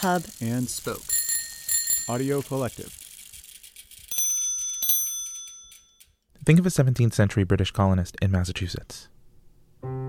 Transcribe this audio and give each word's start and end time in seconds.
Hub, 0.00 0.24
and 0.42 0.68
Spoke. 0.68 1.00
Audio 2.06 2.42
Collective. 2.42 2.94
Think 6.44 6.58
of 6.58 6.66
a 6.66 6.68
17th 6.68 7.14
century 7.14 7.44
British 7.44 7.70
colonist 7.70 8.14
in 8.20 8.30
Massachusetts. 8.30 9.08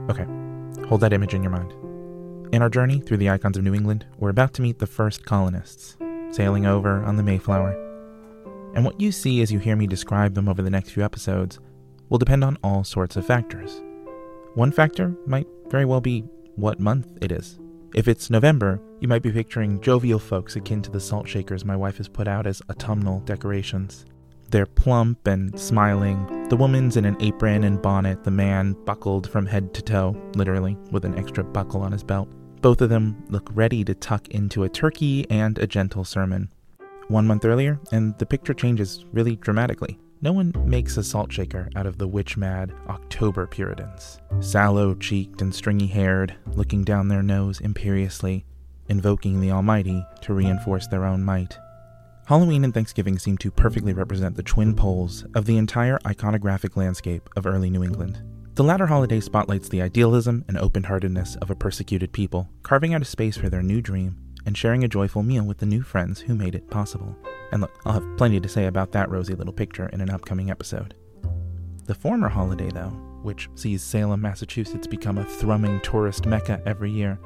Okay, 0.09 0.25
hold 0.89 0.99
that 0.99 1.13
image 1.13 1.33
in 1.33 1.41
your 1.41 1.53
mind. 1.53 1.71
In 2.53 2.61
our 2.61 2.69
journey 2.69 2.99
through 2.99 3.15
the 3.15 3.29
icons 3.29 3.55
of 3.55 3.63
New 3.63 3.73
England, 3.73 4.05
we're 4.17 4.29
about 4.29 4.53
to 4.55 4.61
meet 4.61 4.79
the 4.79 4.87
first 4.87 5.25
colonists, 5.25 5.95
sailing 6.31 6.65
over 6.65 7.01
on 7.05 7.15
the 7.15 7.23
Mayflower. 7.23 7.71
And 8.75 8.83
what 8.83 8.99
you 8.99 9.13
see 9.13 9.41
as 9.41 9.53
you 9.53 9.59
hear 9.59 9.77
me 9.77 9.87
describe 9.87 10.33
them 10.33 10.49
over 10.49 10.61
the 10.61 10.69
next 10.69 10.89
few 10.89 11.03
episodes 11.05 11.59
will 12.09 12.17
depend 12.17 12.43
on 12.43 12.57
all 12.61 12.83
sorts 12.83 13.15
of 13.15 13.25
factors. 13.25 13.81
One 14.53 14.73
factor 14.73 15.15
might 15.25 15.47
very 15.69 15.85
well 15.85 16.01
be 16.01 16.25
what 16.55 16.81
month 16.81 17.07
it 17.21 17.31
is. 17.31 17.57
If 17.95 18.07
it's 18.07 18.29
November, 18.29 18.81
you 18.99 19.07
might 19.07 19.23
be 19.23 19.31
picturing 19.31 19.79
jovial 19.79 20.19
folks 20.19 20.55
akin 20.55 20.81
to 20.81 20.91
the 20.91 20.99
salt 20.99 21.27
shakers 21.27 21.63
my 21.63 21.75
wife 21.75 21.97
has 21.97 22.07
put 22.07 22.27
out 22.27 22.45
as 22.45 22.61
autumnal 22.69 23.21
decorations. 23.21 24.05
They're 24.51 24.65
plump 24.65 25.25
and 25.25 25.57
smiling. 25.59 26.47
The 26.49 26.57
woman's 26.57 26.97
in 26.97 27.05
an 27.05 27.17
apron 27.21 27.63
and 27.63 27.81
bonnet, 27.81 28.23
the 28.23 28.31
man 28.31 28.73
buckled 28.85 29.29
from 29.29 29.45
head 29.45 29.73
to 29.73 29.81
toe, 29.81 30.15
literally, 30.35 30.77
with 30.91 31.05
an 31.05 31.17
extra 31.17 31.43
buckle 31.43 31.81
on 31.81 31.91
his 31.91 32.03
belt. 32.03 32.29
Both 32.61 32.81
of 32.81 32.89
them 32.89 33.23
look 33.29 33.49
ready 33.53 33.83
to 33.85 33.95
tuck 33.95 34.27
into 34.29 34.63
a 34.63 34.69
turkey 34.69 35.25
and 35.29 35.57
a 35.57 35.67
gentle 35.67 36.03
sermon. 36.03 36.49
One 37.07 37.25
month 37.25 37.45
earlier, 37.45 37.79
and 37.91 38.17
the 38.19 38.25
picture 38.25 38.53
changes 38.53 39.05
really 39.13 39.37
dramatically. 39.37 39.97
No 40.19 40.33
one 40.33 40.51
makes 40.65 40.97
a 40.97 41.03
salt 41.03 41.31
shaker 41.31 41.69
out 41.75 41.85
of 41.85 41.99
the 41.99 42.07
witch 42.07 42.37
mad 42.37 42.73
October 42.87 43.45
Puritans. 43.45 44.19
Sallow 44.39 44.95
cheeked 44.95 45.43
and 45.43 45.53
stringy 45.53 45.85
haired, 45.85 46.35
looking 46.55 46.83
down 46.83 47.07
their 47.07 47.21
nose 47.21 47.61
imperiously, 47.61 48.43
invoking 48.89 49.39
the 49.39 49.51
Almighty 49.51 50.03
to 50.21 50.33
reinforce 50.33 50.87
their 50.87 51.05
own 51.05 51.23
might. 51.23 51.55
Halloween 52.25 52.63
and 52.63 52.73
Thanksgiving 52.73 53.19
seem 53.19 53.37
to 53.37 53.51
perfectly 53.51 53.93
represent 53.93 54.35
the 54.35 54.43
twin 54.43 54.75
poles 54.75 55.23
of 55.35 55.45
the 55.45 55.57
entire 55.57 55.99
iconographic 55.99 56.75
landscape 56.75 57.29
of 57.35 57.45
early 57.45 57.69
New 57.69 57.83
England. 57.83 58.19
The 58.55 58.63
latter 58.63 58.87
holiday 58.87 59.19
spotlights 59.19 59.69
the 59.69 59.83
idealism 59.83 60.43
and 60.47 60.57
open 60.57 60.83
heartedness 60.83 61.35
of 61.35 61.51
a 61.51 61.55
persecuted 61.55 62.11
people, 62.11 62.49
carving 62.63 62.95
out 62.95 63.03
a 63.03 63.05
space 63.05 63.37
for 63.37 63.49
their 63.49 63.61
new 63.61 63.81
dream 63.81 64.17
and 64.47 64.57
sharing 64.57 64.85
a 64.85 64.87
joyful 64.87 65.21
meal 65.21 65.43
with 65.43 65.57
the 65.57 65.65
new 65.65 65.81
friends 65.83 66.21
who 66.21 66.33
made 66.33 66.55
it 66.55 66.69
possible. 66.69 67.15
And 67.51 67.61
look, 67.61 67.79
I'll 67.85 67.93
have 67.93 68.17
plenty 68.17 68.39
to 68.39 68.49
say 68.49 68.65
about 68.65 68.93
that 68.93 69.11
rosy 69.11 69.35
little 69.35 69.53
picture 69.53 69.87
in 69.89 69.99
an 69.99 70.09
upcoming 70.09 70.49
episode. 70.49 70.95
The 71.85 71.93
former 71.93 72.29
holiday, 72.29 72.71
though, 72.71 72.93
which 73.23 73.49
sees 73.55 73.83
Salem, 73.83 74.21
Massachusetts 74.21 74.87
become 74.87 75.17
a 75.17 75.25
thrumming 75.25 75.81
tourist 75.81 76.25
mecca 76.25 76.61
every 76.65 76.89
year, 76.89 77.19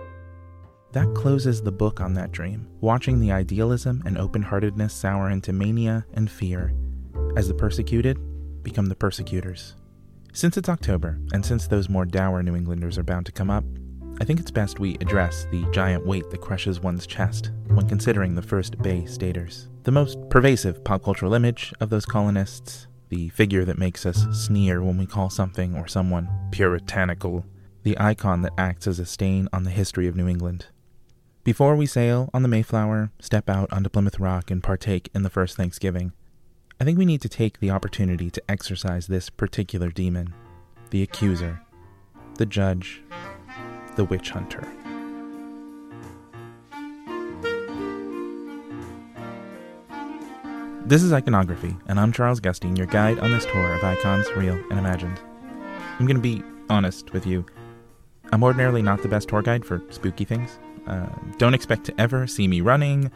that 0.93 1.13
closes 1.13 1.61
the 1.61 1.71
book 1.71 2.01
on 2.01 2.15
that 2.15 2.31
dream, 2.31 2.67
watching 2.81 3.19
the 3.19 3.31
idealism 3.31 4.01
and 4.05 4.17
open 4.17 4.41
heartedness 4.41 4.93
sour 4.93 5.29
into 5.29 5.53
mania 5.53 6.05
and 6.15 6.29
fear 6.29 6.73
as 7.37 7.47
the 7.47 7.53
persecuted 7.53 8.17
become 8.63 8.87
the 8.87 8.95
persecutors. 8.95 9.75
Since 10.33 10.57
it's 10.57 10.69
October, 10.69 11.19
and 11.33 11.45
since 11.45 11.67
those 11.67 11.87
more 11.87 12.05
dour 12.05 12.41
New 12.41 12.55
Englanders 12.55 12.97
are 12.97 13.03
bound 13.03 13.27
to 13.27 13.31
come 13.31 13.49
up, 13.49 13.63
I 14.19 14.23
think 14.23 14.39
it's 14.39 14.51
best 14.51 14.79
we 14.79 14.95
address 14.95 15.45
the 15.51 15.65
giant 15.71 16.05
weight 16.05 16.29
that 16.29 16.41
crushes 16.41 16.79
one's 16.79 17.07
chest 17.07 17.51
when 17.67 17.87
considering 17.87 18.35
the 18.35 18.41
first 18.41 18.77
Bay 18.81 19.05
Staters. 19.05 19.67
The 19.83 19.91
most 19.91 20.17
pervasive 20.29 20.83
pop 20.83 21.03
cultural 21.03 21.33
image 21.33 21.73
of 21.79 21.89
those 21.89 22.05
colonists, 22.05 22.87
the 23.09 23.29
figure 23.29 23.65
that 23.65 23.79
makes 23.79 24.05
us 24.05 24.25
sneer 24.31 24.81
when 24.83 24.97
we 24.97 25.05
call 25.05 25.29
something 25.29 25.75
or 25.75 25.87
someone 25.87 26.29
puritanical, 26.51 27.45
the 27.83 27.97
icon 27.99 28.41
that 28.43 28.53
acts 28.57 28.87
as 28.87 28.99
a 28.99 29.05
stain 29.05 29.47
on 29.51 29.63
the 29.63 29.71
history 29.71 30.07
of 30.07 30.15
New 30.15 30.27
England. 30.27 30.67
Before 31.43 31.75
we 31.75 31.87
sail 31.87 32.29
on 32.35 32.43
the 32.43 32.47
Mayflower, 32.47 33.11
step 33.19 33.49
out 33.49 33.73
onto 33.73 33.89
Plymouth 33.89 34.19
Rock, 34.19 34.51
and 34.51 34.61
partake 34.61 35.09
in 35.15 35.23
the 35.23 35.29
first 35.31 35.57
Thanksgiving, 35.57 36.13
I 36.79 36.83
think 36.83 36.99
we 36.99 37.05
need 37.05 37.21
to 37.21 37.29
take 37.29 37.59
the 37.59 37.71
opportunity 37.71 38.29
to 38.29 38.43
exorcise 38.47 39.07
this 39.07 39.29
particular 39.29 39.89
demon 39.89 40.33
the 40.91 41.01
accuser, 41.01 41.61
the 42.35 42.45
judge, 42.45 43.01
the 43.95 44.05
witch 44.05 44.29
hunter. 44.29 44.67
This 50.85 51.03
is 51.03 51.13
Iconography, 51.13 51.75
and 51.87 51.99
I'm 51.99 52.11
Charles 52.11 52.39
Gusting, 52.39 52.75
your 52.75 52.87
guide 52.87 53.19
on 53.19 53.31
this 53.31 53.45
tour 53.45 53.73
of 53.73 53.83
icons, 53.83 54.27
real 54.35 54.55
and 54.69 54.79
imagined. 54.79 55.19
I'm 55.99 56.05
going 56.05 56.17
to 56.17 56.21
be 56.21 56.43
honest 56.69 57.13
with 57.13 57.25
you. 57.25 57.45
I'm 58.33 58.43
ordinarily 58.43 58.81
not 58.81 59.01
the 59.01 59.07
best 59.07 59.29
tour 59.29 59.41
guide 59.41 59.63
for 59.63 59.81
spooky 59.89 60.25
things. 60.25 60.59
Uh, 60.87 61.07
don't 61.37 61.53
expect 61.53 61.85
to 61.85 62.01
ever 62.01 62.27
see 62.27 62.47
me 62.47 62.59
running, 62.59 63.11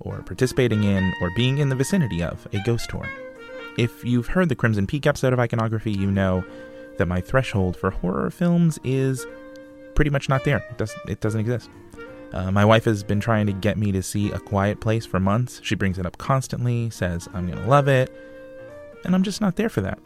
or 0.00 0.22
participating 0.22 0.82
in, 0.82 1.12
or 1.20 1.30
being 1.36 1.58
in 1.58 1.68
the 1.68 1.76
vicinity 1.76 2.22
of 2.22 2.48
a 2.52 2.58
ghost 2.64 2.90
tour. 2.90 3.08
If 3.78 4.04
you've 4.04 4.28
heard 4.28 4.48
the 4.48 4.56
Crimson 4.56 4.86
Peak 4.86 5.06
episode 5.06 5.32
of 5.32 5.38
Iconography, 5.38 5.92
you 5.92 6.10
know 6.10 6.44
that 6.98 7.06
my 7.06 7.20
threshold 7.20 7.76
for 7.76 7.90
horror 7.90 8.30
films 8.30 8.78
is 8.82 9.24
pretty 9.94 10.10
much 10.10 10.28
not 10.28 10.44
there. 10.44 10.58
It 10.58 10.78
doesn't, 10.78 11.08
it 11.08 11.20
doesn't 11.20 11.40
exist. 11.40 11.70
Uh, 12.32 12.50
my 12.50 12.64
wife 12.64 12.84
has 12.84 13.02
been 13.02 13.20
trying 13.20 13.46
to 13.46 13.52
get 13.52 13.76
me 13.76 13.90
to 13.92 14.02
see 14.02 14.30
A 14.30 14.38
Quiet 14.38 14.80
Place 14.80 15.04
for 15.04 15.18
months. 15.18 15.60
She 15.64 15.74
brings 15.74 15.98
it 15.98 16.06
up 16.06 16.18
constantly, 16.18 16.90
says 16.90 17.28
I'm 17.34 17.46
going 17.46 17.62
to 17.62 17.68
love 17.68 17.88
it, 17.88 18.14
and 19.04 19.14
I'm 19.14 19.22
just 19.22 19.40
not 19.40 19.56
there 19.56 19.68
for 19.68 19.80
that. 19.80 19.98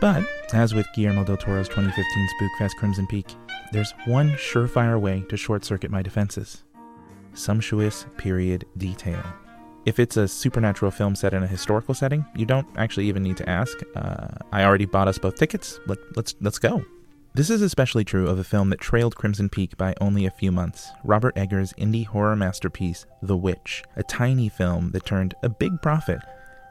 But, 0.00 0.24
as 0.52 0.74
with 0.74 0.86
Guillermo 0.94 1.24
del 1.24 1.36
Toro's 1.36 1.68
2015 1.68 2.28
Spookfest 2.40 2.76
Crimson 2.76 3.06
Peak, 3.06 3.26
there's 3.72 3.92
one 4.04 4.32
surefire 4.32 5.00
way 5.00 5.24
to 5.28 5.36
short 5.36 5.64
circuit 5.64 5.90
my 5.90 6.02
defenses 6.02 6.62
sumptuous 7.34 8.06
period 8.16 8.64
detail. 8.76 9.22
If 9.86 9.98
it's 9.98 10.16
a 10.16 10.26
supernatural 10.26 10.90
film 10.90 11.14
set 11.14 11.34
in 11.34 11.42
a 11.42 11.46
historical 11.46 11.94
setting, 11.94 12.24
you 12.34 12.46
don't 12.46 12.66
actually 12.76 13.06
even 13.06 13.22
need 13.22 13.36
to 13.36 13.48
ask. 13.48 13.76
Uh, 13.94 14.28
I 14.50 14.64
already 14.64 14.86
bought 14.86 15.08
us 15.08 15.18
both 15.18 15.34
tickets. 15.34 15.78
Let, 15.86 15.98
let's 16.16 16.34
let's 16.40 16.58
go. 16.58 16.84
This 17.36 17.50
is 17.50 17.62
especially 17.62 18.04
true 18.04 18.28
of 18.28 18.38
a 18.38 18.44
film 18.44 18.70
that 18.70 18.78
trailed 18.78 19.16
Crimson 19.16 19.48
Peak 19.48 19.76
by 19.76 19.92
only 20.00 20.24
a 20.24 20.30
few 20.30 20.52
months 20.52 20.92
Robert 21.02 21.36
Eggers' 21.36 21.72
indie 21.72 22.06
horror 22.06 22.36
masterpiece, 22.36 23.06
The 23.22 23.36
Witch, 23.36 23.82
a 23.96 24.04
tiny 24.04 24.48
film 24.48 24.92
that 24.92 25.04
turned 25.04 25.34
a 25.42 25.48
big 25.48 25.82
profit 25.82 26.20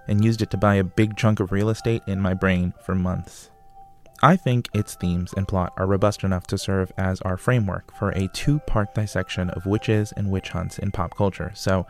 and 0.07 0.23
used 0.23 0.41
it 0.41 0.49
to 0.51 0.57
buy 0.57 0.75
a 0.75 0.83
big 0.85 1.17
chunk 1.17 1.41
of 1.41 1.51
real 1.51 1.67
estate 1.67 2.01
in 2.07 2.21
my 2.21 2.33
brain 2.33 2.73
for 2.85 2.95
months. 2.95 3.51
I 4.21 4.37
think 4.37 4.69
its 4.73 4.95
themes 4.95 5.33
and 5.35 5.49
plot 5.49 5.73
are 5.75 5.85
robust 5.85 6.23
enough 6.23 6.47
to 6.47 6.57
serve 6.57 6.93
as 6.97 7.19
our 7.23 7.35
framework 7.35 7.93
for 7.93 8.11
a 8.11 8.29
two 8.29 8.59
part 8.59 8.95
dissection 8.95 9.49
of 9.49 9.65
witches 9.65 10.13
and 10.15 10.31
witch 10.31 10.47
hunts 10.47 10.79
in 10.79 10.91
pop 10.91 11.17
culture, 11.17 11.51
so 11.53 11.85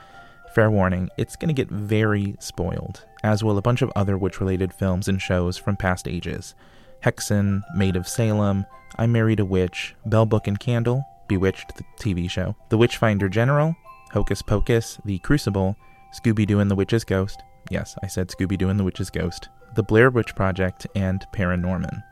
fair 0.55 0.71
warning, 0.71 1.11
it's 1.15 1.35
going 1.35 1.53
to 1.53 1.53
get 1.53 1.69
very 1.69 2.35
spoiled, 2.39 3.05
as 3.23 3.43
will 3.43 3.59
a 3.59 3.61
bunch 3.61 3.83
of 3.83 3.91
other 3.95 4.17
witch 4.17 4.39
related 4.39 4.73
films 4.73 5.07
and 5.07 5.21
shows 5.21 5.59
from 5.59 5.77
past 5.77 6.07
ages. 6.07 6.55
Häxan, 7.03 7.63
Maid 7.75 7.95
of 7.95 8.07
Salem, 8.07 8.65
I 8.97 9.07
Married 9.07 9.39
a 9.39 9.45
Witch, 9.45 9.95
Bell 10.05 10.25
Book 10.25 10.47
and 10.47 10.59
Candle, 10.59 11.03
Bewitched, 11.27 11.75
the 11.75 11.83
TV 11.99 12.29
show, 12.29 12.55
The 12.69 12.77
Witchfinder 12.77 13.27
General, 13.27 13.75
Hocus 14.11 14.41
Pocus, 14.41 14.99
The 15.03 15.19
Crucible, 15.19 15.75
Scooby 16.13 16.45
Doo 16.45 16.59
and 16.59 16.69
the 16.69 16.75
Witch's 16.75 17.03
Ghost. 17.03 17.41
Yes, 17.69 17.95
I 18.03 18.07
said 18.07 18.29
Scooby 18.29 18.57
Doo 18.57 18.69
and 18.69 18.79
the 18.79 18.83
Witch's 18.83 19.09
Ghost. 19.09 19.49
The 19.75 19.83
Blair 19.83 20.11
Witch 20.11 20.35
Project, 20.35 20.85
and 20.95 21.25
Paranorman. 21.33 22.03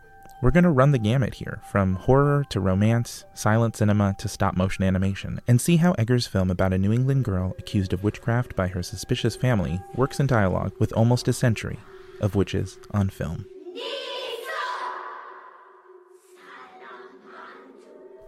We're 0.41 0.50
going 0.50 0.63
to 0.63 0.72
run 0.72 0.91
the 0.91 0.97
gamut 0.97 1.35
here, 1.35 1.62
from 1.69 1.96
horror 1.96 2.44
to 2.50 2.59
romance, 2.59 3.25
silent 3.35 3.75
cinema 3.75 4.16
to 4.18 4.28
stop 4.28 4.58
motion 4.58 4.84
animation, 4.84 5.40
and 5.47 5.62
see 5.62 5.78
how 5.78 5.94
Eggers' 6.00 6.25
film 6.25 6.50
about 6.50 6.73
a 6.73 6.79
New 6.79 6.91
England 6.91 7.25
girl 7.25 7.53
accused 7.59 7.94
of 7.94 8.03
witchcraft 8.03 8.56
by 8.56 8.68
her 8.68 8.81
suspicious 8.81 9.35
family 9.35 9.79
works 9.96 10.19
in 10.19 10.25
dialogue 10.25 10.73
with 10.79 10.91
almost 10.94 11.28
a 11.28 11.34
century 11.34 11.78
of 12.19 12.34
witches 12.34 12.79
on 12.90 13.09
film. 13.09 13.46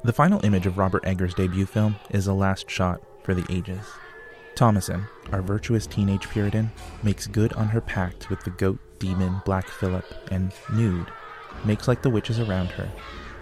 The 0.03 0.11
final 0.11 0.43
image 0.45 0.65
of 0.65 0.77
Robert 0.77 1.05
Eggers' 1.05 1.33
debut 1.33 1.65
film 1.65 1.95
is 2.09 2.27
a 2.27 2.33
last 2.33 2.69
shot 2.69 3.01
for 3.23 3.33
the 3.33 3.45
ages. 3.49 3.85
Thomasin, 4.53 5.07
our 5.31 5.41
virtuous 5.41 5.87
teenage 5.87 6.27
Puritan, 6.27 6.71
makes 7.03 7.25
good 7.25 7.53
on 7.53 7.69
her 7.69 7.79
pact 7.79 8.29
with 8.29 8.43
the 8.43 8.49
goat 8.49 8.79
demon 8.99 9.41
Black 9.45 9.69
Philip 9.69 10.05
and, 10.29 10.51
nude, 10.73 11.07
makes 11.63 11.87
like 11.87 12.01
the 12.01 12.09
witches 12.09 12.37
around 12.37 12.67
her 12.71 12.91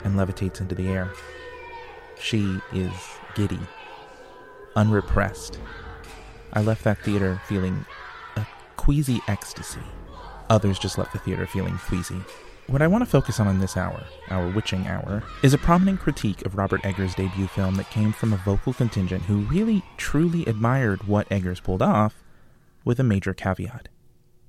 and 0.03 0.15
levitates 0.15 0.61
into 0.61 0.75
the 0.75 0.87
air. 0.87 1.11
She 2.19 2.59
is 2.71 2.93
giddy, 3.33 3.59
unrepressed. 4.75 5.57
I 6.53 6.61
left 6.61 6.83
that 6.83 6.99
theater 6.99 7.41
feeling 7.47 7.85
a 8.35 8.45
queasy 8.77 9.19
ecstasy. 9.27 9.81
Others 10.51 10.77
just 10.77 10.99
left 10.99 11.13
the 11.13 11.19
theater 11.19 11.47
feeling 11.47 11.79
queasy. 11.79 12.21
What 12.71 12.81
I 12.81 12.87
want 12.87 13.01
to 13.01 13.09
focus 13.09 13.37
on 13.41 13.49
in 13.49 13.59
this 13.59 13.75
hour, 13.75 14.01
our 14.29 14.47
witching 14.47 14.87
hour, 14.87 15.23
is 15.43 15.53
a 15.53 15.57
prominent 15.57 15.99
critique 15.99 16.45
of 16.45 16.55
Robert 16.55 16.85
Eggers' 16.85 17.13
debut 17.13 17.47
film 17.47 17.75
that 17.75 17.89
came 17.89 18.13
from 18.13 18.31
a 18.31 18.37
vocal 18.37 18.71
contingent 18.71 19.23
who 19.23 19.39
really 19.39 19.83
truly 19.97 20.45
admired 20.45 21.05
what 21.05 21.29
Eggers 21.29 21.59
pulled 21.59 21.81
off, 21.81 22.23
with 22.85 22.97
a 22.97 23.03
major 23.03 23.33
caveat. 23.33 23.89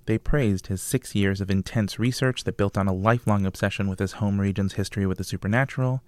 They 0.06 0.18
praised 0.18 0.68
his 0.68 0.80
six 0.80 1.16
years 1.16 1.40
of 1.40 1.50
intense 1.50 1.98
research 1.98 2.44
that 2.44 2.56
built 2.56 2.78
on 2.78 2.86
a 2.86 2.94
lifelong 2.94 3.44
obsession 3.44 3.88
with 3.88 3.98
his 3.98 4.12
home 4.12 4.40
region's 4.40 4.74
history 4.74 5.04
with 5.04 5.18
the 5.18 5.24
supernatural, 5.24 6.00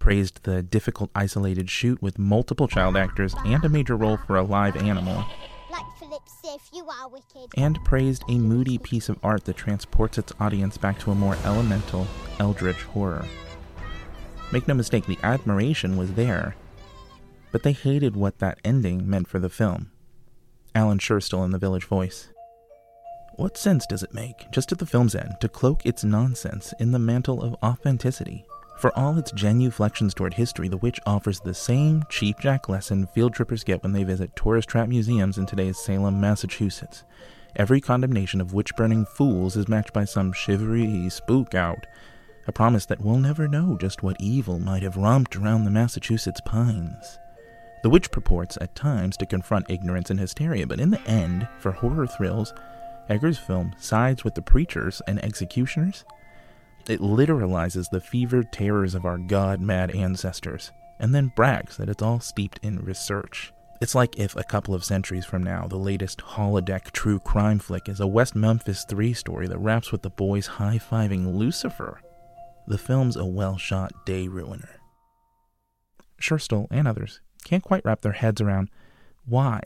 praised 0.00 0.42
the 0.42 0.64
difficult 0.64 1.12
isolated 1.14 1.70
shoot 1.70 2.02
with 2.02 2.18
multiple 2.18 2.66
child 2.66 2.96
actors 2.96 3.36
and 3.44 3.64
a 3.64 3.68
major 3.68 3.96
role 3.96 4.16
for 4.16 4.34
a 4.34 4.42
live 4.42 4.74
animal, 4.76 5.24
and 7.56 7.84
praised 7.84 8.22
a 8.28 8.38
moody 8.38 8.78
piece 8.78 9.08
of 9.08 9.18
art 9.22 9.44
that 9.44 9.56
transports 9.56 10.18
its 10.18 10.32
audience 10.40 10.76
back 10.76 10.98
to 11.00 11.10
a 11.10 11.14
more 11.14 11.36
elemental, 11.44 12.06
eldritch 12.38 12.82
horror. 12.82 13.24
Make 14.52 14.68
no 14.68 14.74
mistake, 14.74 15.06
the 15.06 15.18
admiration 15.22 15.96
was 15.96 16.14
there, 16.14 16.54
but 17.50 17.62
they 17.62 17.72
hated 17.72 18.16
what 18.16 18.38
that 18.38 18.58
ending 18.64 19.08
meant 19.08 19.28
for 19.28 19.38
the 19.38 19.48
film. 19.48 19.90
Alan 20.74 20.98
Scherstuhl 20.98 21.44
in 21.44 21.50
The 21.50 21.58
Village 21.58 21.84
Voice. 21.84 22.28
What 23.36 23.56
sense 23.58 23.86
does 23.86 24.02
it 24.02 24.14
make, 24.14 24.50
just 24.50 24.72
at 24.72 24.78
the 24.78 24.86
film's 24.86 25.14
end, 25.14 25.34
to 25.40 25.48
cloak 25.48 25.84
its 25.84 26.04
nonsense 26.04 26.72
in 26.78 26.92
the 26.92 26.98
mantle 26.98 27.42
of 27.42 27.56
authenticity? 27.62 28.46
For 28.76 28.96
all 28.96 29.16
its 29.16 29.32
genuflections 29.32 30.12
toward 30.12 30.34
history, 30.34 30.68
The 30.68 30.76
Witch 30.76 31.00
offers 31.06 31.40
the 31.40 31.54
same 31.54 32.02
cheapjack 32.10 32.68
lesson 32.68 33.06
field 33.06 33.32
trippers 33.32 33.64
get 33.64 33.82
when 33.82 33.92
they 33.92 34.04
visit 34.04 34.36
tourist 34.36 34.68
trap 34.68 34.88
museums 34.88 35.38
in 35.38 35.46
today's 35.46 35.78
Salem, 35.78 36.20
Massachusetts. 36.20 37.02
Every 37.56 37.80
condemnation 37.80 38.38
of 38.38 38.52
witch 38.52 38.76
burning 38.76 39.06
fools 39.06 39.56
is 39.56 39.66
matched 39.66 39.94
by 39.94 40.04
some 40.04 40.30
shivery 40.30 41.08
spook 41.08 41.54
out, 41.54 41.86
a 42.46 42.52
promise 42.52 42.84
that 42.86 43.00
we'll 43.00 43.18
never 43.18 43.48
know 43.48 43.78
just 43.80 44.02
what 44.02 44.20
evil 44.20 44.58
might 44.58 44.82
have 44.82 44.98
romped 44.98 45.36
around 45.36 45.64
the 45.64 45.70
Massachusetts 45.70 46.42
pines. 46.44 47.18
The 47.82 47.88
witch 47.88 48.10
purports 48.10 48.58
at 48.60 48.74
times 48.74 49.16
to 49.16 49.26
confront 49.26 49.70
ignorance 49.70 50.10
and 50.10 50.20
hysteria, 50.20 50.66
but 50.66 50.80
in 50.80 50.90
the 50.90 51.00
end, 51.08 51.48
for 51.60 51.72
horror 51.72 52.06
thrills, 52.06 52.52
Eggers' 53.08 53.38
film 53.38 53.74
sides 53.78 54.22
with 54.22 54.34
the 54.34 54.42
preachers 54.42 55.00
and 55.06 55.24
executioners 55.24 56.04
it 56.90 57.00
literalizes 57.00 57.90
the 57.90 58.00
fevered 58.00 58.52
terrors 58.52 58.94
of 58.94 59.04
our 59.04 59.18
god 59.18 59.60
mad 59.60 59.90
ancestors, 59.94 60.70
and 60.98 61.14
then 61.14 61.32
brags 61.34 61.76
that 61.76 61.88
it's 61.88 62.02
all 62.02 62.20
steeped 62.20 62.60
in 62.62 62.84
research. 62.84 63.52
It's 63.80 63.94
like 63.94 64.18
if 64.18 64.34
a 64.36 64.44
couple 64.44 64.74
of 64.74 64.84
centuries 64.84 65.26
from 65.26 65.42
now, 65.42 65.66
the 65.66 65.76
latest 65.76 66.20
holodeck 66.20 66.92
true 66.92 67.18
crime 67.18 67.58
flick 67.58 67.88
is 67.88 68.00
a 68.00 68.06
West 68.06 68.34
Memphis 68.34 68.84
3 68.88 69.12
story 69.12 69.46
that 69.48 69.58
wraps 69.58 69.92
with 69.92 70.02
the 70.02 70.10
boys 70.10 70.46
high 70.46 70.78
fiving 70.78 71.34
Lucifer. 71.34 72.00
The 72.66 72.78
film's 72.78 73.16
a 73.16 73.26
well 73.26 73.58
shot 73.58 73.92
day 74.06 74.28
ruiner. 74.28 74.80
Scherstuhl 76.20 76.68
and 76.70 76.88
others 76.88 77.20
can't 77.44 77.62
quite 77.62 77.84
wrap 77.84 78.00
their 78.00 78.12
heads 78.12 78.40
around 78.40 78.70
why 79.24 79.60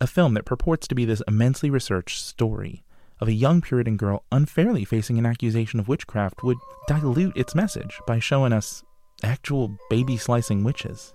a 0.00 0.06
film 0.06 0.34
that 0.34 0.44
purports 0.44 0.88
to 0.88 0.94
be 0.94 1.04
this 1.04 1.22
immensely 1.28 1.70
researched 1.70 2.22
story 2.24 2.83
of 3.20 3.28
a 3.28 3.32
young 3.32 3.60
Puritan 3.60 3.96
girl 3.96 4.24
unfairly 4.32 4.84
facing 4.84 5.18
an 5.18 5.26
accusation 5.26 5.80
of 5.80 5.88
witchcraft 5.88 6.42
would 6.42 6.58
dilute 6.86 7.36
its 7.36 7.54
message 7.54 8.00
by 8.06 8.18
showing 8.18 8.52
us 8.52 8.82
actual 9.22 9.76
baby 9.88 10.16
slicing 10.16 10.64
witches. 10.64 11.14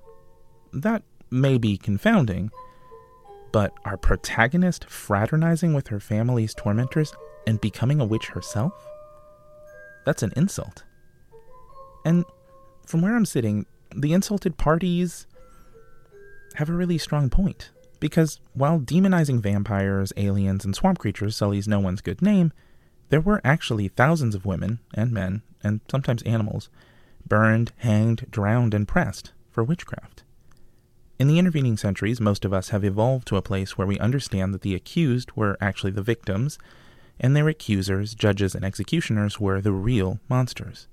That 0.73 1.03
may 1.31 1.57
be 1.57 1.77
confounding, 1.77 2.51
but 3.51 3.73
our 3.85 3.97
protagonist 3.97 4.85
fraternizing 4.89 5.73
with 5.73 5.87
her 5.87 5.99
family's 5.99 6.53
tormentors 6.53 7.13
and 7.47 7.59
becoming 7.61 7.99
a 7.99 8.05
witch 8.05 8.27
herself? 8.27 8.73
That's 10.05 10.23
an 10.23 10.33
insult. 10.35 10.83
And 12.05 12.25
from 12.85 13.01
where 13.01 13.15
I'm 13.15 13.25
sitting, 13.25 13.65
the 13.95 14.13
insulted 14.13 14.57
parties 14.57 15.27
have 16.55 16.69
a 16.69 16.73
really 16.73 16.97
strong 16.97 17.29
point. 17.29 17.71
Because 17.99 18.39
while 18.53 18.79
demonizing 18.79 19.41
vampires, 19.41 20.13
aliens, 20.15 20.63
and 20.63 20.75
swamp 20.75 20.99
creatures 20.99 21.35
sullies 21.35 21.67
no 21.67 21.79
one's 21.79 22.01
good 22.01 22.21
name, 22.21 22.53
there 23.09 23.21
were 23.21 23.41
actually 23.43 23.87
thousands 23.87 24.35
of 24.35 24.45
women 24.45 24.79
and 24.93 25.11
men, 25.11 25.41
and 25.63 25.81
sometimes 25.89 26.21
animals, 26.23 26.69
burned, 27.27 27.71
hanged, 27.77 28.25
drowned, 28.29 28.73
and 28.73 28.87
pressed 28.87 29.33
for 29.49 29.63
witchcraft. 29.63 30.23
In 31.17 31.27
the 31.27 31.39
intervening 31.39 31.75
centuries, 31.75 32.21
most 32.21 32.45
of 32.45 32.53
us 32.53 32.69
have 32.69 32.85
evolved 32.85 33.27
to 33.27 33.35
a 33.35 33.41
place 33.41 33.77
where 33.77 33.87
we 33.87 33.99
understand 33.99 34.53
that 34.53 34.61
the 34.61 34.75
accused 34.75 35.31
were 35.35 35.57
actually 35.59 35.91
the 35.91 36.01
victims, 36.01 36.57
and 37.19 37.35
their 37.35 37.49
accusers, 37.49 38.15
judges, 38.15 38.55
and 38.55 38.63
executioners 38.63 39.39
were 39.39 39.59
the 39.59 39.73
real 39.73 40.19
monsters. 40.29 40.87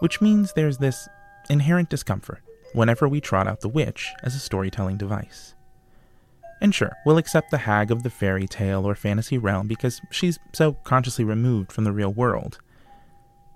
Which 0.00 0.20
means 0.20 0.52
there's 0.52 0.78
this 0.78 1.08
inherent 1.48 1.88
discomfort 1.88 2.42
whenever 2.72 3.08
we 3.08 3.20
trot 3.20 3.46
out 3.46 3.60
the 3.60 3.68
witch 3.68 4.12
as 4.24 4.34
a 4.34 4.40
storytelling 4.40 4.96
device. 4.96 5.54
And 6.60 6.74
sure, 6.74 6.96
we'll 7.06 7.18
accept 7.18 7.50
the 7.50 7.58
hag 7.58 7.90
of 7.90 8.02
the 8.02 8.10
fairy 8.10 8.46
tale 8.48 8.84
or 8.84 8.94
fantasy 8.94 9.38
realm 9.38 9.68
because 9.68 10.00
she's 10.10 10.38
so 10.52 10.72
consciously 10.84 11.24
removed 11.24 11.72
from 11.72 11.84
the 11.84 11.92
real 11.92 12.12
world. 12.12 12.58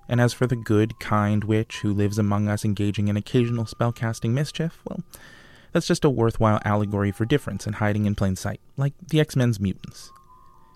And 0.09 0.21
as 0.21 0.33
for 0.33 0.47
the 0.47 0.57
good, 0.57 0.99
kind 1.01 1.43
witch 1.45 1.81
who 1.81 1.93
lives 1.93 2.19
among 2.19 2.49
us 2.49 2.65
engaging 2.65 3.09
in 3.09 3.17
occasional 3.17 3.65
spellcasting 3.65 4.31
mischief, 4.31 4.81
well, 4.89 5.01
that's 5.73 5.87
just 5.87 6.05
a 6.05 6.11
worthwhile 6.11 6.61
allegory 6.65 7.11
for 7.11 7.25
difference 7.25 7.67
and 7.67 7.77
hiding 7.77 8.05
in 8.05 8.15
plain 8.15 8.37
sight, 8.37 8.61
like 8.77 8.93
the 9.09 9.21
X 9.21 9.37
Men's 9.37 9.59
mutants. 9.59 10.11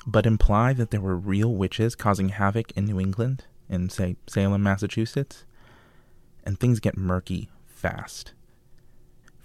But 0.06 0.26
imply 0.26 0.72
that 0.72 0.90
there 0.90 1.00
were 1.00 1.16
real 1.16 1.54
witches 1.54 1.94
causing 1.94 2.30
havoc 2.30 2.72
in 2.72 2.86
New 2.86 2.98
England, 2.98 3.44
in, 3.68 3.90
say, 3.90 4.16
Salem, 4.26 4.62
Massachusetts? 4.62 5.44
And 6.44 6.58
things 6.58 6.80
get 6.80 6.96
murky 6.96 7.50
fast. 7.66 8.32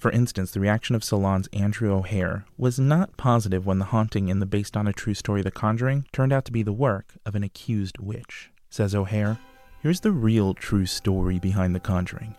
For 0.01 0.09
instance, 0.09 0.49
the 0.49 0.59
reaction 0.59 0.95
of 0.95 1.03
Salon's 1.03 1.47
Andrew 1.53 1.93
O'Hehir 1.93 2.43
was 2.57 2.79
not 2.79 3.17
positive 3.17 3.67
when 3.67 3.77
the 3.77 3.85
haunting 3.85 4.29
in 4.29 4.39
the 4.39 4.47
based 4.47 4.75
on 4.75 4.87
a 4.87 4.93
true 4.93 5.13
story 5.13 5.43
The 5.43 5.51
Conjuring 5.51 6.07
turned 6.11 6.33
out 6.33 6.43
to 6.45 6.51
be 6.51 6.63
the 6.63 6.73
work 6.73 7.13
of 7.23 7.35
an 7.35 7.43
accused 7.43 7.99
witch. 7.99 8.49
Says 8.71 8.95
O'Hehir, 8.95 9.37
Here's 9.83 9.99
the 9.99 10.11
real 10.11 10.55
true 10.55 10.87
story 10.87 11.37
behind 11.37 11.75
The 11.75 11.79
Conjuring. 11.79 12.33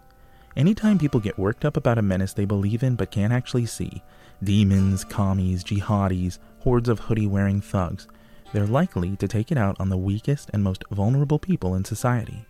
Anytime 0.57 0.99
people 0.99 1.21
get 1.21 1.39
worked 1.39 1.65
up 1.65 1.77
about 1.77 1.99
a 1.99 2.03
menace 2.03 2.33
they 2.33 2.47
believe 2.47 2.83
in 2.83 2.97
but 2.97 3.13
can't 3.13 3.33
actually 3.33 3.67
see 3.67 4.03
demons, 4.43 5.05
commies, 5.05 5.63
jihadis, 5.63 6.41
hordes 6.59 6.89
of 6.89 6.99
hoodie 6.99 7.29
wearing 7.29 7.61
thugs 7.61 8.09
they're 8.53 8.67
likely 8.67 9.17
to 9.17 9.29
take 9.29 9.51
it 9.51 9.57
out 9.57 9.77
on 9.81 9.89
the 9.89 9.97
weakest 9.97 10.51
and 10.53 10.63
most 10.63 10.85
vulnerable 10.91 11.39
people 11.39 11.75
in 11.75 11.85
society. 11.85 12.45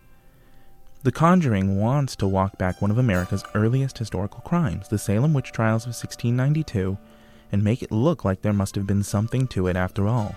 The 1.03 1.11
Conjuring 1.11 1.77
wants 1.77 2.15
to 2.15 2.27
walk 2.29 2.57
back 2.57 2.81
one 2.81 2.89
of 2.89 2.97
America's 2.97 3.43
earliest 3.53 3.97
historical 3.97 4.39
crimes, 4.39 4.87
the 4.87 4.97
Salem 4.97 5.33
witch 5.33 5.51
trials 5.51 5.83
of 5.83 5.89
1692, 5.89 6.97
and 7.51 7.61
make 7.61 7.83
it 7.83 7.91
look 7.91 8.23
like 8.23 8.41
there 8.41 8.53
must 8.53 8.75
have 8.75 8.87
been 8.87 9.03
something 9.03 9.45
to 9.47 9.67
it 9.67 9.75
after 9.75 10.07
all. 10.07 10.33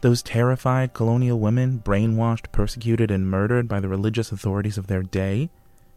Those 0.00 0.22
terrified 0.22 0.94
colonial 0.94 1.38
women, 1.38 1.82
brainwashed, 1.84 2.50
persecuted, 2.50 3.10
and 3.10 3.30
murdered 3.30 3.68
by 3.68 3.78
the 3.78 3.88
religious 3.88 4.32
authorities 4.32 4.78
of 4.78 4.86
their 4.86 5.02
day? 5.02 5.50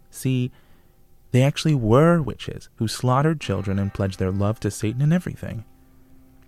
See, 0.09 0.51
they 1.31 1.41
actually 1.41 1.75
were 1.75 2.21
witches 2.21 2.67
who 2.75 2.89
slaughtered 2.89 3.39
children 3.39 3.79
and 3.79 3.94
pledged 3.94 4.19
their 4.19 4.31
love 4.31 4.59
to 4.62 4.71
Satan 4.71 5.01
and 5.01 5.13
everything. 5.13 5.63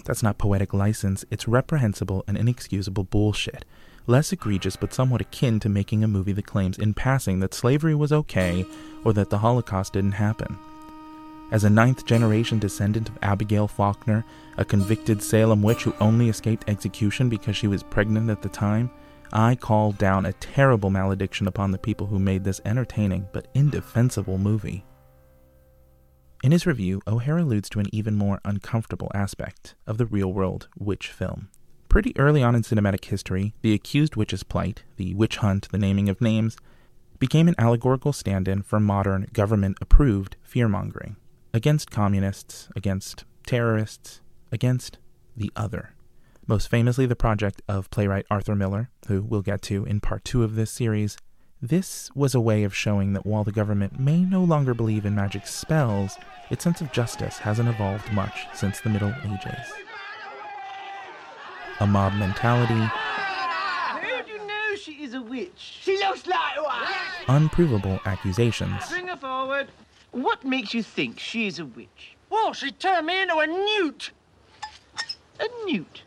That's 0.03 0.24
not 0.24 0.38
poetic 0.38 0.74
license, 0.74 1.24
it's 1.31 1.48
reprehensible 1.48 2.25
and 2.27 2.38
inexcusable 2.38 3.05
bullshit 3.05 3.63
less 4.07 4.31
egregious 4.31 4.75
but 4.75 4.93
somewhat 4.93 5.22
akin 5.22 5.60
to 5.60 5.69
making 5.69 6.03
a 6.03 6.07
movie 6.07 6.33
that 6.33 6.45
claims 6.45 6.77
in 6.77 6.93
passing 6.93 7.39
that 7.39 7.53
slavery 7.53 7.95
was 7.95 8.12
okay 8.12 8.65
or 9.03 9.13
that 9.13 9.29
the 9.29 9.38
Holocaust 9.38 9.93
didn't 9.93 10.13
happen. 10.13 10.57
As 11.51 11.63
a 11.63 11.69
ninth 11.69 12.05
generation 12.05 12.57
descendant 12.57 13.10
of 13.10 13.17
Abigail 13.22 13.67
Faulkner, 13.67 14.25
a 14.57 14.65
convicted 14.65 15.22
Salem 15.22 15.62
witch 15.62 15.83
who 15.83 15.93
only 16.00 16.29
escaped 16.29 16.67
execution 16.67 17.29
because 17.29 17.55
she 17.55 17.67
was 17.67 17.83
pregnant 17.83 18.29
at 18.29 18.41
the 18.41 18.50
time, 18.50 18.89
I 19.31 19.55
call 19.55 19.91
down 19.91 20.25
a 20.25 20.33
terrible 20.33 20.89
malediction 20.89 21.48
upon 21.48 21.72
the 21.72 21.77
people 21.77 22.07
who 22.07 22.19
made 22.19 22.43
this 22.43 22.62
entertaining 22.65 23.27
but 23.33 23.48
indefensible 23.53 24.38
movie. 24.38 24.86
In 26.43 26.51
his 26.51 26.65
review, 26.65 27.01
O'Hehir 27.07 27.39
alludes 27.39 27.69
to 27.69 27.79
an 27.79 27.88
even 27.93 28.15
more 28.15 28.41
uncomfortable 28.43 29.12
aspect 29.13 29.75
of 29.88 29.98
the 29.98 30.05
real 30.05 30.33
world 30.33 30.67
witch 30.77 31.07
film. 31.07 31.50
Pretty 31.93 32.17
early 32.17 32.41
on 32.41 32.55
in 32.55 32.63
cinematic 32.63 33.05
history, 33.05 33.53
the 33.62 33.75
accused 33.75 34.15
witch's 34.15 34.41
plight, 34.41 34.81
the 34.97 35.13
witch 35.13 35.38
hunt, 35.38 35.69
the 35.69 35.77
naming 35.77 36.09
of 36.09 36.21
names, 36.21 36.57
became 37.19 37.47
an 37.47 37.53
allegorical 37.59 38.12
stand 38.12 38.47
in 38.47 38.63
for 38.63 38.79
modern, 38.79 39.27
government 39.31 39.77
approved 39.79 40.35
fear 40.41 40.67
mongering 40.67 41.17
against 41.53 41.91
communists, 41.91 42.67
against 42.75 43.25
terrorists, 43.45 44.21
against 44.51 44.97
the 45.38 45.51
other. 45.55 45.93
Most 46.47 46.67
famously, 46.67 47.05
the 47.05 47.15
project 47.15 47.62
of 47.67 47.91
playwright 47.91 48.25
Arthur 48.27 48.55
Miller, 48.55 48.89
who 49.05 49.21
we'll 49.21 49.43
get 49.43 49.62
to 49.62 49.85
in 49.85 50.01
part 50.01 50.25
two 50.25 50.43
of 50.43 50.55
this 50.55 50.71
series. 50.71 51.15
This 51.62 52.09
was 52.15 52.33
a 52.33 52.41
way 52.41 52.63
of 52.63 52.75
showing 52.75 53.13
that 53.13 53.27
while 53.27 53.43
the 53.43 53.51
government 53.51 54.00
may 54.00 54.23
no 54.23 54.43
longer 54.43 54.73
believe 54.73 55.05
in 55.05 55.13
magic 55.13 55.45
spells, 55.45 56.17
its 56.50 56.63
sense 56.63 56.81
of 56.81 56.91
justice 56.91 57.38
hasn't 57.38 57.69
evolved 57.69 58.12
much 58.12 58.47
since 58.55 58.81
the 58.81 58.89
Middle 58.89 59.13
Ages 59.23 59.71
a 61.83 61.85
mob 61.85 62.13
mentality, 62.13 62.89
she 64.81 65.03
is 65.03 65.13
a 65.13 65.21
witch. 65.21 65.79
She 65.81 65.97
looks 65.97 66.25
like 66.25 66.65
one. 66.65 66.87
Unprovable 67.27 67.99
accusations. 68.05 68.89
Bring 68.89 69.07
her 69.07 69.17
forward. 69.17 69.67
What 70.11 70.45
makes 70.45 70.73
you 70.73 70.81
think 70.81 71.19
she 71.19 71.45
is 71.45 71.59
a 71.59 71.65
witch? 71.65 72.15
Well, 72.29 72.53
she 72.53 72.71
turned 72.71 73.07
me 73.07 73.21
into 73.21 73.37
a 73.37 73.47
newt. 73.47 74.11
A 75.41 75.47
newt. 75.65 76.03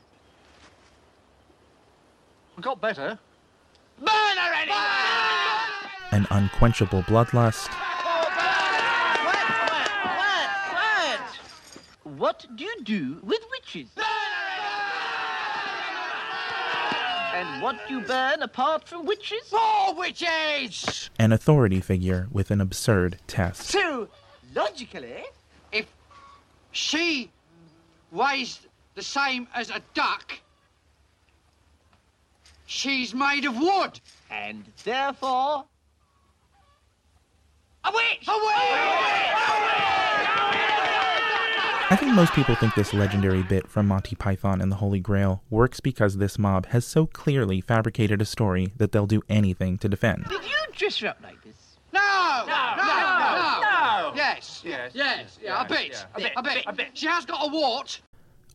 I 2.57 2.63
got 2.63 2.81
better. 2.81 3.19
Burn 3.99 4.09
her 4.09 4.55
anyway! 4.55 4.77
Burn! 6.11 6.21
An 6.21 6.27
unquenchable 6.31 7.03
bloodlust. 7.03 7.69
What, 7.69 8.33
what, 12.05 12.17
what 12.17 12.47
do 12.57 12.65
you 12.65 12.77
do 12.83 13.21
with 13.23 13.41
witches? 13.51 13.91
Burn! 13.95 14.26
And 17.37 17.61
what 17.63 17.77
do 17.87 17.95
you 17.95 18.01
burn 18.01 18.41
apart 18.43 18.89
from 18.89 19.05
witches? 19.05 19.53
More 19.53 19.95
witches! 19.95 21.11
An 21.19 21.33
authority 21.33 21.81
figure 21.83 22.29
with 22.33 22.51
an 22.51 22.63
absurd 22.63 23.19
test. 23.27 23.63
So, 23.65 24.09
logically, 24.55 25.25
If 25.71 25.85
she 26.73 27.31
weighs 28.11 28.61
the 28.95 29.03
same 29.03 29.49
as 29.55 29.69
a 29.69 29.83
duck, 29.93 30.39
she's 32.65 33.13
made 33.13 33.45
of 33.45 33.59
wood. 33.59 34.01
and 34.31 34.65
therefore, 34.85 35.67
a 37.85 37.93
witch! 37.93 38.27
A 38.29 38.33
witch! 38.33 38.57
I 39.49 40.51
think 40.53 40.66
most 42.17 42.33
people 42.33 42.55
think 42.55 42.75
this 42.75 42.95
legendary 42.95 43.43
bit 43.43 43.69
from 43.69 43.87
Monty 43.87 44.17
Python 44.17 44.63
and 44.63 44.73
the 44.73 44.77
Holy 44.77 45.01
Grail 45.01 45.43
works 45.51 45.81
because 45.81 46.17
this 46.17 46.39
mob 46.39 46.65
has 46.69 46.87
so 46.87 47.05
clearly 47.05 47.61
fabricated 47.61 48.23
a 48.23 48.25
story 48.25 48.73
that 48.79 48.91
they'll 48.91 49.07
do 49.07 49.21
anything 49.29 49.77
to 49.77 49.87
defend. 49.87 50.25
Did 50.31 50.43
you 50.43 50.57
dress 50.73 50.99
her 51.01 51.09
up 51.09 51.19
like 51.23 51.45
this? 51.45 51.77
No! 51.93 52.01
No! 52.01 52.75
No! 52.79 52.85
No! 52.87 53.61
no. 53.61 54.13
Yes. 54.15 54.63
Yes. 54.65 54.93
Yes. 54.95 55.39
Yeah, 55.43 55.61
I 55.61 55.67
bet. 55.67 56.07
I 56.15 56.23
bet, 56.23 56.33
I 56.39 56.41
bet. 56.41 56.65
I 56.67 56.73
bet. 56.73 56.91
She 56.95 57.07
has 57.07 57.27
got 57.27 57.47
a 57.47 57.53
wart. 57.53 58.01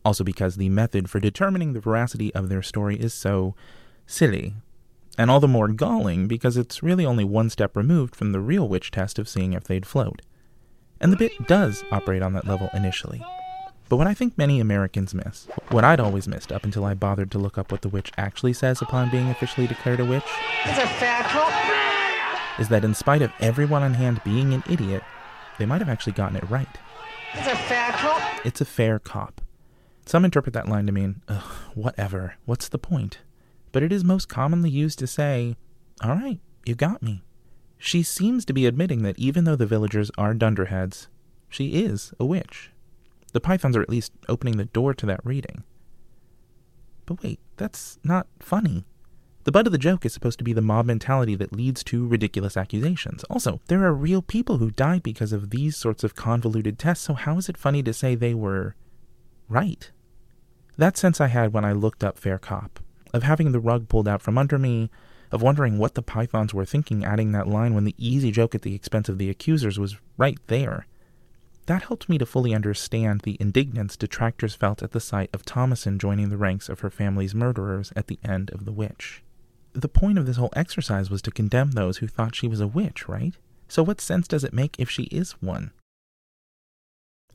Also, 0.04 0.24
because 0.24 0.56
the 0.56 0.68
method 0.68 1.08
for 1.08 1.20
determining 1.20 1.72
the 1.72 1.78
veracity 1.78 2.34
of 2.34 2.48
their 2.48 2.62
story 2.62 2.96
is 2.96 3.14
so 3.14 3.54
silly. 4.08 4.54
And 5.16 5.30
all 5.30 5.38
the 5.38 5.46
more 5.46 5.68
galling 5.68 6.26
because 6.26 6.56
it's 6.56 6.82
really 6.82 7.06
only 7.06 7.22
one 7.22 7.48
step 7.48 7.76
removed 7.76 8.16
from 8.16 8.32
the 8.32 8.40
real 8.40 8.68
witch 8.68 8.90
test 8.90 9.20
of 9.20 9.28
seeing 9.28 9.52
if 9.52 9.62
they'd 9.62 9.86
float. 9.86 10.20
And 11.00 11.12
the 11.12 11.16
bit 11.16 11.46
does 11.46 11.84
operate 11.92 12.22
on 12.22 12.32
that 12.32 12.48
level 12.48 12.68
initially. 12.74 13.24
But 13.92 13.98
what 13.98 14.06
I 14.06 14.14
think 14.14 14.38
many 14.38 14.58
Americans 14.58 15.12
miss, 15.12 15.48
what 15.68 15.84
I'd 15.84 16.00
always 16.00 16.26
missed 16.26 16.50
up 16.50 16.64
until 16.64 16.86
I 16.86 16.94
bothered 16.94 17.30
to 17.32 17.38
look 17.38 17.58
up 17.58 17.70
what 17.70 17.82
the 17.82 17.90
witch 17.90 18.10
actually 18.16 18.54
says 18.54 18.80
upon 18.80 19.10
being 19.10 19.28
officially 19.28 19.66
declared 19.66 20.00
a 20.00 20.04
witch, 20.06 20.24
a 20.64 20.70
is 22.58 22.70
that 22.70 22.84
in 22.84 22.94
spite 22.94 23.20
of 23.20 23.30
everyone 23.38 23.82
on 23.82 23.92
hand 23.92 24.22
being 24.24 24.54
an 24.54 24.64
idiot, 24.66 25.02
they 25.58 25.66
might 25.66 25.82
have 25.82 25.90
actually 25.90 26.14
gotten 26.14 26.38
it 26.38 26.48
right. 26.48 26.78
It's 27.34 27.46
a 27.46 27.54
fair 27.54 27.92
cop. 27.92 28.46
It's 28.46 28.62
a 28.62 28.64
fair 28.64 28.98
cop. 28.98 29.42
Some 30.06 30.24
interpret 30.24 30.54
that 30.54 30.70
line 30.70 30.86
to 30.86 30.92
mean, 30.92 31.20
ugh, 31.28 31.42
whatever, 31.74 32.36
what's 32.46 32.70
the 32.70 32.78
point? 32.78 33.18
But 33.72 33.82
it 33.82 33.92
is 33.92 34.02
most 34.02 34.26
commonly 34.26 34.70
used 34.70 35.00
to 35.00 35.06
say, 35.06 35.54
all 36.02 36.14
right, 36.14 36.40
you 36.64 36.74
got 36.74 37.02
me. 37.02 37.24
She 37.76 38.02
seems 38.02 38.46
to 38.46 38.54
be 38.54 38.64
admitting 38.64 39.02
that 39.02 39.18
even 39.18 39.44
though 39.44 39.54
the 39.54 39.66
villagers 39.66 40.10
are 40.16 40.32
dunderheads, 40.32 41.08
she 41.50 41.84
is 41.84 42.14
a 42.18 42.24
witch. 42.24 42.71
The 43.32 43.40
pythons 43.40 43.76
are 43.76 43.82
at 43.82 43.90
least 43.90 44.12
opening 44.28 44.56
the 44.56 44.66
door 44.66 44.94
to 44.94 45.06
that 45.06 45.24
reading. 45.24 45.64
But 47.06 47.22
wait, 47.22 47.40
that's 47.56 47.98
not 48.04 48.26
funny. 48.40 48.84
The 49.44 49.52
butt 49.52 49.66
of 49.66 49.72
the 49.72 49.78
joke 49.78 50.06
is 50.06 50.12
supposed 50.12 50.38
to 50.38 50.44
be 50.44 50.52
the 50.52 50.60
mob 50.60 50.86
mentality 50.86 51.34
that 51.34 51.52
leads 51.52 51.82
to 51.84 52.06
ridiculous 52.06 52.56
accusations. 52.56 53.24
Also, 53.24 53.60
there 53.66 53.82
are 53.84 53.92
real 53.92 54.22
people 54.22 54.58
who 54.58 54.70
died 54.70 55.02
because 55.02 55.32
of 55.32 55.50
these 55.50 55.76
sorts 55.76 56.04
of 56.04 56.14
convoluted 56.14 56.78
tests, 56.78 57.06
so 57.06 57.14
how 57.14 57.38
is 57.38 57.48
it 57.48 57.56
funny 57.56 57.82
to 57.82 57.92
say 57.92 58.14
they 58.14 58.34
were 58.34 58.76
right? 59.48 59.90
That 60.76 60.96
sense 60.96 61.20
I 61.20 61.26
had 61.26 61.52
when 61.52 61.64
I 61.64 61.72
looked 61.72 62.04
up 62.04 62.18
Fair 62.18 62.38
Cop, 62.38 62.78
of 63.12 63.24
having 63.24 63.50
the 63.50 63.60
rug 63.60 63.88
pulled 63.88 64.06
out 64.06 64.22
from 64.22 64.38
under 64.38 64.58
me, 64.58 64.90
of 65.32 65.42
wondering 65.42 65.76
what 65.76 65.94
the 65.94 66.02
pythons 66.02 66.54
were 66.54 66.64
thinking 66.64 67.04
adding 67.04 67.32
that 67.32 67.48
line 67.48 67.74
when 67.74 67.84
the 67.84 67.96
easy 67.98 68.30
joke 68.30 68.54
at 68.54 68.62
the 68.62 68.74
expense 68.74 69.08
of 69.08 69.18
the 69.18 69.28
accusers 69.28 69.78
was 69.78 69.96
right 70.16 70.38
there. 70.46 70.86
That 71.66 71.84
helped 71.84 72.08
me 72.08 72.18
to 72.18 72.26
fully 72.26 72.54
understand 72.54 73.20
the 73.20 73.36
indignance 73.38 73.96
detractors 73.96 74.54
felt 74.54 74.82
at 74.82 74.90
the 74.90 75.00
sight 75.00 75.30
of 75.32 75.44
Thomasin 75.44 75.98
joining 75.98 76.28
the 76.28 76.36
ranks 76.36 76.68
of 76.68 76.80
her 76.80 76.90
family's 76.90 77.34
murderers 77.34 77.92
at 77.94 78.08
the 78.08 78.18
end 78.24 78.50
of 78.50 78.64
The 78.64 78.72
Witch. 78.72 79.22
The 79.72 79.88
point 79.88 80.18
of 80.18 80.26
this 80.26 80.36
whole 80.36 80.52
exercise 80.54 81.08
was 81.08 81.22
to 81.22 81.30
condemn 81.30 81.70
those 81.70 81.98
who 81.98 82.08
thought 82.08 82.34
she 82.34 82.48
was 82.48 82.60
a 82.60 82.66
witch, 82.66 83.08
right? 83.08 83.34
So 83.68 83.82
what 83.82 84.00
sense 84.00 84.28
does 84.28 84.44
it 84.44 84.52
make 84.52 84.76
if 84.78 84.90
she 84.90 85.04
is 85.04 85.32
one? 85.40 85.70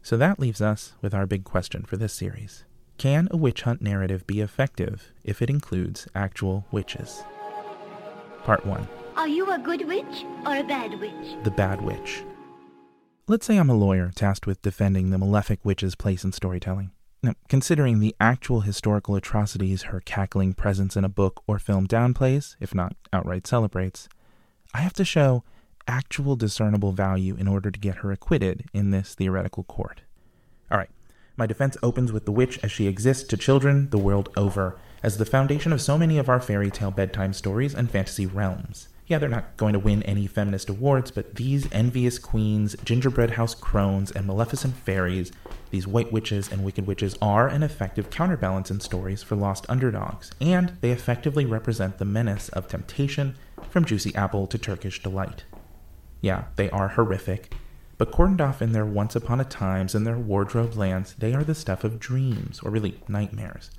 So 0.03 0.17
that 0.17 0.39
leaves 0.39 0.61
us 0.61 0.93
with 1.01 1.13
our 1.13 1.25
big 1.25 1.43
question 1.43 1.83
for 1.83 1.97
this 1.97 2.13
series. 2.13 2.63
Can 2.97 3.27
a 3.31 3.37
witch 3.37 3.63
hunt 3.63 3.81
narrative 3.81 4.27
be 4.27 4.41
effective 4.41 5.11
if 5.23 5.41
it 5.41 5.49
includes 5.49 6.07
actual 6.13 6.65
witches? 6.71 7.23
Part 8.43 8.65
1 8.65 8.87
Are 9.15 9.27
you 9.27 9.51
a 9.51 9.57
good 9.57 9.87
witch 9.87 10.25
or 10.45 10.57
a 10.57 10.63
bad 10.63 10.99
witch? 10.99 11.43
The 11.43 11.51
Bad 11.51 11.81
Witch. 11.81 12.23
Let's 13.29 13.45
say 13.45 13.57
I'm 13.57 13.69
a 13.69 13.75
lawyer 13.75 14.09
tasked 14.15 14.47
with 14.47 14.61
defending 14.61 15.09
the 15.09 15.17
malefic 15.17 15.59
witch's 15.65 15.95
place 15.95 16.23
in 16.23 16.31
storytelling. 16.31 16.91
Now, 17.21 17.33
considering 17.49 17.99
the 17.99 18.15
actual 18.21 18.61
historical 18.61 19.17
atrocities 19.17 19.83
her 19.83 19.99
cackling 19.99 20.53
presence 20.53 20.95
in 20.95 21.03
a 21.03 21.09
book 21.09 21.43
or 21.45 21.59
film 21.59 21.89
downplays, 21.89 22.55
if 22.61 22.73
not 22.73 22.95
outright 23.11 23.45
celebrates, 23.45 24.07
I 24.73 24.77
have 24.77 24.93
to 24.93 25.03
show 25.03 25.43
actual 25.89 26.37
discernible 26.37 26.93
value 26.93 27.35
in 27.35 27.49
order 27.49 27.69
to 27.69 27.77
get 27.77 27.97
her 27.97 28.13
acquitted 28.13 28.63
in 28.73 28.91
this 28.91 29.13
theoretical 29.13 29.65
court. 29.65 30.03
All 30.71 30.77
right, 30.77 30.89
my 31.35 31.45
defense 31.45 31.75
opens 31.83 32.13
with 32.13 32.23
the 32.23 32.31
witch 32.31 32.57
as 32.63 32.71
she 32.71 32.87
exists 32.87 33.27
to 33.27 33.35
children 33.35 33.89
the 33.89 33.97
world 33.97 34.29
over, 34.37 34.79
as 35.03 35.17
the 35.17 35.25
foundation 35.25 35.73
of 35.73 35.81
so 35.81 35.97
many 35.97 36.17
of 36.17 36.29
our 36.29 36.39
fairy 36.39 36.71
tale 36.71 36.91
bedtime 36.91 37.33
stories 37.33 37.75
and 37.75 37.91
fantasy 37.91 38.25
realms. 38.25 38.87
Yeah, 39.07 39.19
they're 39.19 39.29
not 39.29 39.55
going 39.55 39.71
to 39.71 39.79
win 39.79 40.03
any 40.03 40.27
feminist 40.27 40.69
awards, 40.69 41.11
but 41.11 41.35
these 41.35 41.71
envious 41.71 42.19
queens, 42.19 42.75
gingerbread 42.83 43.31
house 43.31 43.55
crones, 43.55 44.11
and 44.11 44.27
maleficent 44.27 44.75
fairies, 44.75 45.31
these 45.71 45.87
white 45.87 46.11
witches 46.11 46.51
and 46.51 46.65
wicked 46.65 46.85
witches, 46.85 47.17
are 47.21 47.47
an 47.47 47.63
effective 47.63 48.09
counterbalance 48.09 48.69
in 48.69 48.81
stories 48.81 49.23
for 49.23 49.37
lost 49.37 49.65
underdogs, 49.69 50.31
and 50.41 50.73
they 50.81 50.91
effectively 50.91 51.45
represent 51.45 51.99
the 51.99 52.05
menace 52.05 52.49
of 52.49 52.67
temptation 52.67 53.35
from 53.69 53.85
juicy 53.85 54.13
apple 54.13 54.45
to 54.45 54.57
Turkish 54.57 55.01
delight. 55.01 55.45
Yeah, 56.19 56.45
they 56.57 56.69
are 56.71 56.89
horrific, 56.89 57.53
but 57.97 58.11
cordoned 58.11 58.41
off 58.41 58.61
in 58.61 58.73
their 58.73 58.85
once 58.85 59.15
upon 59.15 59.39
a 59.39 59.45
times 59.45 59.95
and 59.95 60.05
their 60.05 60.17
wardrobe 60.17 60.75
lands, 60.75 61.15
they 61.17 61.33
are 61.33 61.45
the 61.45 61.55
stuff 61.55 61.85
of 61.85 61.97
dreams, 61.97 62.59
or 62.59 62.71
really 62.71 62.99
nightmares. 63.07 63.71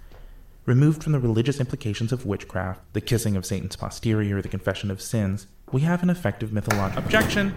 Removed 0.68 1.02
from 1.02 1.12
the 1.12 1.18
religious 1.18 1.60
implications 1.60 2.12
of 2.12 2.26
witchcraft, 2.26 2.82
the 2.92 3.00
kissing 3.00 3.36
of 3.36 3.46
Satan's 3.46 3.74
posterior, 3.74 4.42
the 4.42 4.50
confession 4.50 4.90
of 4.90 5.00
sins, 5.00 5.46
we 5.72 5.80
have 5.80 6.02
an 6.02 6.10
effective 6.10 6.52
mythological 6.52 7.02
objection. 7.02 7.54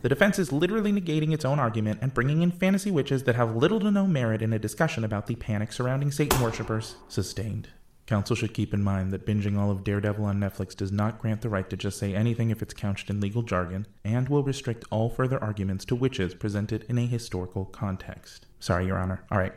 The 0.00 0.08
defense 0.08 0.38
is 0.38 0.50
literally 0.50 0.90
negating 0.90 1.34
its 1.34 1.44
own 1.44 1.58
argument 1.58 1.98
and 2.00 2.14
bringing 2.14 2.40
in 2.40 2.50
fantasy 2.50 2.90
witches 2.90 3.24
that 3.24 3.34
have 3.34 3.54
little 3.54 3.80
to 3.80 3.90
no 3.90 4.06
merit 4.06 4.40
in 4.40 4.54
a 4.54 4.58
discussion 4.58 5.04
about 5.04 5.26
the 5.26 5.34
panic 5.34 5.72
surrounding 5.72 6.10
Satan 6.10 6.40
worshippers. 6.40 6.96
Sustained. 7.06 7.68
Counsel 8.06 8.34
should 8.34 8.54
keep 8.54 8.72
in 8.72 8.82
mind 8.82 9.12
that 9.12 9.26
binging 9.26 9.58
all 9.58 9.70
of 9.70 9.84
Daredevil 9.84 10.24
on 10.24 10.40
Netflix 10.40 10.74
does 10.74 10.90
not 10.90 11.18
grant 11.18 11.42
the 11.42 11.50
right 11.50 11.68
to 11.68 11.76
just 11.76 11.98
say 11.98 12.14
anything 12.14 12.48
if 12.48 12.62
it's 12.62 12.72
couched 12.72 13.10
in 13.10 13.20
legal 13.20 13.42
jargon, 13.42 13.86
and 14.04 14.30
will 14.30 14.42
restrict 14.42 14.86
all 14.90 15.10
further 15.10 15.42
arguments 15.44 15.84
to 15.84 15.94
witches 15.94 16.32
presented 16.32 16.86
in 16.88 16.96
a 16.96 17.06
historical 17.06 17.66
context. 17.66 18.46
Sorry, 18.58 18.86
Your 18.86 18.96
Honor. 18.96 19.22
All 19.30 19.36
right. 19.36 19.52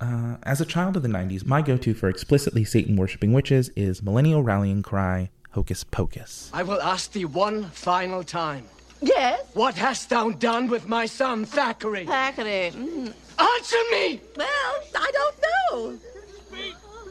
Uh, 0.00 0.36
as 0.42 0.60
a 0.60 0.66
child 0.66 0.96
of 0.96 1.02
the 1.02 1.08
90s, 1.08 1.46
my 1.46 1.62
go 1.62 1.76
to 1.78 1.94
for 1.94 2.08
explicitly 2.08 2.64
Satan 2.64 2.96
worshipping 2.96 3.32
witches 3.32 3.70
is 3.76 4.02
millennial 4.02 4.42
rallying 4.42 4.82
cry 4.82 5.30
Hocus 5.52 5.84
Pocus. 5.84 6.50
I 6.52 6.62
will 6.62 6.80
ask 6.82 7.12
thee 7.12 7.24
one 7.24 7.64
final 7.70 8.22
time. 8.22 8.64
Yes, 9.00 9.42
What 9.54 9.74
hast 9.74 10.08
thou 10.10 10.30
done 10.30 10.68
with 10.68 10.88
my 10.88 11.06
son 11.06 11.44
Thackeray? 11.44 12.06
Thackeray. 12.06 12.72
Mm. 12.74 13.12
Answer 13.38 13.76
me! 13.90 14.20
Well, 14.36 14.74
I 14.94 15.10
don't 15.12 15.36
know. 15.70 15.98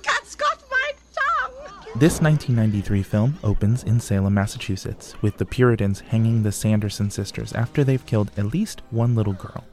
Cat's 0.02 0.36
got 0.36 0.64
my 0.72 0.92
tongue. 1.14 1.52
This 1.96 2.22
1993 2.22 3.04
film 3.04 3.38
opens 3.44 3.84
in 3.84 4.00
Salem, 4.00 4.34
Massachusetts, 4.34 5.14
with 5.22 5.38
the 5.38 5.46
Puritans 5.46 6.00
hanging 6.02 6.42
the 6.44 6.52
Sanderson 6.52 7.10
sisters 7.12 7.54
after 7.54 7.84
they've 7.84 8.06
killed 8.06 8.32
at 8.36 8.46
least 8.48 8.82
one 8.90 9.14
little 9.16 9.34
girl. 9.34 9.64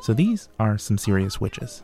So 0.00 0.14
these 0.14 0.48
are 0.58 0.78
some 0.78 0.96
serious 0.96 1.38
witches. 1.40 1.82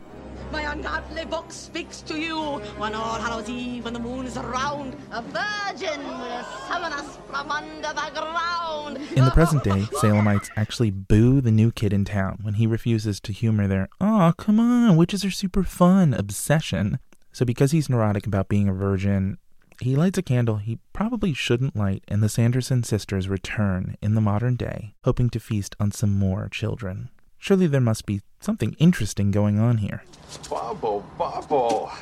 My 0.53 0.63
ungodly 0.73 1.25
book 1.25 1.51
speaks 1.51 2.01
to 2.03 2.19
you. 2.19 2.39
One 2.79 2.95
All 2.95 3.21
Hallows 3.21 3.49
Eve 3.49 3.85
when 3.85 3.93
the 3.93 3.99
moon 3.99 4.27
is 4.27 4.37
around. 4.37 4.97
A 5.11 5.23
virgin 5.23 6.07
will 6.07 6.45
summon 6.69 6.93
us 6.93 7.19
from 7.29 7.51
under 7.51 7.89
the 7.89 8.11
ground. 8.13 8.99
In 9.17 9.25
the 9.25 9.31
present 9.31 9.65
day, 9.65 9.87
Salemites 10.01 10.51
actually 10.57 10.91
boo 10.91 11.41
the 11.41 11.51
new 11.51 11.73
kid 11.73 11.93
in 11.93 12.05
town 12.05 12.39
when 12.43 12.55
he 12.55 12.67
refuses 12.67 13.21
to 13.21 13.33
humor 13.33 13.67
their, 13.67 13.89
oh, 14.01 14.33
come 14.37 14.61
on, 14.61 14.97
witches 14.97 15.25
are 15.25 15.31
super 15.31 15.63
fun 15.63 16.15
obsession. 16.15 16.99
So, 17.33 17.45
because 17.45 17.73
he's 17.73 17.89
neurotic 17.89 18.27
about 18.27 18.49
being 18.49 18.69
a 18.69 18.73
virgin, 18.73 19.39
he 19.81 19.97
lights 19.97 20.19
a 20.19 20.23
candle 20.23 20.57
he 20.59 20.79
probably 20.93 21.35
shouldn't 21.35 21.75
light, 21.75 22.05
and 22.07 22.23
the 22.23 22.29
Sanderson 22.29 22.85
sisters 22.85 23.29
return 23.29 23.97
in 24.01 24.15
the 24.15 24.21
modern 24.21 24.55
day, 24.55 24.95
hoping 25.05 25.31
to 25.31 25.41
feast 25.41 25.75
on 25.81 25.91
some 25.91 26.13
more 26.13 26.49
children. 26.49 27.11
Surely 27.45 27.67
there 27.67 27.79
must 27.79 28.07
be 28.07 28.23
something 28.41 28.75
interesting 28.79 29.31
going 29.31 29.59
on 29.59 29.77
here. 29.77 30.03
Bubble, 30.49 31.05
bubble. 31.19 31.93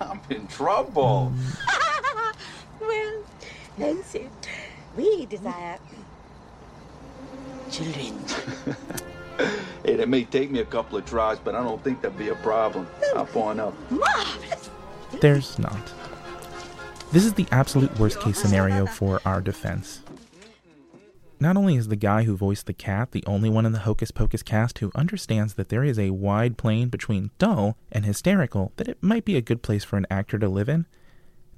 I'm 0.00 0.20
in 0.30 0.46
trouble. 0.46 1.32
Mm. 1.34 2.34
well, 2.80 3.24
Nancy, 3.76 4.30
we 4.96 5.26
desire 5.26 5.80
children. 7.68 8.16
Hey, 9.84 9.92
it 9.92 10.08
may 10.08 10.24
take 10.24 10.50
me 10.50 10.60
a 10.60 10.64
couple 10.64 10.96
of 10.96 11.04
tries, 11.04 11.38
but 11.38 11.54
I 11.54 11.62
don't 11.62 11.82
think 11.84 12.00
that'd 12.00 12.16
be 12.16 12.30
a 12.30 12.34
problem. 12.36 12.86
Hop 13.12 13.36
on 13.36 13.60
up. 13.60 13.74
There's 15.20 15.58
not. 15.58 15.92
This 17.12 17.26
is 17.26 17.34
the 17.34 17.46
absolute 17.52 17.98
worst 17.98 18.18
case 18.20 18.38
scenario 18.38 18.86
for 18.86 19.20
our 19.26 19.42
defense. 19.42 20.00
Not 21.38 21.56
only 21.56 21.76
is 21.76 21.88
the 21.88 21.96
guy 21.96 22.22
who 22.22 22.36
voiced 22.36 22.66
the 22.66 22.72
cat 22.72 23.12
the 23.12 23.24
only 23.26 23.50
one 23.50 23.66
in 23.66 23.72
the 23.72 23.80
Hocus 23.80 24.10
Pocus 24.10 24.42
cast 24.42 24.78
who 24.78 24.90
understands 24.94 25.54
that 25.54 25.68
there 25.68 25.84
is 25.84 25.98
a 25.98 26.10
wide 26.10 26.56
plane 26.56 26.88
between 26.88 27.30
dull 27.38 27.76
and 27.92 28.06
hysterical 28.06 28.72
that 28.76 28.88
it 28.88 29.02
might 29.02 29.24
be 29.24 29.36
a 29.36 29.42
good 29.42 29.62
place 29.62 29.84
for 29.84 29.96
an 29.96 30.06
actor 30.10 30.38
to 30.38 30.48
live 30.48 30.68
in, 30.68 30.86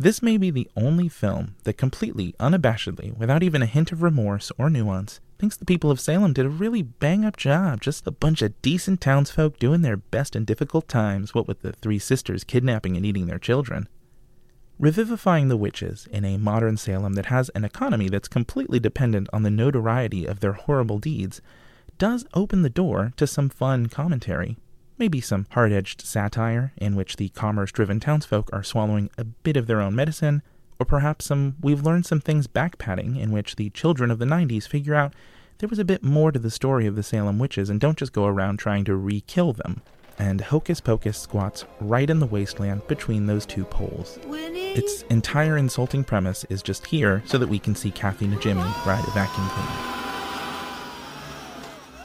this 0.00 0.22
may 0.22 0.36
be 0.36 0.50
the 0.52 0.70
only 0.76 1.08
film 1.08 1.56
that 1.64 1.76
completely, 1.76 2.32
unabashedly, 2.38 3.16
without 3.16 3.42
even 3.42 3.62
a 3.62 3.66
hint 3.66 3.90
of 3.90 4.00
remorse 4.00 4.52
or 4.56 4.70
nuance, 4.70 5.18
thinks 5.40 5.56
the 5.56 5.64
people 5.64 5.90
of 5.90 5.98
Salem 5.98 6.32
did 6.32 6.46
a 6.46 6.50
really 6.50 6.82
bang 6.82 7.24
up 7.24 7.36
job, 7.36 7.80
just 7.80 8.06
a 8.06 8.12
bunch 8.12 8.40
of 8.40 8.60
decent 8.62 9.00
townsfolk 9.00 9.58
doing 9.58 9.82
their 9.82 9.96
best 9.96 10.36
in 10.36 10.44
difficult 10.44 10.86
times, 10.88 11.34
what 11.34 11.48
with 11.48 11.62
the 11.62 11.72
three 11.72 11.98
sisters 11.98 12.44
kidnapping 12.44 12.96
and 12.96 13.04
eating 13.04 13.26
their 13.26 13.40
children. 13.40 13.88
Revivifying 14.80 15.48
the 15.48 15.56
witches 15.56 16.06
in 16.12 16.24
a 16.24 16.36
modern 16.36 16.76
Salem 16.76 17.14
that 17.14 17.26
has 17.26 17.48
an 17.48 17.64
economy 17.64 18.08
that's 18.08 18.28
completely 18.28 18.78
dependent 18.78 19.28
on 19.32 19.42
the 19.42 19.50
notoriety 19.50 20.24
of 20.24 20.38
their 20.38 20.52
horrible 20.52 21.00
deeds 21.00 21.40
does 21.98 22.24
open 22.32 22.62
the 22.62 22.70
door 22.70 23.12
to 23.16 23.26
some 23.26 23.48
fun 23.48 23.86
commentary. 23.86 24.56
Maybe 24.96 25.20
some 25.20 25.46
hard 25.50 25.72
edged 25.72 26.02
satire 26.02 26.72
in 26.76 26.94
which 26.94 27.16
the 27.16 27.30
commerce 27.30 27.72
driven 27.72 27.98
townsfolk 27.98 28.50
are 28.52 28.62
swallowing 28.62 29.10
a 29.18 29.24
bit 29.24 29.56
of 29.56 29.66
their 29.66 29.80
own 29.80 29.96
medicine, 29.96 30.42
or 30.78 30.86
perhaps 30.86 31.24
some 31.24 31.56
we've 31.60 31.82
learned 31.82 32.06
some 32.06 32.20
things 32.20 32.46
backpatting 32.46 33.18
in 33.18 33.32
which 33.32 33.56
the 33.56 33.70
children 33.70 34.12
of 34.12 34.20
the 34.20 34.26
90s 34.26 34.68
figure 34.68 34.94
out 34.94 35.12
there 35.58 35.68
was 35.68 35.80
a 35.80 35.84
bit 35.84 36.04
more 36.04 36.30
to 36.30 36.38
the 36.38 36.52
story 36.52 36.86
of 36.86 36.94
the 36.94 37.02
Salem 37.02 37.40
witches 37.40 37.68
and 37.68 37.80
don't 37.80 37.98
just 37.98 38.12
go 38.12 38.26
around 38.26 38.58
trying 38.58 38.84
to 38.84 38.94
re 38.94 39.22
kill 39.22 39.52
them 39.52 39.82
and 40.18 40.40
Hocus 40.40 40.80
Pocus 40.80 41.18
squats 41.18 41.64
right 41.80 42.08
in 42.08 42.18
the 42.18 42.26
wasteland 42.26 42.86
between 42.86 43.26
those 43.26 43.46
two 43.46 43.64
poles. 43.64 44.18
Its 44.26 45.02
entire 45.10 45.56
insulting 45.56 46.04
premise 46.04 46.44
is 46.50 46.62
just 46.62 46.86
here 46.86 47.22
so 47.26 47.38
that 47.38 47.48
we 47.48 47.58
can 47.58 47.74
see 47.74 47.90
Kathy 47.90 48.26
Najimy 48.26 48.86
ride 48.86 49.06
a 49.06 49.10
vacuum 49.12 49.48
cleaner. 49.48 49.94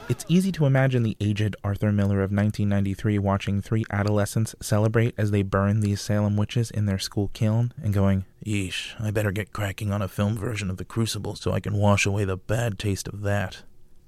It's 0.06 0.26
easy 0.28 0.52
to 0.52 0.66
imagine 0.66 1.02
the 1.02 1.16
aged 1.18 1.56
Arthur 1.64 1.90
Miller 1.90 2.22
of 2.22 2.30
1993 2.30 3.18
watching 3.18 3.62
three 3.62 3.86
adolescents 3.90 4.54
celebrate 4.60 5.14
as 5.16 5.30
they 5.30 5.42
burn 5.42 5.80
these 5.80 6.02
Salem 6.02 6.36
witches 6.36 6.70
in 6.70 6.84
their 6.84 6.98
school 6.98 7.30
kiln 7.32 7.72
and 7.82 7.94
going, 7.94 8.26
Yeesh, 8.44 9.00
I 9.00 9.10
better 9.10 9.32
get 9.32 9.54
cracking 9.54 9.92
on 9.92 10.02
a 10.02 10.08
film 10.08 10.36
version 10.36 10.68
of 10.68 10.76
The 10.76 10.84
Crucible 10.84 11.36
so 11.36 11.52
I 11.52 11.60
can 11.60 11.78
wash 11.78 12.04
away 12.04 12.26
the 12.26 12.36
bad 12.36 12.78
taste 12.78 13.08
of 13.08 13.22
that. 13.22 13.62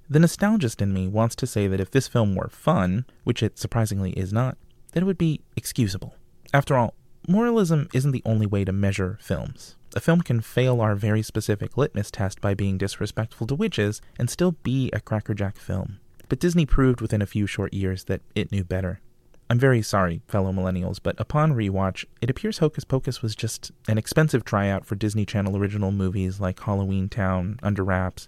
The 0.08 0.20
nostalgist 0.20 0.80
in 0.80 0.92
me 0.92 1.08
wants 1.08 1.34
to 1.36 1.46
say 1.46 1.66
that 1.66 1.80
if 1.80 1.90
this 1.90 2.06
film 2.06 2.36
were 2.36 2.48
fun, 2.48 3.06
which 3.25 3.42
it 3.42 3.58
surprisingly 3.58 4.12
is 4.12 4.32
not, 4.32 4.56
then 4.92 5.02
it 5.02 5.06
would 5.06 5.18
be 5.18 5.40
excusable. 5.56 6.14
After 6.54 6.76
all, 6.76 6.94
moralism 7.26 7.88
isn't 7.92 8.12
the 8.12 8.22
only 8.25 8.46
way 8.46 8.64
to 8.64 8.72
measure 8.72 9.18
films. 9.20 9.76
A 9.96 10.00
film 10.00 10.20
can 10.20 10.40
fail 10.40 10.80
our 10.80 10.94
very 10.94 11.22
specific 11.22 11.76
litmus 11.76 12.10
test 12.10 12.40
by 12.40 12.54
being 12.54 12.78
disrespectful 12.78 13.48
to 13.48 13.54
witches 13.56 14.00
and 14.18 14.30
still 14.30 14.52
be 14.52 14.90
a 14.92 15.00
crackerjack 15.00 15.56
film. 15.56 15.98
But 16.28 16.38
Disney 16.38 16.66
proved 16.66 17.00
within 17.00 17.22
a 17.22 17.26
few 17.26 17.46
short 17.46 17.75
years 17.75 18.04
that 18.04 18.22
it 18.34 18.52
knew 18.52 18.62
better. 18.62 19.00
I'm 19.48 19.58
very 19.58 19.82
sorry, 19.82 20.22
fellow 20.26 20.52
millennials, 20.52 20.98
but 21.00 21.18
upon 21.20 21.54
rewatch, 21.54 22.04
it 22.20 22.30
appears 22.30 22.58
Hocus 22.58 22.84
Pocus 22.84 23.22
was 23.22 23.36
just 23.36 23.70
an 23.88 23.96
expensive 23.96 24.44
tryout 24.44 24.84
for 24.84 24.96
Disney 24.96 25.25
Channel 25.25 25.56
original 25.56 25.92
movies 25.92 26.40
like 26.40 26.60
Halloween 26.60 27.08
Town, 27.08 27.58
Under 27.62 27.84
Wraps, 27.84 28.26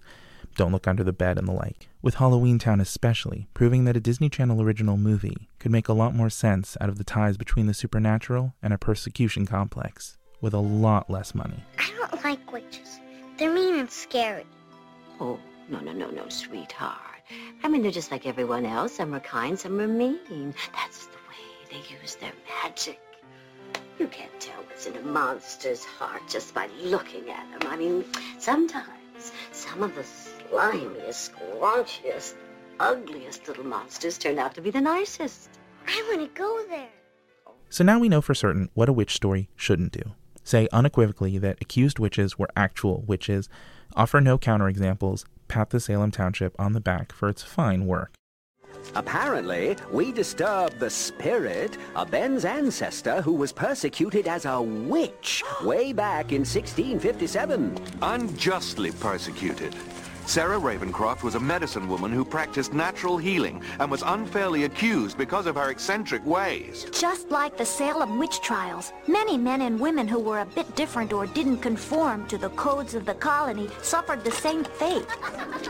don't 0.59 0.73
Look 0.73 0.89
Under 0.89 1.05
the 1.05 1.13
Bed, 1.13 1.37
and 1.37 1.47
the 1.47 1.53
like. 1.53 1.87
With 2.01 2.15
Halloween 2.15 2.59
Town 2.59 2.81
especially, 2.81 3.47
proving 3.53 3.85
that 3.85 3.95
a 3.95 4.01
Disney 4.01 4.27
Channel 4.27 4.61
original 4.61 4.97
movie 4.97 5.47
could 5.57 5.71
make 5.71 5.87
a 5.87 5.93
lot 5.93 6.13
more 6.13 6.29
sense 6.29 6.75
out 6.81 6.89
of 6.89 6.97
the 6.97 7.05
ties 7.05 7.37
between 7.37 7.65
the 7.65 7.73
supernatural 7.73 8.53
and 8.61 8.73
a 8.73 8.77
persecution 8.77 9.45
complex, 9.45 10.17
with 10.41 10.53
a 10.53 10.59
lot 10.59 11.09
less 11.09 11.33
money. 11.33 11.63
I 11.77 11.89
don't 11.97 12.25
like 12.25 12.51
witches. 12.51 12.99
They're 13.37 13.53
mean 13.53 13.79
and 13.79 13.89
scary. 13.89 14.45
Oh, 15.21 15.39
no, 15.69 15.79
no, 15.79 15.93
no, 15.93 16.09
no, 16.11 16.27
sweetheart. 16.27 17.23
I 17.63 17.69
mean, 17.69 17.81
they're 17.81 17.89
just 17.89 18.11
like 18.11 18.27
everyone 18.27 18.65
else. 18.65 18.95
Some 18.95 19.15
are 19.15 19.21
kind, 19.21 19.57
some 19.57 19.79
are 19.79 19.87
mean. 19.87 20.53
That's 20.75 21.05
the 21.05 21.19
way 21.29 21.71
they 21.71 22.01
use 22.01 22.15
their 22.15 22.33
magic. 22.61 22.99
You 23.97 24.07
can't 24.07 24.37
tell 24.41 24.61
what's 24.63 24.87
in 24.87 24.97
a 24.97 25.01
monster's 25.03 25.85
heart 25.85 26.23
just 26.27 26.53
by 26.53 26.67
looking 26.81 27.29
at 27.29 27.49
them. 27.49 27.71
I 27.71 27.77
mean, 27.77 28.03
sometimes 28.39 29.31
some 29.53 29.83
of 29.83 29.95
the 29.95 30.03
slimiest, 30.49 31.31
scrunchiest, 31.31 32.35
ugliest 32.79 33.47
little 33.47 33.65
monsters 33.65 34.17
turn 34.17 34.39
out 34.39 34.55
to 34.55 34.61
be 34.61 34.71
the 34.71 34.81
nicest. 34.81 35.49
I 35.87 36.03
want 36.09 36.21
to 36.21 36.39
go 36.39 36.65
there. 36.69 36.89
So 37.69 37.83
now 37.83 37.99
we 37.99 38.09
know 38.09 38.21
for 38.21 38.33
certain 38.33 38.69
what 38.73 38.89
a 38.89 38.93
witch 38.93 39.13
story 39.15 39.49
shouldn't 39.55 39.91
do. 39.91 40.13
Say 40.43 40.67
unequivocally 40.71 41.37
that 41.37 41.61
accused 41.61 41.99
witches 41.99 42.39
were 42.39 42.49
actual 42.55 43.03
witches, 43.05 43.49
offer 43.95 44.19
no 44.19 44.37
counterexamples, 44.37 45.25
pat 45.47 45.69
the 45.69 45.79
Salem 45.79 46.11
Township 46.11 46.55
on 46.59 46.73
the 46.73 46.81
back 46.81 47.11
for 47.11 47.29
its 47.29 47.43
fine 47.43 47.85
work. 47.85 48.13
Apparently, 48.95 49.75
we 49.91 50.11
disturbed 50.11 50.79
the 50.79 50.89
spirit 50.89 51.77
of 51.95 52.09
Ben's 52.09 52.45
ancestor 52.45 53.21
who 53.21 53.33
was 53.33 53.51
persecuted 53.51 54.27
as 54.27 54.45
a 54.45 54.61
witch 54.61 55.43
way 55.63 55.93
back 55.93 56.31
in 56.31 56.41
1657. 56.41 57.77
Unjustly 58.01 58.91
persecuted. 58.91 59.75
Sarah 60.29 60.59
Ravencroft 60.59 61.23
was 61.23 61.33
a 61.33 61.39
medicine 61.39 61.89
woman 61.89 62.11
who 62.11 62.23
practiced 62.23 62.71
natural 62.71 63.17
healing 63.17 63.63
and 63.79 63.89
was 63.89 64.03
unfairly 64.05 64.65
accused 64.65 65.17
because 65.17 65.47
of 65.47 65.55
her 65.55 65.71
eccentric 65.71 66.23
ways. 66.23 66.85
Just 66.91 67.31
like 67.31 67.57
the 67.57 67.65
Salem 67.65 68.19
witch 68.19 68.39
trials, 68.41 68.93
many 69.07 69.39
men 69.39 69.61
and 69.61 69.79
women 69.79 70.07
who 70.07 70.19
were 70.19 70.41
a 70.41 70.45
bit 70.45 70.75
different 70.75 71.13
or 71.13 71.25
didn't 71.25 71.57
conform 71.61 72.27
to 72.27 72.37
the 72.37 72.51
codes 72.51 72.93
of 72.93 73.07
the 73.07 73.15
colony 73.15 73.71
suffered 73.81 74.23
the 74.23 74.29
same 74.29 74.63
fate. 74.63 75.07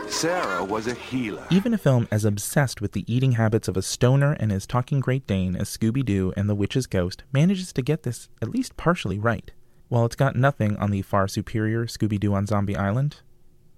Sarah 0.08 0.62
was 0.62 0.88
a 0.88 0.92
healer. 0.92 1.46
Even 1.48 1.72
a 1.72 1.78
film 1.78 2.06
as 2.10 2.26
obsessed 2.26 2.82
with 2.82 2.92
the 2.92 3.10
eating 3.10 3.32
habits 3.32 3.66
of 3.66 3.78
a 3.78 3.82
stoner 3.82 4.34
and 4.34 4.52
his 4.52 4.66
talking 4.66 5.00
Great 5.00 5.26
Dane 5.26 5.56
as 5.56 5.74
Scooby 5.74 6.04
Doo 6.04 6.34
and 6.36 6.50
the 6.50 6.54
Witch's 6.54 6.86
Ghost 6.86 7.24
manages 7.32 7.72
to 7.72 7.80
get 7.80 8.02
this 8.02 8.28
at 8.42 8.50
least 8.50 8.76
partially 8.76 9.18
right. 9.18 9.52
While 9.88 10.04
it's 10.04 10.16
got 10.16 10.36
nothing 10.36 10.76
on 10.76 10.90
the 10.90 11.00
far 11.00 11.28
superior 11.28 11.86
Scooby 11.86 12.20
Doo 12.20 12.34
on 12.34 12.44
Zombie 12.44 12.76
Island, 12.76 13.22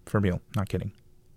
for 0.07 0.21
real, 0.21 0.41
not 0.57 0.69
kidding. 0.69 0.93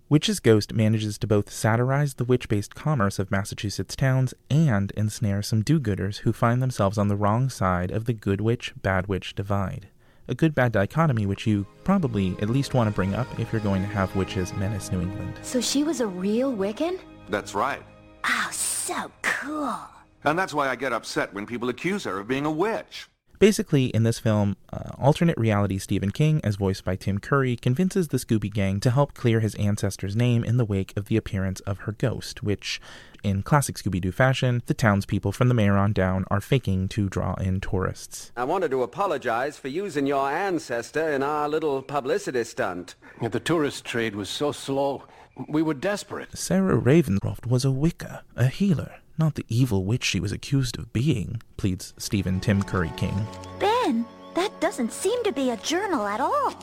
Witch's 0.08 0.38
Ghost 0.38 0.72
manages 0.72 1.18
to 1.18 1.26
both 1.26 1.50
satirize 1.50 2.14
the 2.14 2.24
witch 2.24 2.48
based 2.48 2.76
commerce 2.76 3.18
of 3.18 3.32
Massachusetts 3.32 3.96
towns 3.96 4.34
and 4.48 4.92
ensnare 4.92 5.42
some 5.42 5.62
do 5.62 5.80
gooders 5.80 6.18
who 6.18 6.32
find 6.32 6.62
themselves 6.62 6.96
on 6.96 7.08
the 7.08 7.16
wrong 7.16 7.48
side 7.48 7.90
of 7.90 8.04
the 8.04 8.12
good 8.12 8.40
witch 8.40 8.72
bad 8.80 9.08
witch 9.08 9.34
divide. 9.34 9.88
A 10.28 10.34
good 10.34 10.54
bad 10.54 10.70
dichotomy 10.70 11.26
which 11.26 11.44
you 11.46 11.66
probably 11.82 12.36
at 12.40 12.50
least 12.50 12.72
want 12.72 12.88
to 12.88 12.94
bring 12.94 13.14
up 13.14 13.26
if 13.40 13.52
you're 13.52 13.60
going 13.60 13.82
to 13.82 13.88
have 13.88 14.14
witches 14.14 14.52
menace 14.54 14.92
New 14.92 15.00
England. 15.00 15.40
So 15.42 15.60
she 15.60 15.82
was 15.82 16.00
a 16.00 16.06
real 16.06 16.54
Wiccan? 16.54 17.00
That's 17.28 17.54
right. 17.54 17.82
Oh, 18.24 18.48
so 18.52 19.10
cool. 19.22 19.76
And 20.22 20.38
that's 20.38 20.54
why 20.54 20.68
I 20.68 20.76
get 20.76 20.92
upset 20.92 21.34
when 21.34 21.46
people 21.46 21.68
accuse 21.68 22.04
her 22.04 22.20
of 22.20 22.28
being 22.28 22.46
a 22.46 22.50
witch. 22.50 23.08
Basically, 23.38 23.86
in 23.86 24.02
this 24.02 24.18
film, 24.18 24.56
uh, 24.72 24.90
alternate 24.98 25.36
reality 25.36 25.78
Stephen 25.78 26.10
King, 26.10 26.40
as 26.42 26.56
voiced 26.56 26.84
by 26.84 26.96
Tim 26.96 27.18
Curry, 27.18 27.56
convinces 27.56 28.08
the 28.08 28.16
Scooby 28.16 28.52
Gang 28.52 28.80
to 28.80 28.90
help 28.90 29.12
clear 29.12 29.40
his 29.40 29.54
ancestor's 29.56 30.16
name 30.16 30.42
in 30.42 30.56
the 30.56 30.64
wake 30.64 30.96
of 30.96 31.06
the 31.06 31.16
appearance 31.16 31.60
of 31.60 31.80
her 31.80 31.92
ghost, 31.92 32.42
which, 32.42 32.80
in 33.22 33.42
classic 33.42 33.76
Scooby 33.76 34.00
Doo 34.00 34.12
fashion, 34.12 34.62
the 34.66 34.74
townspeople 34.74 35.32
from 35.32 35.48
the 35.48 35.54
mayor 35.54 35.76
on 35.76 35.92
down 35.92 36.24
are 36.30 36.40
faking 36.40 36.88
to 36.88 37.10
draw 37.10 37.34
in 37.34 37.60
tourists. 37.60 38.32
I 38.36 38.44
wanted 38.44 38.70
to 38.70 38.82
apologize 38.82 39.58
for 39.58 39.68
using 39.68 40.06
your 40.06 40.30
ancestor 40.30 41.10
in 41.10 41.22
our 41.22 41.48
little 41.48 41.82
publicity 41.82 42.44
stunt. 42.44 42.94
Yeah, 43.20 43.28
the 43.28 43.40
tourist 43.40 43.84
trade 43.84 44.16
was 44.16 44.30
so 44.30 44.52
slow. 44.52 45.04
We 45.48 45.60
were 45.60 45.74
desperate. 45.74 46.36
Sarah 46.36 46.80
Ravencroft 46.80 47.46
was 47.46 47.66
a 47.66 47.70
Wicca, 47.70 48.24
a 48.34 48.46
healer 48.46 48.94
not 49.18 49.34
the 49.34 49.46
evil 49.48 49.84
witch 49.84 50.04
she 50.04 50.20
was 50.20 50.32
accused 50.32 50.78
of 50.78 50.92
being, 50.92 51.40
pleads 51.56 51.94
Stephen 51.98 52.40
Tim 52.40 52.62
Curry 52.62 52.92
King. 52.96 53.26
Ben, 53.58 54.04
that 54.34 54.60
doesn't 54.60 54.92
seem 54.92 55.22
to 55.24 55.32
be 55.32 55.50
a 55.50 55.56
journal 55.58 56.06
at 56.06 56.20
all. 56.20 56.54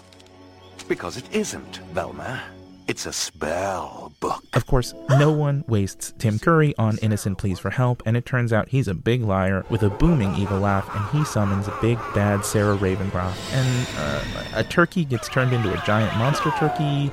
Because 0.88 1.18
it 1.18 1.34
isn't, 1.34 1.78
Velma. 1.94 2.42
It's 2.86 3.06
a 3.06 3.13
spell 3.13 4.12
book. 4.20 4.44
Of 4.54 4.68
course, 4.68 4.94
no 5.12 5.32
one 5.32 5.63
wastes 5.68 6.13
Tim 6.18 6.38
Curry 6.38 6.76
on 6.78 6.98
innocent 6.98 7.38
pleas 7.38 7.58
for 7.58 7.70
help, 7.70 8.04
and 8.06 8.18
it 8.18 8.26
turns 8.26 8.52
out 8.52 8.68
he's 8.70 8.89
a 8.89 8.94
big 8.94 9.22
liar 9.22 9.66
with 9.70 9.84
a 9.84 9.89
booming 9.89 10.36
evil 10.36 10.60
laugh, 10.60 10.89
and 10.94 11.18
he 11.18 11.24
summons 11.24 11.70
a 11.70 11.78
big 11.82 11.98
bad 12.13 12.44
Sarah 12.44 12.76
Ravencroft. 12.76 13.38
And 13.54 13.88
uh, 13.98 14.60
a 14.60 14.63
turkey 14.66 15.06
gets 15.06 15.30
turned 15.30 15.54
into 15.54 15.72
a 15.74 15.86
giant 15.86 16.18
monster 16.18 16.52
turkey. 16.60 17.10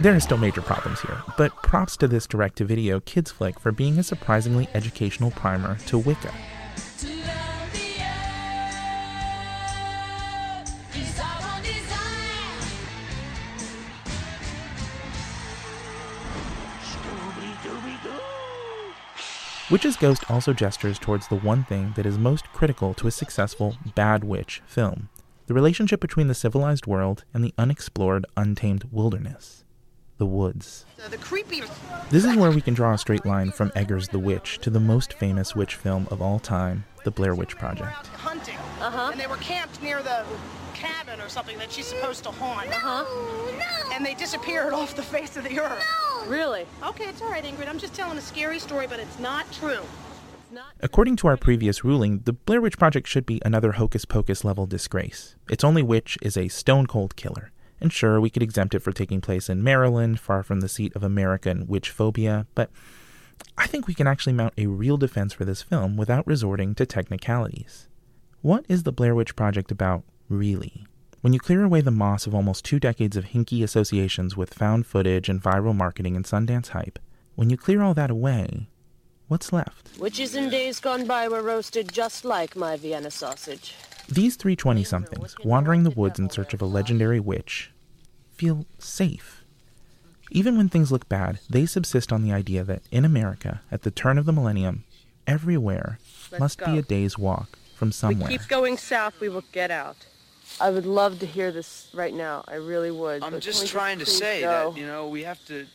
There 0.00 0.16
are 0.16 0.20
still 0.20 0.38
major 0.38 0.62
problems 0.62 1.02
here, 1.02 1.22
but 1.36 1.54
props 1.62 1.94
to 1.98 2.08
this 2.08 2.26
direct 2.26 2.56
to 2.56 2.64
video 2.64 3.00
kids 3.00 3.30
flick 3.30 3.60
for 3.60 3.70
being 3.70 3.98
a 3.98 4.02
surprisingly 4.02 4.66
educational 4.72 5.30
primer 5.30 5.76
to 5.88 5.98
Wicca. 5.98 6.32
Witch's 19.70 19.96
Ghost 19.96 20.30
also 20.30 20.54
gestures 20.54 20.98
towards 20.98 21.28
the 21.28 21.36
one 21.36 21.64
thing 21.64 21.92
that 21.96 22.06
is 22.06 22.16
most 22.16 22.50
critical 22.54 22.94
to 22.94 23.06
a 23.06 23.10
successful 23.10 23.76
Bad 23.94 24.24
Witch 24.24 24.62
film 24.64 25.10
the 25.46 25.52
relationship 25.52 26.00
between 26.00 26.28
the 26.28 26.34
civilized 26.34 26.86
world 26.86 27.24
and 27.34 27.44
the 27.44 27.52
unexplored, 27.58 28.24
untamed 28.36 28.84
wilderness 28.90 29.64
the 30.20 30.26
woods. 30.26 30.84
the 31.08 31.16
creepiest. 31.16 31.70
This 32.10 32.26
is 32.26 32.36
where 32.36 32.50
we 32.50 32.60
can 32.60 32.74
draw 32.74 32.92
a 32.92 32.98
straight 32.98 33.24
line 33.24 33.50
from 33.50 33.72
Eggers 33.74 34.08
the 34.10 34.18
Witch 34.18 34.58
to 34.58 34.68
the 34.68 34.78
most 34.78 35.14
famous 35.14 35.56
witch 35.56 35.74
film 35.74 36.06
of 36.10 36.20
all 36.20 36.38
time, 36.38 36.84
The 37.04 37.10
Blair 37.10 37.34
Witch 37.34 37.56
Project. 37.56 38.06
Hunting. 38.08 38.58
Uh-huh. 38.80 39.08
And 39.10 39.18
they 39.18 39.26
were 39.26 39.38
camped 39.38 39.82
near 39.82 40.02
the 40.02 40.24
cabin 40.74 41.22
or 41.22 41.30
something 41.30 41.58
that 41.58 41.72
she's 41.72 41.86
supposed 41.86 42.22
to 42.24 42.30
haunt. 42.30 42.68
Uh-huh. 42.68 43.04
No, 43.58 43.94
And 43.96 44.04
they 44.04 44.12
disappeared 44.12 44.74
off 44.74 44.94
the 44.94 45.02
face 45.02 45.38
of 45.38 45.44
the 45.44 45.58
earth. 45.58 45.82
No. 46.24 46.26
Really? 46.30 46.66
Okay, 46.84 47.04
it's 47.04 47.22
all 47.22 47.30
right, 47.30 47.42
Ingrid. 47.42 47.66
I'm 47.66 47.78
just 47.78 47.94
telling 47.94 48.18
a 48.18 48.20
scary 48.20 48.58
story, 48.58 48.86
but 48.86 49.00
it's 49.00 49.18
not 49.18 49.50
true. 49.52 49.80
According 50.80 51.16
to 51.16 51.28
our 51.28 51.38
previous 51.38 51.82
ruling, 51.82 52.20
the 52.24 52.34
Blair 52.34 52.60
Witch 52.60 52.76
Project 52.76 53.08
should 53.08 53.24
be 53.24 53.40
another 53.42 53.72
hocus 53.72 54.04
pocus 54.04 54.44
level 54.44 54.66
disgrace. 54.66 55.36
Its 55.48 55.64
only 55.64 55.82
witch 55.82 56.18
is 56.20 56.36
a 56.36 56.48
stone 56.48 56.86
cold 56.86 57.16
killer. 57.16 57.52
And 57.80 57.92
sure, 57.92 58.20
we 58.20 58.30
could 58.30 58.42
exempt 58.42 58.74
it 58.74 58.80
for 58.80 58.92
taking 58.92 59.20
place 59.20 59.48
in 59.48 59.64
Maryland, 59.64 60.20
far 60.20 60.42
from 60.42 60.60
the 60.60 60.68
seat 60.68 60.94
of 60.94 61.02
American 61.02 61.66
witch 61.66 61.90
phobia, 61.90 62.46
but 62.54 62.70
I 63.56 63.66
think 63.66 63.86
we 63.86 63.94
can 63.94 64.06
actually 64.06 64.34
mount 64.34 64.54
a 64.58 64.66
real 64.66 64.96
defense 64.96 65.32
for 65.32 65.44
this 65.44 65.62
film 65.62 65.96
without 65.96 66.26
resorting 66.26 66.74
to 66.74 66.86
technicalities. 66.86 67.88
What 68.42 68.64
is 68.68 68.82
the 68.82 68.92
Blair 68.92 69.14
Witch 69.14 69.36
Project 69.36 69.70
about, 69.70 70.02
really? 70.28 70.86
When 71.20 71.32
you 71.32 71.38
clear 71.38 71.64
away 71.64 71.82
the 71.82 71.90
moss 71.90 72.26
of 72.26 72.34
almost 72.34 72.64
two 72.64 72.80
decades 72.80 73.16
of 73.16 73.26
hinky 73.26 73.62
associations 73.62 74.36
with 74.36 74.54
found 74.54 74.86
footage 74.86 75.28
and 75.28 75.42
viral 75.42 75.74
marketing 75.74 76.16
and 76.16 76.24
Sundance 76.24 76.68
hype, 76.68 76.98
when 77.34 77.50
you 77.50 77.56
clear 77.56 77.82
all 77.82 77.94
that 77.94 78.10
away, 78.10 78.68
what's 79.28 79.52
left? 79.52 79.98
Witches 79.98 80.34
in 80.34 80.48
days 80.48 80.80
gone 80.80 81.06
by 81.06 81.28
were 81.28 81.42
roasted 81.42 81.92
just 81.92 82.24
like 82.24 82.56
my 82.56 82.76
Vienna 82.76 83.10
sausage. 83.10 83.74
These 84.10 84.36
three 84.36 84.56
20 84.56 84.82
somethings, 84.82 85.36
wandering 85.44 85.84
the 85.84 85.90
woods 85.90 86.18
in 86.18 86.30
search 86.30 86.52
of 86.52 86.60
a 86.60 86.66
legendary 86.66 87.20
witch, 87.20 87.70
feel 88.32 88.66
safe. 88.78 89.44
Even 90.32 90.56
when 90.56 90.68
things 90.68 90.90
look 90.90 91.08
bad, 91.08 91.38
they 91.48 91.64
subsist 91.66 92.12
on 92.12 92.22
the 92.22 92.32
idea 92.32 92.64
that 92.64 92.82
in 92.90 93.04
America, 93.04 93.62
at 93.70 93.82
the 93.82 93.90
turn 93.90 94.18
of 94.18 94.26
the 94.26 94.32
millennium, 94.32 94.84
everywhere 95.26 95.98
Let's 96.30 96.40
must 96.40 96.58
go. 96.58 96.66
be 96.66 96.78
a 96.78 96.82
day's 96.82 97.18
walk 97.18 97.58
from 97.76 97.92
somewhere. 97.92 98.28
We 98.28 98.38
keep 98.38 98.48
going 98.48 98.76
south, 98.76 99.20
we 99.20 99.28
will 99.28 99.44
get 99.52 99.70
out. 99.70 99.96
I 100.60 100.70
would 100.70 100.86
love 100.86 101.20
to 101.20 101.26
hear 101.26 101.52
this 101.52 101.88
right 101.94 102.12
now. 102.12 102.44
I 102.48 102.56
really 102.56 102.90
would. 102.90 103.22
I'm 103.22 103.38
just 103.38 103.60
can 103.60 103.66
we 103.66 103.70
trying 103.70 103.98
to 104.00 104.06
say 104.06 104.40
go? 104.40 104.72
that 104.72 104.80
you 104.80 104.86
know 104.86 105.08
we 105.08 105.22
have 105.22 105.44
to 105.46 105.66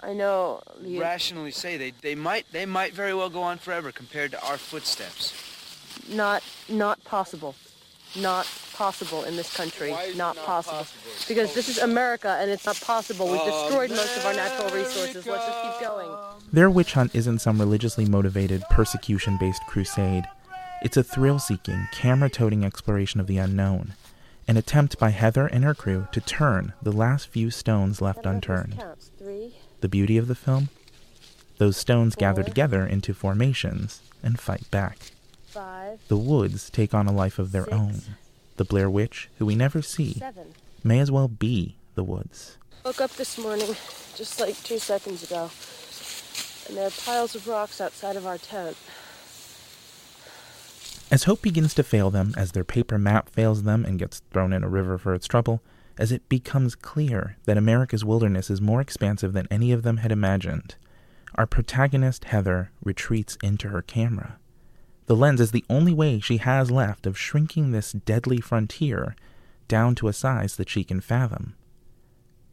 I 0.00 0.14
know. 0.14 0.62
The, 0.80 0.98
rationally 0.98 1.50
say 1.50 1.76
they 1.76 1.92
they 2.00 2.14
might 2.14 2.46
they 2.50 2.66
might 2.66 2.94
very 2.94 3.14
well 3.14 3.30
go 3.30 3.42
on 3.42 3.58
forever 3.58 3.92
compared 3.92 4.30
to 4.32 4.42
our 4.44 4.56
footsteps. 4.56 5.51
Not 6.10 6.42
not 6.68 7.02
possible. 7.04 7.54
Not 8.20 8.46
possible 8.74 9.24
in 9.24 9.36
this 9.36 9.54
country. 9.56 9.94
not 10.16 10.36
possible. 10.36 10.86
Because 11.28 11.54
this 11.54 11.68
is 11.68 11.78
America 11.78 12.36
and 12.40 12.50
it's 12.50 12.66
not 12.66 12.78
possible. 12.80 13.26
We've 13.30 13.44
destroyed 13.44 13.90
most 13.90 14.16
of 14.18 14.26
our 14.26 14.34
natural 14.34 14.68
resources. 14.70 15.26
Let's 15.26 15.46
just 15.46 15.62
keep 15.62 15.88
going. 15.88 16.10
Their 16.52 16.68
witch 16.68 16.92
hunt 16.92 17.14
isn't 17.14 17.38
some 17.38 17.58
religiously 17.58 18.04
motivated, 18.04 18.62
persecution 18.70 19.38
based 19.38 19.62
crusade. 19.66 20.24
It's 20.82 20.96
a 20.96 21.02
thrill 21.02 21.38
seeking, 21.38 21.86
camera 21.92 22.28
toting 22.28 22.64
exploration 22.64 23.20
of 23.20 23.26
the 23.26 23.38
unknown, 23.38 23.94
an 24.48 24.56
attempt 24.56 24.98
by 24.98 25.10
Heather 25.10 25.46
and 25.46 25.64
her 25.64 25.74
crew 25.74 26.08
to 26.12 26.20
turn 26.20 26.72
the 26.82 26.92
last 26.92 27.28
few 27.28 27.50
stones 27.50 28.02
left 28.02 28.26
unturned. 28.26 28.78
Counts. 28.78 29.10
Three, 29.16 29.54
The 29.80 29.88
beauty 29.88 30.18
of 30.18 30.26
the 30.28 30.34
film? 30.34 30.68
Those 31.58 31.76
stones 31.76 32.16
gather 32.16 32.42
together 32.42 32.84
into 32.84 33.14
formations 33.14 34.02
and 34.22 34.40
fight 34.40 34.68
back. 34.70 35.12
Five, 35.52 36.00
The 36.08 36.16
woods 36.16 36.70
take 36.70 36.94
on 36.94 37.06
a 37.06 37.12
life 37.12 37.38
of 37.38 37.52
their 37.52 37.64
Six. 37.64 37.76
own. 37.76 38.02
The 38.56 38.64
Blair 38.64 38.90
Witch, 38.90 39.28
who 39.38 39.46
we 39.46 39.54
never 39.54 39.82
see, 39.82 40.14
seven. 40.14 40.54
may 40.84 40.98
as 41.00 41.10
well 41.10 41.28
be 41.28 41.76
the 41.94 42.04
woods. 42.04 42.56
Woke 42.84 43.00
up 43.00 43.12
this 43.12 43.38
morning, 43.38 43.68
just 44.16 44.40
like 44.40 44.56
two 44.62 44.78
seconds 44.78 45.22
ago, 45.22 45.50
and 46.68 46.76
there 46.76 46.86
are 46.86 46.90
piles 47.04 47.34
of 47.34 47.46
rocks 47.48 47.80
outside 47.80 48.16
of 48.16 48.26
our 48.26 48.38
tent. 48.38 48.76
As 51.10 51.24
hope 51.24 51.42
begins 51.42 51.74
to 51.74 51.82
fail 51.82 52.10
them, 52.10 52.32
as 52.36 52.52
their 52.52 52.64
paper 52.64 52.98
map 52.98 53.28
fails 53.28 53.64
them 53.64 53.84
and 53.84 53.98
gets 53.98 54.20
thrown 54.32 54.52
in 54.52 54.64
a 54.64 54.68
river 54.68 54.96
for 54.96 55.14
its 55.14 55.26
trouble, 55.26 55.62
as 55.98 56.10
it 56.10 56.26
becomes 56.30 56.74
clear 56.74 57.36
that 57.44 57.58
America's 57.58 58.04
wilderness 58.04 58.48
is 58.50 58.62
more 58.62 58.80
expansive 58.80 59.34
than 59.34 59.46
any 59.50 59.72
of 59.72 59.82
them 59.82 59.98
had 59.98 60.10
imagined, 60.10 60.74
our 61.34 61.46
protagonist, 61.46 62.24
Heather, 62.24 62.70
retreats 62.82 63.36
into 63.42 63.68
her 63.68 63.82
camera. 63.82 64.36
The 65.06 65.16
lens 65.16 65.40
is 65.40 65.50
the 65.50 65.64
only 65.68 65.92
way 65.92 66.20
she 66.20 66.38
has 66.38 66.70
left 66.70 67.06
of 67.06 67.18
shrinking 67.18 67.70
this 67.70 67.92
deadly 67.92 68.40
frontier 68.40 69.16
down 69.68 69.94
to 69.96 70.08
a 70.08 70.12
size 70.12 70.56
that 70.56 70.68
she 70.68 70.84
can 70.84 71.00
fathom. 71.00 71.54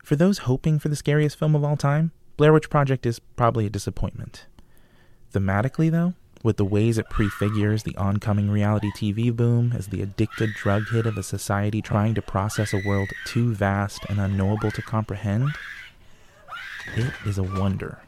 For 0.03 0.15
those 0.15 0.39
hoping 0.39 0.79
for 0.79 0.89
the 0.89 0.95
scariest 0.95 1.37
film 1.37 1.55
of 1.55 1.63
all 1.63 1.77
time, 1.77 2.11
Blair 2.37 2.53
Witch 2.53 2.69
Project 2.69 3.05
is 3.05 3.19
probably 3.19 3.65
a 3.65 3.69
disappointment. 3.69 4.47
Thematically, 5.33 5.91
though, 5.91 6.13
with 6.41 6.57
the 6.57 6.65
ways 6.65 6.97
it 6.97 7.09
prefigures 7.09 7.83
the 7.83 7.95
oncoming 7.97 8.49
reality 8.49 8.89
TV 8.95 9.35
boom 9.35 9.73
as 9.75 9.87
the 9.87 10.01
addicted 10.01 10.53
drug 10.53 10.87
hit 10.89 11.05
of 11.05 11.17
a 11.17 11.23
society 11.23 11.81
trying 11.81 12.15
to 12.15 12.21
process 12.21 12.73
a 12.73 12.81
world 12.85 13.09
too 13.25 13.53
vast 13.53 14.05
and 14.07 14.19
unknowable 14.19 14.71
to 14.71 14.81
comprehend, 14.81 15.49
it 16.95 17.13
is 17.25 17.37
a 17.37 17.43
wonder. 17.43 17.99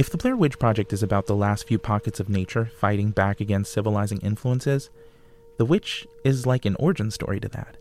If 0.00 0.08
the 0.08 0.16
Blair 0.16 0.34
Witch 0.34 0.58
Project 0.58 0.94
is 0.94 1.02
about 1.02 1.26
the 1.26 1.36
last 1.36 1.68
few 1.68 1.78
pockets 1.78 2.20
of 2.20 2.30
nature 2.30 2.70
fighting 2.74 3.10
back 3.10 3.38
against 3.38 3.70
civilizing 3.70 4.18
influences, 4.20 4.88
The 5.58 5.66
Witch 5.66 6.06
is 6.24 6.46
like 6.46 6.64
an 6.64 6.74
origin 6.76 7.10
story 7.10 7.38
to 7.38 7.50
that. 7.50 7.76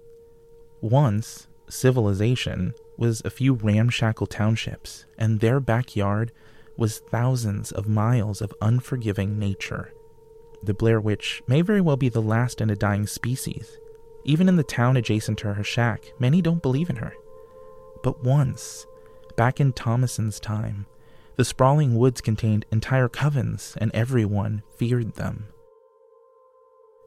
Once, 0.82 1.48
civilization 1.70 2.74
was 2.98 3.22
a 3.24 3.30
few 3.30 3.54
ramshackle 3.54 4.28
townships, 4.28 5.06
and 5.18 5.40
their 5.40 5.62
backyard 5.62 6.34
was 6.76 7.00
thousands 7.00 7.72
of 7.72 7.88
miles 7.88 8.42
of 8.42 8.54
unforgiving 8.62 9.40
nature. 9.40 9.94
The 10.62 10.74
Blair 10.74 11.00
Witch 11.00 11.42
may 11.48 11.62
very 11.62 11.80
well 11.80 11.96
be 11.96 12.10
the 12.10 12.22
last 12.22 12.60
in 12.60 12.70
a 12.70 12.76
dying 12.76 13.08
species. 13.08 13.78
Even 14.26 14.50
in 14.50 14.58
the 14.58 14.64
town 14.64 14.98
adjacent 14.98 15.38
to 15.38 15.54
her 15.54 15.64
shack, 15.64 16.12
many 16.20 16.42
don't 16.42 16.62
believe 16.62 16.90
in 16.90 16.98
her. 16.98 17.14
But 18.04 18.26
once, 18.26 18.86
back 19.38 19.62
in 19.62 19.72
Thomasin's 19.72 20.42
time, 20.42 20.86
the 21.40 21.46
sprawling 21.46 21.96
woods 21.96 22.20
contained 22.20 22.66
entire 22.70 23.08
covens, 23.08 23.78
and 23.78 23.90
everyone 23.94 24.62
feared 24.76 25.16
them. 25.16 25.46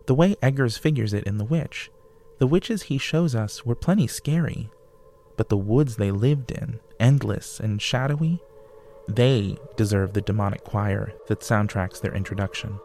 The 0.06 0.14
way 0.14 0.36
Eggers 0.40 0.78
figures 0.78 1.12
it 1.12 1.24
in 1.24 1.36
The 1.36 1.44
Witch, 1.44 1.90
the 2.38 2.46
witches 2.46 2.84
he 2.84 2.96
shows 2.96 3.34
us 3.34 3.66
were 3.66 3.74
plenty 3.74 4.06
scary, 4.06 4.70
but 5.36 5.50
the 5.50 5.58
woods 5.58 5.96
they 5.96 6.10
lived 6.10 6.50
in, 6.50 6.80
endless 6.98 7.60
and 7.60 7.82
shadowy, 7.82 8.40
they 9.06 9.58
deserve 9.76 10.14
the 10.14 10.22
demonic 10.22 10.64
choir 10.64 11.12
that 11.28 11.40
soundtracks 11.40 12.00
their 12.00 12.14
introduction. 12.14 12.80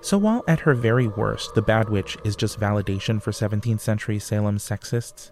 So 0.00 0.18
while 0.18 0.42
at 0.48 0.58
her 0.58 0.74
very 0.74 1.06
worst, 1.06 1.54
the 1.54 1.62
Bad 1.62 1.88
Witch 1.88 2.18
is 2.24 2.34
just 2.34 2.58
validation 2.58 3.22
for 3.22 3.30
17th 3.30 3.78
century 3.78 4.18
Salem 4.18 4.58
sexists, 4.58 5.30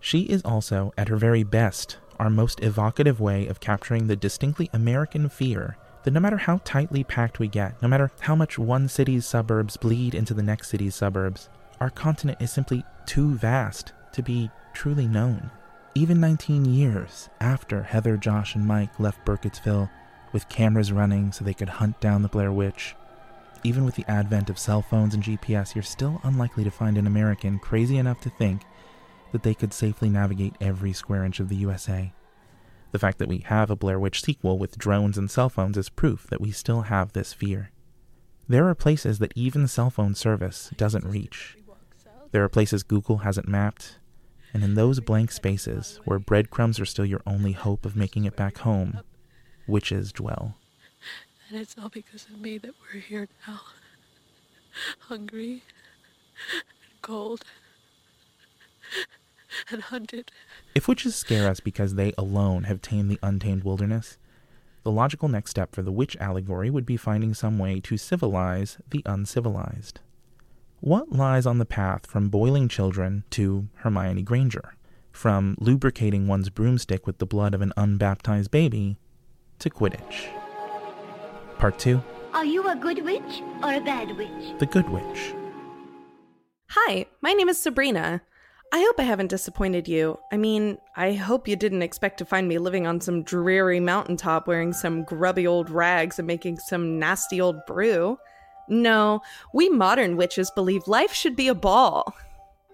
she 0.00 0.22
is 0.22 0.40
also, 0.42 0.94
at 0.96 1.08
her 1.08 1.16
very 1.16 1.42
best, 1.42 1.98
our 2.18 2.30
most 2.30 2.62
evocative 2.62 3.20
way 3.20 3.46
of 3.46 3.60
capturing 3.60 4.06
the 4.06 4.16
distinctly 4.16 4.68
American 4.72 5.28
fear 5.28 5.76
that 6.04 6.12
no 6.12 6.20
matter 6.20 6.36
how 6.36 6.60
tightly 6.64 7.04
packed 7.04 7.38
we 7.38 7.48
get, 7.48 7.80
no 7.82 7.88
matter 7.88 8.10
how 8.20 8.34
much 8.34 8.58
one 8.58 8.88
city's 8.88 9.26
suburbs 9.26 9.76
bleed 9.76 10.14
into 10.14 10.34
the 10.34 10.42
next 10.42 10.68
city's 10.68 10.94
suburbs, 10.94 11.48
our 11.80 11.90
continent 11.90 12.40
is 12.40 12.50
simply 12.50 12.84
too 13.06 13.34
vast 13.34 13.92
to 14.12 14.22
be 14.22 14.50
truly 14.74 15.06
known. 15.06 15.50
Even 15.94 16.20
19 16.20 16.64
years 16.64 17.28
after 17.40 17.82
Heather, 17.82 18.16
Josh, 18.16 18.54
and 18.54 18.66
Mike 18.66 18.98
left 19.00 19.24
Burkittsville 19.24 19.90
with 20.32 20.48
cameras 20.48 20.92
running 20.92 21.32
so 21.32 21.44
they 21.44 21.54
could 21.54 21.68
hunt 21.68 22.00
down 22.00 22.22
the 22.22 22.28
Blair 22.28 22.52
Witch, 22.52 22.94
even 23.64 23.84
with 23.84 23.96
the 23.96 24.08
advent 24.08 24.50
of 24.50 24.58
cell 24.58 24.82
phones 24.82 25.14
and 25.14 25.22
GPS, 25.22 25.74
you're 25.74 25.82
still 25.82 26.20
unlikely 26.24 26.64
to 26.64 26.70
find 26.70 26.96
an 26.96 27.06
American 27.06 27.58
crazy 27.58 27.98
enough 27.98 28.20
to 28.20 28.30
think 28.30 28.62
that 29.32 29.42
they 29.42 29.54
could 29.54 29.72
safely 29.72 30.08
navigate 30.08 30.54
every 30.60 30.92
square 30.92 31.24
inch 31.24 31.40
of 31.40 31.48
the 31.48 31.56
USA. 31.56 32.12
The 32.90 32.98
fact 32.98 33.18
that 33.18 33.28
we 33.28 33.38
have 33.38 33.70
a 33.70 33.76
Blair 33.76 33.98
Witch 33.98 34.22
sequel 34.22 34.58
with 34.58 34.78
drones 34.78 35.18
and 35.18 35.30
cell 35.30 35.48
phones 35.48 35.76
is 35.76 35.90
proof 35.90 36.26
that 36.30 36.40
we 36.40 36.50
still 36.50 36.82
have 36.82 37.12
this 37.12 37.32
fear. 37.32 37.70
There 38.48 38.66
are 38.68 38.74
places 38.74 39.18
that 39.18 39.32
even 39.36 39.68
cell 39.68 39.90
phone 39.90 40.14
service 40.14 40.70
doesn't 40.76 41.04
reach. 41.04 41.58
There 42.30 42.42
are 42.42 42.48
places 42.48 42.82
Google 42.82 43.18
hasn't 43.18 43.48
mapped, 43.48 43.98
and 44.54 44.64
in 44.64 44.74
those 44.74 45.00
blank 45.00 45.32
spaces 45.32 46.00
where 46.04 46.18
breadcrumbs 46.18 46.80
are 46.80 46.86
still 46.86 47.04
your 47.04 47.22
only 47.26 47.52
hope 47.52 47.84
of 47.84 47.96
making 47.96 48.24
it 48.24 48.36
back 48.36 48.58
home, 48.58 49.00
witches 49.66 50.12
dwell. 50.12 50.56
And 51.50 51.60
it's 51.60 51.76
all 51.78 51.90
because 51.90 52.24
of 52.26 52.40
me 52.40 52.56
that 52.58 52.72
we're 52.80 53.00
here 53.00 53.28
now. 53.46 53.60
Hungry 55.00 55.62
and 56.52 57.02
cold 57.02 57.44
and 59.70 59.82
hunted. 59.82 60.30
If 60.74 60.88
witches 60.88 61.14
scare 61.14 61.48
us 61.48 61.60
because 61.60 61.94
they 61.94 62.12
alone 62.18 62.64
have 62.64 62.82
tamed 62.82 63.10
the 63.10 63.18
untamed 63.22 63.64
wilderness, 63.64 64.18
the 64.82 64.92
logical 64.92 65.28
next 65.28 65.50
step 65.50 65.74
for 65.74 65.82
the 65.82 65.92
witch 65.92 66.16
allegory 66.16 66.70
would 66.70 66.86
be 66.86 66.96
finding 66.96 67.34
some 67.34 67.58
way 67.58 67.80
to 67.80 67.96
civilize 67.96 68.78
the 68.90 69.02
uncivilized. 69.04 70.00
What 70.80 71.12
lies 71.12 71.44
on 71.44 71.58
the 71.58 71.66
path 71.66 72.06
from 72.06 72.28
boiling 72.28 72.68
children 72.68 73.24
to 73.30 73.68
Hermione 73.76 74.22
Granger? 74.22 74.74
From 75.10 75.56
lubricating 75.58 76.28
one's 76.28 76.50
broomstick 76.50 77.06
with 77.06 77.18
the 77.18 77.26
blood 77.26 77.52
of 77.52 77.60
an 77.60 77.72
unbaptized 77.76 78.50
baby 78.50 78.98
to 79.58 79.68
Quidditch? 79.68 80.28
Part 81.58 81.80
2 81.80 82.00
Are 82.32 82.44
you 82.44 82.68
a 82.68 82.76
good 82.76 83.04
witch 83.04 83.42
or 83.62 83.74
a 83.74 83.80
bad 83.80 84.16
witch? 84.16 84.58
The 84.60 84.66
Good 84.66 84.88
Witch. 84.88 85.34
Hi, 86.70 87.06
my 87.20 87.32
name 87.32 87.48
is 87.48 87.58
Sabrina. 87.58 88.22
I 88.70 88.80
hope 88.80 89.00
I 89.00 89.04
haven't 89.04 89.28
disappointed 89.28 89.88
you. 89.88 90.18
I 90.30 90.36
mean, 90.36 90.76
I 90.94 91.14
hope 91.14 91.48
you 91.48 91.56
didn't 91.56 91.82
expect 91.82 92.18
to 92.18 92.26
find 92.26 92.46
me 92.46 92.58
living 92.58 92.86
on 92.86 93.00
some 93.00 93.22
dreary 93.22 93.80
mountaintop 93.80 94.46
wearing 94.46 94.74
some 94.74 95.04
grubby 95.04 95.46
old 95.46 95.70
rags 95.70 96.18
and 96.18 96.26
making 96.26 96.58
some 96.58 96.98
nasty 96.98 97.40
old 97.40 97.64
brew. 97.66 98.18
No, 98.68 99.22
we 99.54 99.70
modern 99.70 100.18
witches 100.18 100.50
believe 100.50 100.86
life 100.86 101.14
should 101.14 101.34
be 101.34 101.48
a 101.48 101.54
ball. 101.54 102.14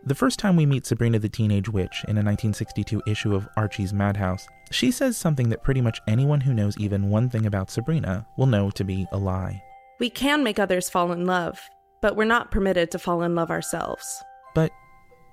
The 0.04 0.16
first 0.16 0.40
time 0.40 0.56
we 0.56 0.66
meet 0.66 0.84
Sabrina 0.84 1.20
the 1.20 1.28
Teenage 1.28 1.68
Witch 1.68 2.02
in 2.04 2.16
a 2.16 2.20
1962 2.20 3.00
issue 3.06 3.34
of 3.34 3.48
Archie's 3.56 3.94
Madhouse, 3.94 4.46
she 4.72 4.90
says 4.90 5.16
something 5.16 5.48
that 5.48 5.62
pretty 5.62 5.80
much 5.80 6.00
anyone 6.08 6.40
who 6.40 6.52
knows 6.52 6.76
even 6.76 7.08
one 7.08 7.30
thing 7.30 7.46
about 7.46 7.70
Sabrina 7.70 8.26
will 8.36 8.46
know 8.46 8.70
to 8.72 8.84
be 8.84 9.06
a 9.12 9.16
lie. 9.16 9.62
We 10.00 10.10
can 10.10 10.42
make 10.42 10.58
others 10.58 10.90
fall 10.90 11.12
in 11.12 11.24
love, 11.24 11.60
but 12.02 12.16
we're 12.16 12.24
not 12.24 12.50
permitted 12.50 12.90
to 12.90 12.98
fall 12.98 13.22
in 13.22 13.36
love 13.36 13.50
ourselves. 13.50 14.22
But 14.54 14.72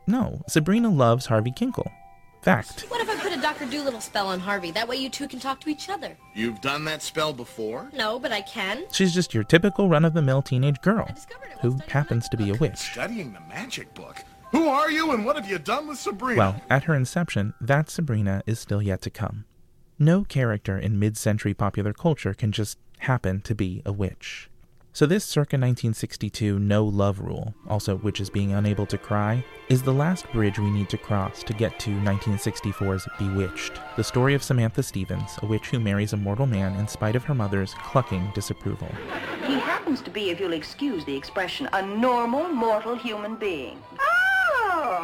no, 0.08 0.42
Sabrina 0.48 0.90
loves 0.90 1.26
Harvey 1.28 1.52
Kinkle. 1.52 1.92
Fact. 2.42 2.86
What 2.88 3.02
if 3.02 3.10
I 3.10 3.16
put 3.18 3.32
a 3.38 3.40
Dr. 3.40 3.66
Dolittle 3.68 4.02
spell 4.02 4.28
on 4.28 4.40
Harvey? 4.40 4.72
That 4.72 4.88
way 4.88 4.96
you 4.96 5.10
two 5.10 5.28
can 5.28 5.40
talk 5.40 5.62
to 5.62 5.70
each 5.70 5.90
other. 5.90 6.18
You've 6.34 6.60
done 6.60 6.86
that 6.86 7.04
spell 7.04 7.34
before? 7.34 7.92
No, 7.94 8.18
but 8.18 8.32
I 8.32 8.42
can. 8.42 8.84
She's 8.92 9.14
just 9.14 9.34
your 9.34 9.44
typical 9.44 9.88
run 9.90 10.06
of 10.06 10.16
the 10.16 10.24
mill 10.24 10.42
teenage 10.42 10.82
girl 10.82 11.08
who 11.62 11.78
happens 11.88 12.28
to 12.30 12.38
be 12.38 12.50
a 12.50 12.56
witch. 12.56 12.78
Studying 12.78 13.34
the 13.34 13.42
magic 13.42 13.94
book. 13.94 14.18
Who 14.52 14.68
are 14.68 14.90
you 14.90 15.12
and 15.12 15.24
what 15.24 15.36
have 15.36 15.50
you 15.50 15.60
done 15.60 15.88
with 15.88 16.00
Sabrina? 16.00 16.38
Well, 16.38 16.62
at 16.70 16.86
her 16.86 16.96
inception, 16.96 17.54
that 17.62 17.90
Sabrina 17.90 18.42
is 18.48 18.60
still 18.60 18.82
yet 18.82 19.02
to 19.04 19.10
come. 19.12 19.46
No 20.00 20.24
character 20.24 20.78
in 20.78 20.98
mid 20.98 21.16
century 21.18 21.54
popular 21.54 21.94
culture 21.94 22.34
can 22.34 22.52
just 22.52 22.80
happen 23.00 23.42
to 23.42 23.54
be 23.54 23.84
a 23.86 23.92
witch. 23.94 24.50
So, 24.93 25.06
this 25.06 25.23
circa 25.23 25.56
1962 25.56 26.60
no 26.60 26.84
love 26.84 27.21
rule, 27.21 27.56
also 27.69 27.95
which 27.99 28.19
is 28.19 28.30
being 28.30 28.51
unable 28.51 28.86
to 28.88 28.97
cry, 28.97 29.41
is 29.69 29.82
the 29.82 29.93
last 29.93 30.30
bridge 30.34 30.60
we 30.60 30.69
need 30.69 30.89
to 30.89 30.97
cross 30.97 31.43
to 31.43 31.54
get 31.54 31.80
to 31.80 31.91
1964's 31.91 33.08
Bewitched, 33.17 33.80
the 33.95 34.04
story 34.04 34.34
of 34.34 34.43
Samantha 34.43 34.84
Stevens, 34.84 35.39
a 35.43 35.45
witch 35.45 35.69
who 35.69 35.80
marries 35.80 36.12
a 36.12 36.17
mortal 36.17 36.45
man 36.45 36.77
in 36.77 36.89
spite 36.89 37.15
of 37.15 37.23
her 37.23 37.34
mother's 37.34 37.73
clucking 37.75 38.34
disapproval. 38.36 38.89
He 39.47 39.54
happens 39.54 40.01
to 40.01 40.10
be, 40.10 40.30
if 40.30 40.41
you'll 40.41 40.51
excuse 40.51 41.06
the 41.06 41.15
expression, 41.15 41.69
a 41.71 41.82
normal, 41.82 42.49
mortal 42.49 42.95
human 42.95 43.38
being. 43.38 43.82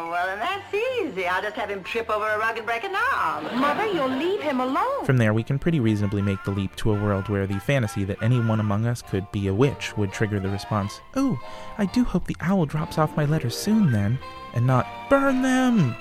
Well, 0.08 0.26
then 0.26 0.38
that's 0.38 0.72
easy. 0.72 1.26
I'll 1.26 1.42
just 1.42 1.56
have 1.56 1.68
him 1.68 1.82
trip 1.82 2.08
over 2.08 2.26
a 2.26 2.38
rug 2.38 2.56
and 2.56 2.64
break 2.64 2.82
an 2.82 2.96
arm. 3.12 3.44
Mother, 3.60 3.86
you'll 3.86 4.08
leave 4.08 4.40
him 4.40 4.58
alone. 4.58 5.04
From 5.04 5.18
there, 5.18 5.34
we 5.34 5.42
can 5.42 5.58
pretty 5.58 5.80
reasonably 5.80 6.22
make 6.22 6.42
the 6.44 6.50
leap 6.50 6.74
to 6.76 6.92
a 6.92 7.02
world 7.02 7.28
where 7.28 7.46
the 7.46 7.60
fantasy 7.60 8.04
that 8.04 8.22
anyone 8.22 8.58
among 8.58 8.86
us 8.86 9.02
could 9.02 9.30
be 9.32 9.48
a 9.48 9.54
witch 9.54 9.94
would 9.98 10.10
trigger 10.10 10.40
the 10.40 10.48
response, 10.48 11.02
Oh, 11.14 11.38
I 11.76 11.84
do 11.84 12.04
hope 12.04 12.26
the 12.26 12.36
owl 12.40 12.64
drops 12.64 12.96
off 12.96 13.16
my 13.18 13.26
letters 13.26 13.54
soon 13.54 13.92
then, 13.92 14.18
and 14.54 14.66
not, 14.66 14.86
Burn 15.10 15.42
them! 15.42 15.94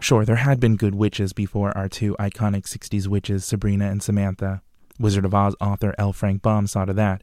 Sure, 0.00 0.24
there 0.24 0.36
had 0.36 0.58
been 0.58 0.76
good 0.76 0.94
witches 0.94 1.34
before 1.34 1.76
our 1.76 1.88
two 1.88 2.16
iconic 2.18 2.62
60s 2.62 3.06
witches, 3.06 3.44
Sabrina 3.44 3.90
and 3.90 4.02
Samantha. 4.02 4.62
Wizard 4.98 5.26
of 5.26 5.34
Oz 5.34 5.54
author 5.60 5.94
L. 5.98 6.14
Frank 6.14 6.40
Baum 6.40 6.66
saw 6.66 6.86
to 6.86 6.94
that. 6.94 7.22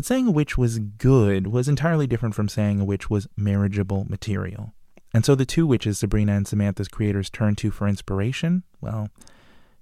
But 0.00 0.06
saying 0.06 0.28
a 0.28 0.30
witch 0.30 0.56
was 0.56 0.78
good 0.78 1.48
was 1.48 1.68
entirely 1.68 2.06
different 2.06 2.34
from 2.34 2.48
saying 2.48 2.80
a 2.80 2.86
witch 2.86 3.10
was 3.10 3.28
marriageable 3.36 4.06
material. 4.08 4.72
And 5.12 5.26
so 5.26 5.34
the 5.34 5.44
two 5.44 5.66
witches 5.66 5.98
Sabrina 5.98 6.32
and 6.32 6.48
Samantha's 6.48 6.88
creators 6.88 7.28
turned 7.28 7.58
to 7.58 7.70
for 7.70 7.86
inspiration, 7.86 8.62
well, 8.80 9.10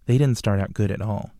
they 0.06 0.18
didn't 0.18 0.38
start 0.38 0.58
out 0.58 0.74
good 0.74 0.90
at 0.90 1.00
all. 1.00 1.30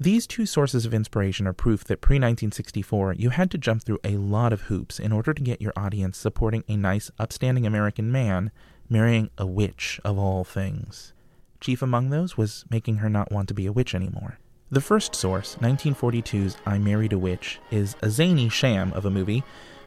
These 0.00 0.26
two 0.26 0.46
sources 0.46 0.86
of 0.86 0.94
inspiration 0.94 1.46
are 1.46 1.52
proof 1.52 1.84
that 1.84 2.00
pre 2.00 2.14
1964 2.14 3.16
you 3.18 3.28
had 3.28 3.50
to 3.50 3.58
jump 3.58 3.82
through 3.82 4.00
a 4.02 4.16
lot 4.16 4.54
of 4.54 4.62
hoops 4.62 4.98
in 4.98 5.12
order 5.12 5.34
to 5.34 5.42
get 5.42 5.60
your 5.60 5.74
audience 5.76 6.16
supporting 6.16 6.64
a 6.68 6.76
nice, 6.78 7.10
upstanding 7.18 7.66
American 7.66 8.10
man 8.10 8.50
marrying 8.88 9.28
a 9.36 9.44
witch 9.44 10.00
of 10.06 10.16
all 10.16 10.42
things. 10.42 11.12
Chief 11.60 11.82
among 11.82 12.08
those 12.08 12.38
was 12.38 12.64
making 12.70 12.96
her 12.96 13.10
not 13.10 13.30
want 13.30 13.46
to 13.48 13.54
be 13.54 13.66
a 13.66 13.72
witch 13.72 13.94
anymore. 13.94 14.38
The 14.68 14.80
first 14.80 15.14
source, 15.14 15.54
1942's 15.60 16.56
I 16.66 16.78
Married 16.78 17.12
a 17.12 17.18
Witch, 17.18 17.60
is 17.70 17.94
a 18.02 18.10
zany 18.10 18.48
sham 18.48 18.92
of 18.94 19.04
a 19.04 19.10
movie 19.10 19.44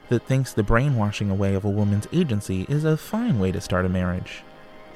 that 0.07 0.25
thinks 0.25 0.53
the 0.53 0.63
brainwashing 0.63 1.29
away 1.29 1.53
of 1.53 1.65
a 1.65 1.69
woman's 1.69 2.07
agency 2.13 2.65
is 2.69 2.85
a 2.85 2.95
fine 2.95 3.39
way 3.39 3.51
to 3.51 3.59
start 3.59 3.85
a 3.85 3.89
marriage. 3.89 4.41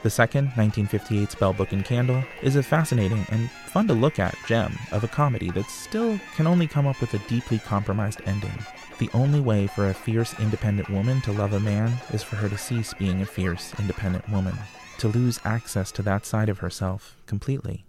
The 0.01 0.09
second, 0.09 0.51
1958's 0.51 1.35
Bell 1.35 1.51
Book 1.51 1.73
and 1.73 1.83
Candle, 1.83 2.23
is 2.41 2.55
a 2.55 2.63
fascinating 2.63 3.25
and 3.29 3.51
fun 3.51 3.89
to 3.89 3.93
look 3.93 4.19
at 4.19 4.37
gem 4.47 4.79
of 4.93 5.03
a 5.03 5.09
comedy 5.09 5.51
that 5.51 5.69
still 5.69 6.17
can 6.37 6.47
only 6.47 6.65
come 6.65 6.87
up 6.87 7.01
with 7.01 7.13
a 7.13 7.27
deeply 7.27 7.59
compromised 7.59 8.21
ending. 8.25 8.57
The 8.99 9.09
only 9.13 9.41
way 9.41 9.67
for 9.67 9.89
a 9.89 9.93
fierce, 9.93 10.33
independent 10.39 10.89
woman 10.89 11.19
to 11.23 11.33
love 11.33 11.51
a 11.51 11.59
man 11.59 11.91
is 12.13 12.23
for 12.23 12.37
her 12.37 12.47
to 12.47 12.57
cease 12.57 12.93
being 12.93 13.21
a 13.21 13.25
fierce, 13.25 13.73
independent 13.77 14.29
woman, 14.29 14.55
to 14.99 15.09
lose 15.09 15.41
access 15.43 15.91
to 15.91 16.01
that 16.03 16.25
side 16.25 16.47
of 16.47 16.59
herself 16.59 17.17
completely. 17.25 17.83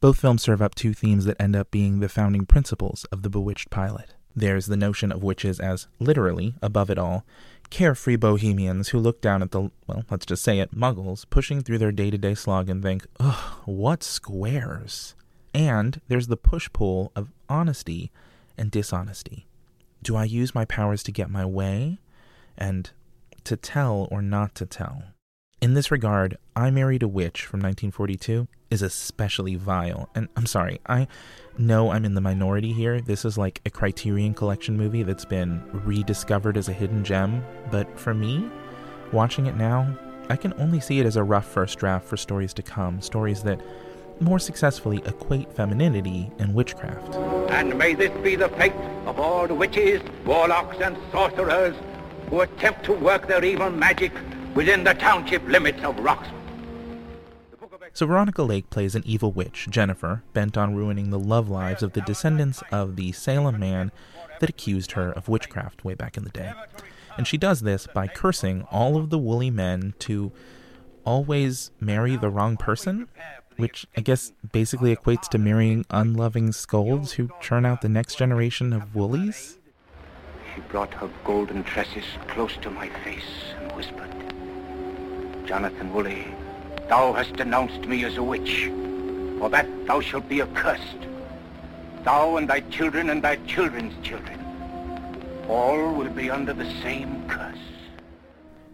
Both 0.00 0.20
films 0.20 0.40
serve 0.40 0.62
up 0.62 0.74
two 0.74 0.94
themes 0.94 1.26
that 1.26 1.38
end 1.38 1.54
up 1.54 1.70
being 1.70 2.00
the 2.00 2.08
founding 2.08 2.46
principles 2.46 3.04
of 3.12 3.22
the 3.22 3.28
Bewitched 3.28 3.68
pilot. 3.68 4.14
There's 4.34 4.64
the 4.64 4.76
notion 4.76 5.12
of 5.12 5.22
witches 5.22 5.60
as 5.60 5.88
literally, 5.98 6.54
above 6.62 6.88
it 6.88 6.96
all, 6.96 7.26
carefree 7.68 8.16
bohemians 8.16 8.88
who 8.88 8.98
look 8.98 9.20
down 9.20 9.42
at 9.42 9.50
the, 9.50 9.70
well, 9.86 10.04
let's 10.10 10.24
just 10.24 10.42
say 10.42 10.58
it, 10.60 10.74
muggles, 10.74 11.28
pushing 11.28 11.60
through 11.60 11.76
their 11.76 11.92
day 11.92 12.10
to 12.10 12.16
day 12.16 12.34
slog 12.34 12.70
and 12.70 12.82
think, 12.82 13.06
ugh, 13.18 13.60
what 13.66 14.02
squares? 14.02 15.14
And 15.52 16.00
there's 16.08 16.28
the 16.28 16.36
push 16.38 16.70
pull 16.72 17.12
of 17.14 17.30
honesty 17.50 18.10
and 18.56 18.70
dishonesty. 18.70 19.46
Do 20.02 20.16
I 20.16 20.24
use 20.24 20.54
my 20.54 20.64
powers 20.64 21.02
to 21.02 21.12
get 21.12 21.28
my 21.28 21.44
way? 21.44 21.98
And 22.56 22.90
to 23.44 23.54
tell 23.54 24.08
or 24.10 24.22
not 24.22 24.54
to 24.54 24.64
tell? 24.64 25.02
In 25.60 25.74
this 25.74 25.90
regard, 25.90 26.38
I 26.56 26.70
Married 26.70 27.02
a 27.02 27.08
Witch 27.08 27.44
from 27.44 27.60
1942 27.60 28.48
is 28.70 28.82
especially 28.82 29.56
vile. 29.56 30.08
And 30.14 30.28
I'm 30.36 30.46
sorry, 30.46 30.80
I 30.86 31.08
know 31.58 31.90
I'm 31.90 32.04
in 32.04 32.14
the 32.14 32.20
minority 32.20 32.72
here. 32.72 33.00
This 33.00 33.24
is 33.24 33.36
like 33.36 33.60
a 33.66 33.70
Criterion 33.70 34.34
Collection 34.34 34.76
movie 34.76 35.02
that's 35.02 35.24
been 35.24 35.62
rediscovered 35.84 36.56
as 36.56 36.68
a 36.68 36.72
hidden 36.72 37.04
gem. 37.04 37.44
But 37.70 37.98
for 37.98 38.14
me, 38.14 38.48
watching 39.12 39.46
it 39.46 39.56
now, 39.56 39.96
I 40.28 40.36
can 40.36 40.54
only 40.54 40.80
see 40.80 41.00
it 41.00 41.06
as 41.06 41.16
a 41.16 41.24
rough 41.24 41.46
first 41.46 41.78
draft 41.78 42.06
for 42.06 42.16
stories 42.16 42.54
to 42.54 42.62
come, 42.62 43.00
stories 43.00 43.42
that 43.42 43.60
more 44.20 44.38
successfully 44.38 45.02
equate 45.06 45.52
femininity 45.52 46.30
and 46.38 46.54
witchcraft. 46.54 47.14
And 47.50 47.76
may 47.76 47.94
this 47.94 48.12
be 48.22 48.36
the 48.36 48.48
fate 48.50 48.74
of 49.06 49.18
all 49.18 49.48
the 49.48 49.54
witches, 49.54 50.02
warlocks, 50.24 50.76
and 50.80 50.96
sorcerers 51.10 51.74
who 52.28 52.42
attempt 52.42 52.84
to 52.84 52.92
work 52.92 53.26
their 53.26 53.44
evil 53.44 53.70
magic 53.70 54.12
within 54.54 54.84
the 54.84 54.94
township 54.94 55.42
limits 55.48 55.82
of 55.82 55.98
Roxford. 55.98 56.39
So 57.92 58.06
Veronica 58.06 58.42
Lake 58.42 58.70
plays 58.70 58.94
an 58.94 59.02
evil 59.04 59.32
witch, 59.32 59.66
Jennifer, 59.68 60.22
bent 60.32 60.56
on 60.56 60.74
ruining 60.74 61.10
the 61.10 61.18
love 61.18 61.48
lives 61.48 61.82
of 61.82 61.92
the 61.92 62.00
descendants 62.00 62.62
of 62.70 62.96
the 62.96 63.12
Salem 63.12 63.58
man 63.58 63.92
that 64.38 64.48
accused 64.48 64.92
her 64.92 65.10
of 65.12 65.28
witchcraft 65.28 65.84
way 65.84 65.94
back 65.94 66.16
in 66.16 66.24
the 66.24 66.30
day. 66.30 66.52
And 67.18 67.26
she 67.26 67.36
does 67.36 67.60
this 67.60 67.86
by 67.92 68.06
cursing 68.06 68.62
all 68.70 68.96
of 68.96 69.10
the 69.10 69.18
woolly 69.18 69.50
men 69.50 69.94
to 70.00 70.32
always 71.04 71.72
marry 71.80 72.16
the 72.16 72.30
wrong 72.30 72.56
person, 72.56 73.08
which 73.56 73.86
I 73.96 74.00
guess 74.00 74.32
basically 74.52 74.94
equates 74.94 75.28
to 75.30 75.38
marrying 75.38 75.84
unloving 75.90 76.52
scolds 76.52 77.12
who 77.12 77.28
churn 77.40 77.66
out 77.66 77.82
the 77.82 77.88
next 77.88 78.16
generation 78.16 78.72
of 78.72 78.94
woolies. 78.94 79.58
She 80.54 80.60
brought 80.62 80.94
her 80.94 81.10
golden 81.24 81.64
tresses 81.64 82.04
close 82.28 82.56
to 82.58 82.70
my 82.70 82.88
face 83.04 83.52
and 83.60 83.72
whispered, 83.72 84.10
Jonathan 85.46 85.92
Woolley, 85.92 86.28
thou 86.90 87.12
hast 87.12 87.36
denounced 87.36 87.86
me 87.86 88.04
as 88.04 88.16
a 88.16 88.22
witch. 88.22 88.68
For 89.38 89.48
that 89.48 89.68
thou 89.86 90.00
shalt 90.00 90.28
be 90.28 90.42
accursed. 90.42 91.06
Thou 92.02 92.36
and 92.36 92.50
thy 92.50 92.60
children 92.62 93.10
and 93.10 93.22
thy 93.22 93.36
children's 93.46 93.94
children. 94.04 94.44
All 95.48 95.94
will 95.94 96.10
be 96.10 96.28
under 96.28 96.52
the 96.52 96.68
same 96.82 97.28
curse. 97.28 97.56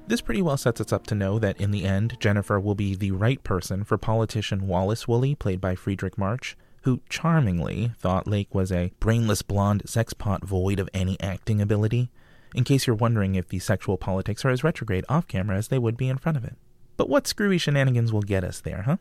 This 0.07 0.23
pretty 0.23 0.41
well 0.41 0.57
sets 0.57 0.81
us 0.81 0.95
up 0.95 1.07
to 1.09 1.15
know 1.15 1.39
that 1.39 1.61
in 1.61 1.73
the 1.73 1.85
end, 1.85 2.17
Jennifer 2.19 2.59
will 2.59 2.75
be 2.75 2.95
the 2.95 3.11
right 3.11 3.43
person 3.45 3.85
for 3.85 3.99
politician 3.99 4.67
Wallace 4.67 5.07
Woolley, 5.07 5.35
played 5.35 5.61
by 5.61 5.75
Fredric 5.75 6.17
March, 6.17 6.57
who 6.83 7.03
charmingly 7.11 7.93
thought 7.99 8.27
Lake 8.27 8.55
was 8.55 8.73
a 8.73 8.93
brainless 8.99 9.43
blonde 9.43 9.83
sexpot 9.85 10.43
void 10.43 10.79
of 10.79 10.89
any 10.95 11.21
acting 11.21 11.61
ability, 11.61 12.09
in 12.55 12.65
case 12.65 12.87
you're 12.87 12.97
wondering 12.97 13.35
if 13.35 13.49
the 13.49 13.59
sexual 13.59 13.99
politics 13.99 14.43
are 14.45 14.51
as 14.51 14.65
retrograde 14.65 15.05
off 15.09 15.27
camera 15.27 15.59
as 15.59 15.69
they 15.69 15.79
would 15.79 15.99
be 15.99 16.09
in 16.09 16.17
front 16.17 16.39
of 16.39 16.45
it. 16.45 16.57
But 16.97 17.09
what 17.09 17.27
screwy 17.27 17.59
shenanigans 17.59 18.13
will 18.13 18.23
get 18.23 18.45
us 18.45 18.61
there, 18.61 18.83
huh? 18.83 18.97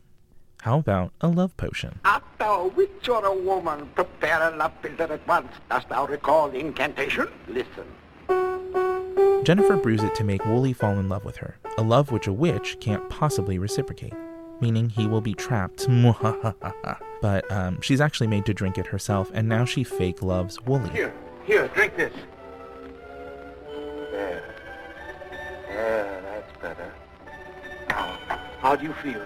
How 0.62 0.78
about 0.78 1.12
a 1.20 1.28
love 1.28 1.56
potion? 1.56 2.00
Art 2.04 2.24
thou 2.38 2.62
a 2.62 2.68
witch 2.68 3.08
or 3.08 3.24
a 3.24 3.34
woman? 3.34 3.88
Prepare 3.94 4.52
a 4.52 4.56
love 4.56 4.72
philter 4.82 5.10
at 5.10 5.26
once. 5.26 5.52
Dost 5.70 5.88
thou 5.88 6.06
recall 6.06 6.48
the 6.48 6.58
incantation? 6.58 7.28
Listen. 7.48 7.86
Jennifer 9.44 9.76
brews 9.76 10.02
it 10.02 10.14
to 10.16 10.24
make 10.24 10.44
Wooley 10.44 10.72
fall 10.72 10.98
in 10.98 11.08
love 11.08 11.24
with 11.24 11.36
her, 11.36 11.56
a 11.78 11.82
love 11.82 12.10
which 12.10 12.26
a 12.26 12.32
witch 12.32 12.78
can't 12.80 13.08
possibly 13.08 13.60
reciprocate, 13.60 14.14
meaning 14.60 14.88
he 14.88 15.06
will 15.06 15.20
be 15.20 15.34
trapped. 15.34 15.86
but 17.22 17.52
um, 17.52 17.80
she's 17.80 18.00
actually 18.00 18.26
made 18.26 18.44
to 18.46 18.52
drink 18.52 18.76
it 18.76 18.86
herself, 18.88 19.30
and 19.32 19.48
now 19.48 19.64
she 19.64 19.84
fake 19.84 20.20
loves 20.20 20.60
Wooley. 20.62 20.90
Here, 20.90 21.14
here, 21.44 21.68
drink 21.68 21.96
this. 21.96 22.12
There. 24.10 24.54
There, 25.68 26.22
that's 26.22 26.60
better. 26.60 26.92
Now, 28.56 28.70
how 28.70 28.76
do 28.76 28.86
you 28.86 28.92
feel? 28.94 29.22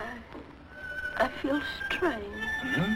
I 0.00 1.24
I 1.24 1.28
feel 1.28 1.60
strange. 1.88 2.24
Hmm? 2.62 2.94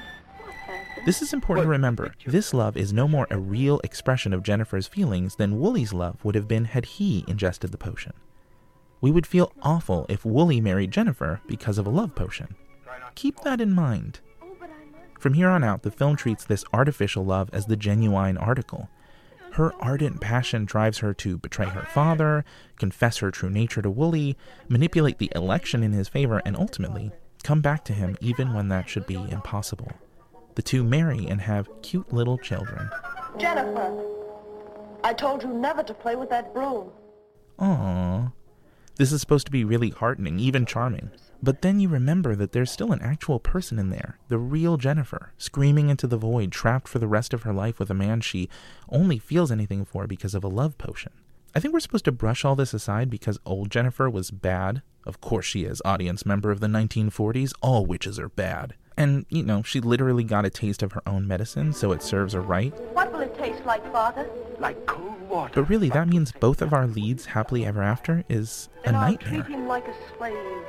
This 1.05 1.22
is 1.22 1.33
important 1.33 1.64
to 1.64 1.68
remember. 1.68 2.14
This 2.27 2.53
love 2.53 2.77
is 2.77 2.92
no 2.92 3.07
more 3.07 3.29
a 3.31 3.38
real 3.38 3.79
expression 3.85 4.33
of 4.33 4.42
Jennifer's 4.42 4.88
feelings 4.88 5.37
than 5.37 5.61
Wooley's 5.61 5.92
love 5.92 6.25
would 6.25 6.35
have 6.35 6.49
been 6.49 6.64
had 6.64 6.85
he 6.85 7.25
ingested 7.29 7.70
the 7.70 7.79
potion. 7.79 8.12
We 9.01 9.12
would 9.12 9.27
feel 9.27 9.53
awful 9.62 10.07
if 10.09 10.25
Wooley 10.25 10.61
married 10.61 10.90
Jennifer 10.90 11.40
because 11.46 11.79
of 11.79 11.87
a 11.87 11.90
love 11.90 12.14
potion. 12.16 12.57
Keep 13.14 13.42
that 13.42 13.61
in 13.61 13.72
mind. 13.72 14.20
From 15.20 15.35
here 15.35 15.49
on 15.49 15.62
out, 15.62 15.83
the 15.83 15.90
film 15.90 16.16
treats 16.16 16.44
this 16.44 16.64
artificial 16.72 17.25
love 17.25 17.51
as 17.53 17.66
the 17.66 17.77
genuine 17.77 18.37
article. 18.37 18.88
Her 19.56 19.72
ardent 19.80 20.20
passion 20.20 20.66
drives 20.66 20.98
her 20.98 21.14
to 21.14 21.38
betray 21.38 21.64
her 21.64 21.86
father, 21.86 22.44
confess 22.78 23.16
her 23.18 23.30
true 23.30 23.48
nature 23.48 23.80
to 23.80 23.88
Wooley, 23.88 24.36
manipulate 24.68 25.16
the 25.16 25.32
election 25.34 25.82
in 25.82 25.92
his 25.92 26.08
favor, 26.08 26.42
and 26.44 26.54
ultimately 26.54 27.10
come 27.42 27.62
back 27.62 27.82
to 27.86 27.94
him 27.94 28.18
even 28.20 28.52
when 28.52 28.68
that 28.68 28.86
should 28.86 29.06
be 29.06 29.14
impossible. 29.14 29.90
The 30.56 30.62
two 30.62 30.84
marry 30.84 31.26
and 31.26 31.40
have 31.40 31.70
cute 31.80 32.12
little 32.12 32.36
children. 32.36 32.90
Jennifer, 33.38 33.98
I 35.02 35.14
told 35.14 35.42
you 35.42 35.48
never 35.48 35.82
to 35.84 35.94
play 35.94 36.16
with 36.16 36.28
that 36.28 36.52
broom. 36.52 36.90
Aww. 37.58 38.34
This 38.96 39.10
is 39.10 39.22
supposed 39.22 39.46
to 39.46 39.52
be 39.52 39.64
really 39.64 39.88
heartening, 39.88 40.38
even 40.38 40.66
charming. 40.66 41.10
But 41.42 41.62
then 41.62 41.81
you 41.81 41.88
remember 41.88 42.35
that 42.35 42.53
there's 42.53 42.70
still 42.70 42.92
an 42.92 43.03
actual 43.03 43.38
person 43.38 43.79
in 43.79 43.90
there, 43.90 44.18
the 44.29 44.38
real 44.38 44.77
Jennifer, 44.77 45.33
screaming 45.38 45.90
into 45.90 46.07
the 46.07 46.16
void, 46.16 46.51
trapped 46.51 46.88
for 46.88 46.99
the 46.99 47.07
rest 47.07 47.35
of 47.35 47.42
her 47.42 47.53
life 47.53 47.79
with 47.79 47.90
a 47.90 47.94
man 47.94 48.20
she 48.20 48.49
only 48.88 49.18
feels 49.18 49.53
anything 49.53 49.85
for 49.85 50.07
because 50.07 50.35
of 50.35 50.44
a 50.44 50.49
love 50.49 50.79
potion. 50.79 51.12
I 51.55 51.61
think 51.61 51.72
we're 51.72 51.81
supposed 51.81 52.05
to 52.05 52.12
brush 52.12 52.44
all 52.44 52.55
this 52.55 52.75
aside 52.75 53.09
because 53.09 53.38
old 53.46 53.70
Jennifer 53.70 54.11
was 54.11 54.31
bad. 54.31 54.83
Of 55.07 55.20
course 55.20 55.46
she 55.46 55.64
is, 55.64 55.81
audience 55.85 56.27
member 56.27 56.51
of 56.51 56.61
the 56.61 56.66
1940s. 56.66 57.53
All 57.62 57.87
witches 57.87 58.18
are 58.18 58.29
bad. 58.29 58.75
And, 58.96 59.27
you 59.29 59.42
know, 59.42 59.62
she 59.62 59.81
literally 59.81 60.25
got 60.25 60.46
a 60.46 60.51
taste 60.51 60.83
of 60.83 60.92
her 60.92 61.03
own 61.07 61.27
medicine, 61.27 61.72
so 61.72 61.92
it 61.92 62.03
serves 62.03 62.33
her 62.33 62.40
right. 62.40 62.75
What 62.94 63.12
will 63.12 63.20
it 63.20 63.37
taste 63.38 63.64
like, 63.64 63.90
Father? 63.92 64.29
Like 64.59 64.85
cold 64.87 65.20
water. 65.29 65.53
But 65.55 65.68
really, 65.68 65.90
that 65.90 66.09
means 66.09 66.33
both 66.33 66.62
of 66.62 66.72
our 66.72 66.87
leads 66.87 67.27
happily 67.27 67.64
ever 67.66 67.83
after 67.83 68.25
is 68.29 68.68
a 68.85 68.87
Then 68.87 68.94
I'll 68.94 69.16
treat 69.16 69.46
him 69.46 69.68
like 69.68 69.87
a 69.87 69.94
slave. 70.16 70.64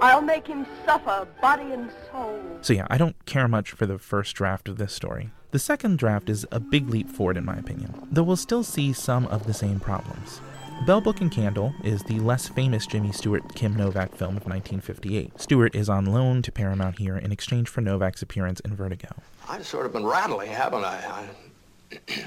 I'll 0.00 0.20
make 0.20 0.46
him 0.46 0.66
suffer, 0.84 1.26
body 1.40 1.72
and 1.72 1.90
soul. 2.10 2.40
So, 2.60 2.74
yeah, 2.74 2.86
I 2.90 2.98
don't 2.98 3.16
care 3.24 3.48
much 3.48 3.70
for 3.70 3.86
the 3.86 3.98
first 3.98 4.36
draft 4.36 4.68
of 4.68 4.76
this 4.76 4.92
story. 4.92 5.30
The 5.52 5.58
second 5.58 5.98
draft 5.98 6.28
is 6.28 6.46
a 6.52 6.60
big 6.60 6.90
leap 6.90 7.08
forward, 7.08 7.36
in 7.36 7.44
my 7.44 7.56
opinion, 7.56 8.06
though 8.10 8.22
we'll 8.22 8.36
still 8.36 8.62
see 8.62 8.92
some 8.92 9.26
of 9.28 9.46
the 9.46 9.54
same 9.54 9.80
problems. 9.80 10.40
Bell 10.84 11.00
Book 11.00 11.22
and 11.22 11.32
Candle 11.32 11.74
is 11.82 12.02
the 12.02 12.20
less 12.20 12.48
famous 12.48 12.86
Jimmy 12.86 13.10
Stewart 13.10 13.54
Kim 13.54 13.74
Novak 13.74 14.14
film 14.14 14.36
of 14.36 14.44
1958. 14.44 15.40
Stewart 15.40 15.74
is 15.74 15.88
on 15.88 16.04
loan 16.04 16.42
to 16.42 16.52
Paramount 16.52 16.98
here 16.98 17.16
in 17.16 17.32
exchange 17.32 17.68
for 17.68 17.80
Novak's 17.80 18.20
appearance 18.20 18.60
in 18.60 18.76
Vertigo. 18.76 19.08
I've 19.48 19.66
sort 19.66 19.86
of 19.86 19.92
been 19.92 20.04
rattling, 20.04 20.50
haven't 20.50 20.84
I? 20.84 21.26
I... 21.90 22.24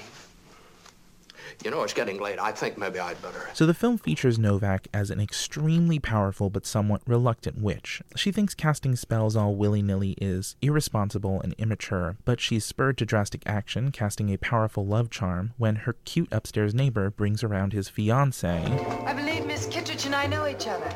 you 1.64 1.72
know, 1.72 1.84
it's 1.84 1.94
getting 1.94 2.20
late. 2.22 2.40
I 2.40 2.52
think 2.52 2.78
maybe 2.78 3.00
I'd 3.00 3.22
better. 3.22 3.50
So 3.54 3.66
the 3.66 3.74
film 3.74 3.98
features 3.98 4.40
Novak 4.40 4.88
as 4.94 5.10
an 5.10 5.20
extremely 5.20 6.00
powerful 6.00 6.50
but 6.50 6.66
somewhat 6.66 7.02
reluctant 7.06 7.62
witch. 7.62 8.02
She 8.16 8.32
thinks 8.32 8.54
casting 8.54 8.96
spells 8.96 9.36
all 9.36 9.56
willy-nilly 9.56 10.16
is 10.22 10.56
irresponsible 10.62 11.42
and 11.42 11.54
immature, 11.58 12.16
but 12.26 12.40
she's 12.40 12.64
spurred 12.66 12.98
to 13.00 13.06
drastic 13.06 13.42
action, 13.46 13.92
casting 13.92 14.30
a 14.30 14.38
powerful 14.38 14.86
love 14.86 15.10
charm 15.10 15.52
when 15.58 15.76
her 15.78 15.94
cute 16.06 16.30
upstairs 16.32 16.74
neighbor 16.74 17.10
brings 17.10 17.44
around 17.44 17.74
his 17.74 17.90
fiancé, 17.90 18.64
I 19.06 19.14
believe 19.14 19.46
Miss 19.46 19.66
Kittredge 19.68 20.06
and 20.06 20.16
I 20.16 20.28
know 20.28 20.48
each 20.48 20.68
other. 20.68 20.90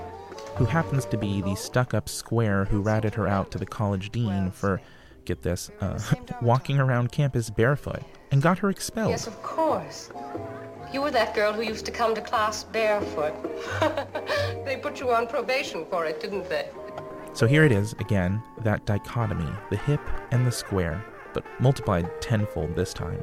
who 0.56 0.66
happens 0.66 1.06
to 1.06 1.18
be 1.18 1.42
the 1.42 1.56
stuck-up 1.56 2.08
square 2.08 2.66
who 2.66 2.82
ratted 2.82 3.14
her 3.16 3.28
out 3.28 3.52
to 3.52 3.58
the 3.58 3.66
college 3.66 4.12
dean 4.12 4.52
for, 4.52 4.80
get 5.26 5.42
this, 5.42 5.70
uh, 5.82 6.00
walking 6.42 6.80
around 6.80 7.12
campus 7.12 7.50
barefoot, 7.50 8.04
and 8.34 8.42
got 8.42 8.58
her 8.58 8.72
expelled. 8.72 9.12
Yes, 9.12 9.28
of 9.28 9.42
course. 9.44 10.10
You 10.92 11.04
were 11.04 11.12
that 11.12 11.36
girl 11.36 11.54
who 11.54 11.62
used 11.62 11.86
to 11.86 11.92
come 11.92 12.16
to 12.16 12.22
class 12.22 12.64
barefoot. 12.64 13.34
they 14.66 14.76
put 14.76 15.00
you 15.00 15.12
on 15.12 15.28
probation 15.28 15.86
for 15.86 16.08
it, 16.08 16.20
didn't 16.20 16.50
they? 16.50 16.68
So 17.34 17.46
here 17.46 17.64
it 17.64 17.72
is, 17.72 17.94
again, 17.94 18.42
that 18.64 18.88
dichotomy, 18.88 19.52
the 19.70 19.78
hip 19.78 20.02
and 20.32 20.48
the 20.48 20.52
square, 20.52 21.06
but 21.36 21.46
multiplied 21.60 22.10
tenfold 22.22 22.76
this 22.76 22.92
time. 22.92 23.22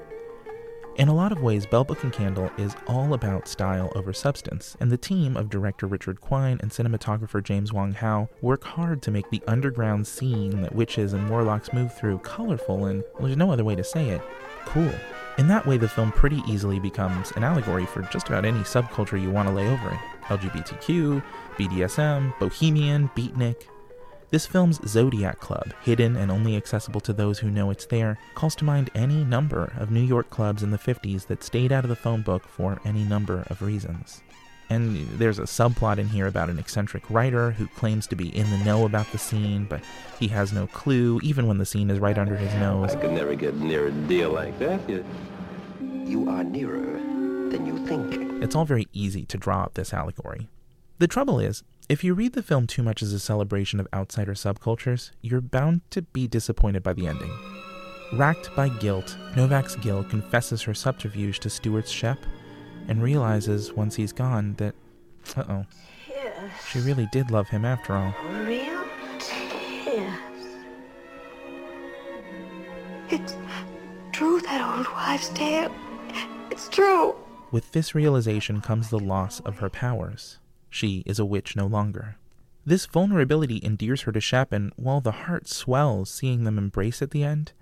In 0.97 1.09
a 1.09 1.15
lot 1.15 1.33
of 1.33 1.43
ways, 1.43 1.67
Bell 1.67 1.85
Book 1.85 2.05
and 2.05 2.13
Candle 2.13 2.51
is 2.57 2.77
all 2.87 3.15
about 3.15 3.49
style 3.49 3.91
over 3.97 4.13
substance, 4.13 4.77
and 4.81 4.93
the 4.93 4.99
team 4.99 5.37
of 5.37 5.49
director 5.49 5.87
Richard 5.87 6.21
Quine 6.21 6.59
and 6.61 6.71
cinematographer 6.71 7.43
James 7.43 7.73
Wong 7.73 7.93
Howe 7.93 8.29
work 8.43 8.63
hard 8.63 9.03
to 9.03 9.11
make 9.11 9.31
the 9.31 9.43
underground 9.49 10.07
scene 10.07 10.61
that 10.61 10.75
witches 10.75 11.15
and 11.15 11.29
warlocks 11.31 11.73
move 11.73 11.97
through 11.97 12.19
colorful 12.19 12.87
and, 12.87 13.03
well, 13.15 13.27
there's 13.27 13.37
no 13.37 13.51
other 13.51 13.65
way 13.65 13.75
to 13.75 13.83
say 13.83 14.11
it, 14.11 14.23
cool. 14.67 14.93
In 15.39 15.49
that 15.49 15.67
way, 15.67 15.79
the 15.79 15.89
film 15.89 16.13
pretty 16.13 16.43
easily 16.47 16.79
becomes 16.79 17.31
an 17.33 17.45
allegory 17.45 17.87
for 17.87 18.03
just 18.03 18.29
about 18.29 18.45
any 18.45 18.61
subculture 18.61 19.21
you 19.21 19.31
want 19.31 19.49
to 19.49 19.55
lay 19.55 19.69
over 19.69 19.91
it 19.91 19.99
LGBTQ, 20.25 21.23
BDSM, 21.57 22.39
bohemian, 22.39 23.11
beatnik. 23.17 23.65
This 24.31 24.47
film's 24.47 24.81
Zodiac 24.89 25.41
Club, 25.41 25.75
hidden 25.83 26.17
and 26.17 26.31
only 26.31 26.57
accessible 26.57 27.01
to 27.01 27.13
those 27.13 27.41
who 27.41 27.51
know 27.51 27.71
it's 27.71 27.87
there, 27.87 28.17
calls 28.35 28.55
to 28.57 28.65
mind 28.65 28.91
any 28.95 29.25
number 29.25 29.73
of 29.77 29.91
New 29.91 30.03
York 30.03 30.31
clubs 30.31 30.63
in 30.63 30.71
the 30.71 30.79
50s 30.79 31.27
that 31.27 31.43
stayed 31.43 31.73
out 31.73 31.85
of 31.85 31.91
the 31.91 31.97
phone 31.97 32.23
book 32.23 32.47
for 32.47 32.81
any 32.85 33.03
number 33.03 33.45
of 33.51 33.61
reasons. 33.61 34.23
And 34.71 35.09
there's 35.19 35.41
a 35.41 35.43
subplot 35.43 35.99
in 35.99 36.09
here 36.09 36.29
about 36.29 36.49
an 36.49 36.59
eccentric 36.59 37.03
writer 37.11 37.51
who 37.51 37.67
claims 37.67 38.07
to 38.07 38.17
be 38.17 38.35
in 38.37 38.49
the 38.51 38.59
know 38.59 38.87
about 38.87 39.11
the 39.11 39.19
scene, 39.19 39.65
but 39.65 39.81
he 40.19 40.29
has 40.29 40.53
no 40.53 40.69
clue, 40.69 41.19
even 41.25 41.49
when 41.49 41.59
the 41.59 41.67
scene 41.67 41.91
is 41.91 41.99
right 41.99 42.17
under 42.17 42.37
his 42.37 42.55
nose. 42.55 42.95
I 42.95 43.01
could 43.01 43.13
never 43.13 43.35
get 43.35 43.57
near 43.57 43.89
a 43.89 43.91
deal 43.91 44.31
like 44.31 44.57
that. 44.61 44.89
You, 44.89 45.05
You 45.81 46.31
are 46.31 46.45
nearer 46.45 47.01
than 47.51 47.67
you 47.67 47.85
think. 47.85 48.43
It's 48.43 48.55
all 48.55 48.65
very 48.65 48.87
easy 48.93 49.25
to 49.27 49.37
draw 49.37 49.65
up 49.65 49.75
this 49.75 49.93
allegory. 49.93 50.49
The 50.99 51.09
trouble 51.09 51.41
is, 51.41 51.65
if 51.89 52.05
you 52.05 52.15
read 52.15 52.35
the 52.35 52.43
film 52.43 52.69
too 52.69 52.85
much 52.85 53.03
as 53.03 53.13
a 53.13 53.19
celebration 53.19 53.81
of 53.81 53.89
outsider 53.93 54.35
subcultures, 54.35 55.11
you're 55.21 55.41
bound 55.41 55.81
to 55.91 56.03
be 56.03 56.29
disappointed 56.29 56.85
by 56.85 56.93
the 56.93 57.09
ending. 57.09 57.33
Racked 58.13 58.55
by 58.55 58.69
guilt, 58.69 59.17
Novak's 59.37 59.75
Gill 59.77 60.05
confesses 60.05 60.63
her 60.63 60.75
subterfuge 60.75 61.41
to 61.41 61.51
Stewart's 61.51 61.91
Shep 61.91 62.19
and 62.89 63.03
realizes 63.03 63.73
once 63.73 63.97
he's 63.97 64.13
gone 64.13 64.55
that, 64.55 64.75
uh 65.37 65.45
oh, 65.49 65.67
she 66.69 66.81
really 66.81 67.09
did 67.13 67.31
love 67.31 67.49
him 67.49 67.65
after 67.65 67.95
all. 67.95 68.15
Real 68.45 68.85
tears. 69.19 70.11
It's 73.09 73.37
true, 74.13 74.41
that 74.41 74.77
old 74.77 74.87
wives' 74.89 75.29
tale. 75.31 75.73
It's 76.51 76.69
true. 76.69 77.17
With 77.51 77.73
this 77.73 77.95
realization 77.95 78.61
comes 78.61 78.91
the 78.91 78.99
loss 78.99 79.41
of 79.41 79.59
her 79.59 79.71
powers. 79.71 80.39
She 80.69 81.03
is 81.05 81.19
a 81.19 81.25
witch 81.25 81.57
no 81.57 81.67
longer. 81.67 82.17
This 82.65 82.87
vulnerability 82.87 83.61
endears 83.65 84.03
her 84.03 84.13
to 84.13 84.21
Shep, 84.21 84.53
and 84.53 84.73
while 84.77 85.01
the 85.01 85.13
heart 85.13 85.49
swells 85.49 86.11
seeing 86.11 86.45
them 86.45 86.59
embrace 86.59 87.03
at 87.03 87.11
the 87.11 87.25
end, 87.25 87.53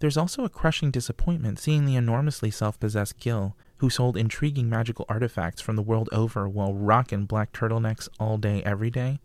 there's 0.00 0.16
also 0.16 0.44
a 0.44 0.48
crushing 0.48 0.90
disappointment 0.90 1.58
seeing 1.58 1.84
the 1.84 1.96
enormously 1.96 2.50
self 2.50 2.80
possessed 2.80 3.18
Gil, 3.18 3.56
who 3.78 3.90
sold 3.90 4.16
intriguing 4.16 4.68
magical 4.68 5.06
artifacts 5.08 5.60
from 5.60 5.76
the 5.76 5.82
world 5.82 6.08
over 6.12 6.48
while 6.48 6.74
rocking 6.74 7.24
black 7.24 7.52
turtlenecks 7.52 8.08
all 8.20 8.36
day, 8.36 8.62
every 8.64 8.90
day, 8.90 9.20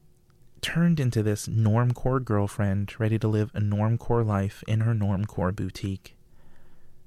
turned 0.61 0.99
into 0.99 1.21
this 1.21 1.47
normcore 1.47 2.23
girlfriend 2.23 2.99
ready 2.99 3.19
to 3.19 3.27
live 3.27 3.51
a 3.53 3.59
normcore 3.59 4.25
life 4.25 4.63
in 4.67 4.81
her 4.81 4.93
normcore 4.93 5.55
boutique. 5.55 6.15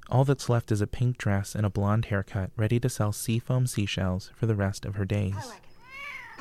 All 0.08 0.24
that's 0.24 0.48
left 0.48 0.70
is 0.70 0.80
a 0.80 0.86
pink 0.86 1.18
dress 1.18 1.54
and 1.54 1.66
a 1.66 1.70
blonde 1.70 2.06
haircut, 2.06 2.50
ready 2.56 2.78
to 2.80 2.88
sell 2.88 3.12
seafoam 3.12 3.66
seashells 3.66 4.30
for 4.36 4.46
the 4.46 4.54
rest 4.54 4.84
of 4.84 4.94
her 4.96 5.04
days. 5.04 5.34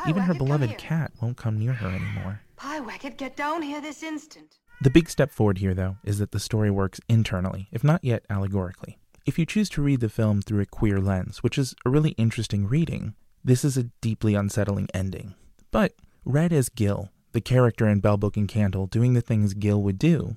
Even 0.07 0.23
her 0.23 0.33
beloved 0.33 0.77
cat 0.77 1.11
won't 1.21 1.37
come 1.37 1.57
near 1.57 1.73
her 1.73 1.87
anymore. 1.87 2.41
Pyewacket, 2.57 3.17
get 3.17 3.35
down 3.35 3.61
here 3.61 3.81
this 3.81 4.03
instant. 4.03 4.57
The 4.81 4.89
big 4.89 5.09
step 5.09 5.31
forward 5.31 5.59
here, 5.59 5.73
though, 5.73 5.97
is 6.03 6.19
that 6.19 6.31
the 6.31 6.39
story 6.39 6.69
works 6.69 6.99
internally, 7.07 7.69
if 7.71 7.83
not 7.83 8.03
yet 8.03 8.25
allegorically. 8.29 8.99
If 9.25 9.39
you 9.39 9.45
choose 9.47 9.69
to 9.69 9.81
read 9.81 10.01
the 10.01 10.09
film 10.09 10.43
through 10.43 10.61
a 10.61 10.67
queer 10.67 10.99
lens, 10.99 11.39
which 11.39 11.57
is 11.57 11.73
a 11.83 11.89
really 11.89 12.11
interesting 12.11 12.67
reading, 12.67 13.15
this 13.43 13.65
is 13.65 13.75
a 13.75 13.89
deeply 13.99 14.35
unsettling 14.35 14.87
ending. 14.93 15.33
But 15.71 15.93
read 16.23 16.53
as 16.53 16.69
Gil, 16.69 17.09
the 17.31 17.41
character 17.41 17.87
in 17.87 18.01
Bell 18.01 18.17
Book 18.17 18.37
and 18.37 18.47
Candle 18.47 18.85
doing 18.85 19.13
the 19.13 19.21
things 19.21 19.55
Gil 19.55 19.81
would 19.81 19.97
do, 19.97 20.35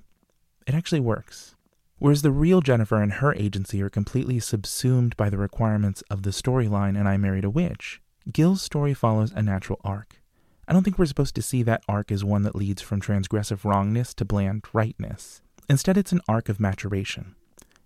it 0.66 0.74
actually 0.74 1.00
works. 1.00 1.54
Whereas 1.98 2.22
the 2.22 2.30
real 2.30 2.62
Jennifer 2.62 3.02
and 3.02 3.14
her 3.14 3.34
agency 3.34 3.82
are 3.82 3.90
completely 3.90 4.40
subsumed 4.40 5.14
by 5.18 5.28
the 5.28 5.36
requirements 5.36 6.02
of 6.08 6.22
the 6.22 6.30
storyline 6.30 6.98
and 6.98 7.06
I 7.06 7.18
Married 7.18 7.44
a 7.44 7.50
Witch, 7.50 8.00
Gil's 8.32 8.62
story 8.62 8.94
follows 8.94 9.32
a 9.32 9.42
natural 9.42 9.80
arc. 9.84 10.22
I 10.66 10.72
don't 10.72 10.82
think 10.82 10.98
we're 10.98 11.04
supposed 11.04 11.34
to 11.34 11.42
see 11.42 11.62
that 11.64 11.82
arc 11.88 12.10
as 12.10 12.24
one 12.24 12.42
that 12.44 12.56
leads 12.56 12.80
from 12.80 13.02
transgressive 13.02 13.64
wrongness 13.64 14.14
to 14.14 14.24
bland 14.24 14.64
rightness. 14.72 15.42
Instead, 15.68 15.98
it's 15.98 16.12
an 16.12 16.22
arc 16.26 16.48
of 16.48 16.58
maturation. 16.58 17.34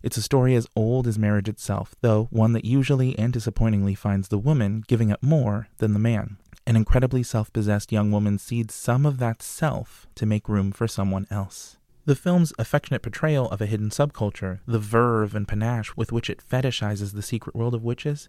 It's 0.03 0.17
a 0.17 0.23
story 0.23 0.55
as 0.55 0.67
old 0.75 1.07
as 1.07 1.19
marriage 1.19 1.49
itself, 1.49 1.95
though 2.01 2.29
one 2.31 2.53
that 2.53 2.65
usually 2.65 3.17
and 3.19 3.33
disappointingly 3.33 3.95
finds 3.95 4.29
the 4.29 4.39
woman 4.39 4.85
giving 4.87 5.13
up 5.13 5.23
more 5.23 5.69
than 5.79 5.93
the 5.93 5.99
man. 5.99 6.39
An 6.67 6.77
incredibly 6.77 7.23
self 7.23 7.53
possessed 7.53 7.93
young 7.93 8.11
woman 8.11 8.39
cedes 8.39 8.75
some 8.75 9.07
of 9.07 9.19
that 9.19 9.43
self 9.43 10.07
to 10.17 10.27
make 10.27 10.49
room 10.49 10.73
for 10.73 10.89
someone 10.89 11.27
else. 11.31 11.77
The 12.05 12.17
film's 12.17 12.53
affectionate 12.59 13.03
portrayal 13.03 13.49
of 13.51 13.61
a 13.61 13.67
hidden 13.67 13.91
subculture, 13.91 14.59
the 14.67 14.81
verve 14.81 15.37
and 15.37 15.47
panache 15.47 15.97
with 15.97 16.11
which 16.11 16.29
it 16.29 16.43
fetishizes 16.43 17.13
the 17.13 17.23
secret 17.23 17.55
world 17.55 17.75
of 17.75 17.85
witches, 17.85 18.29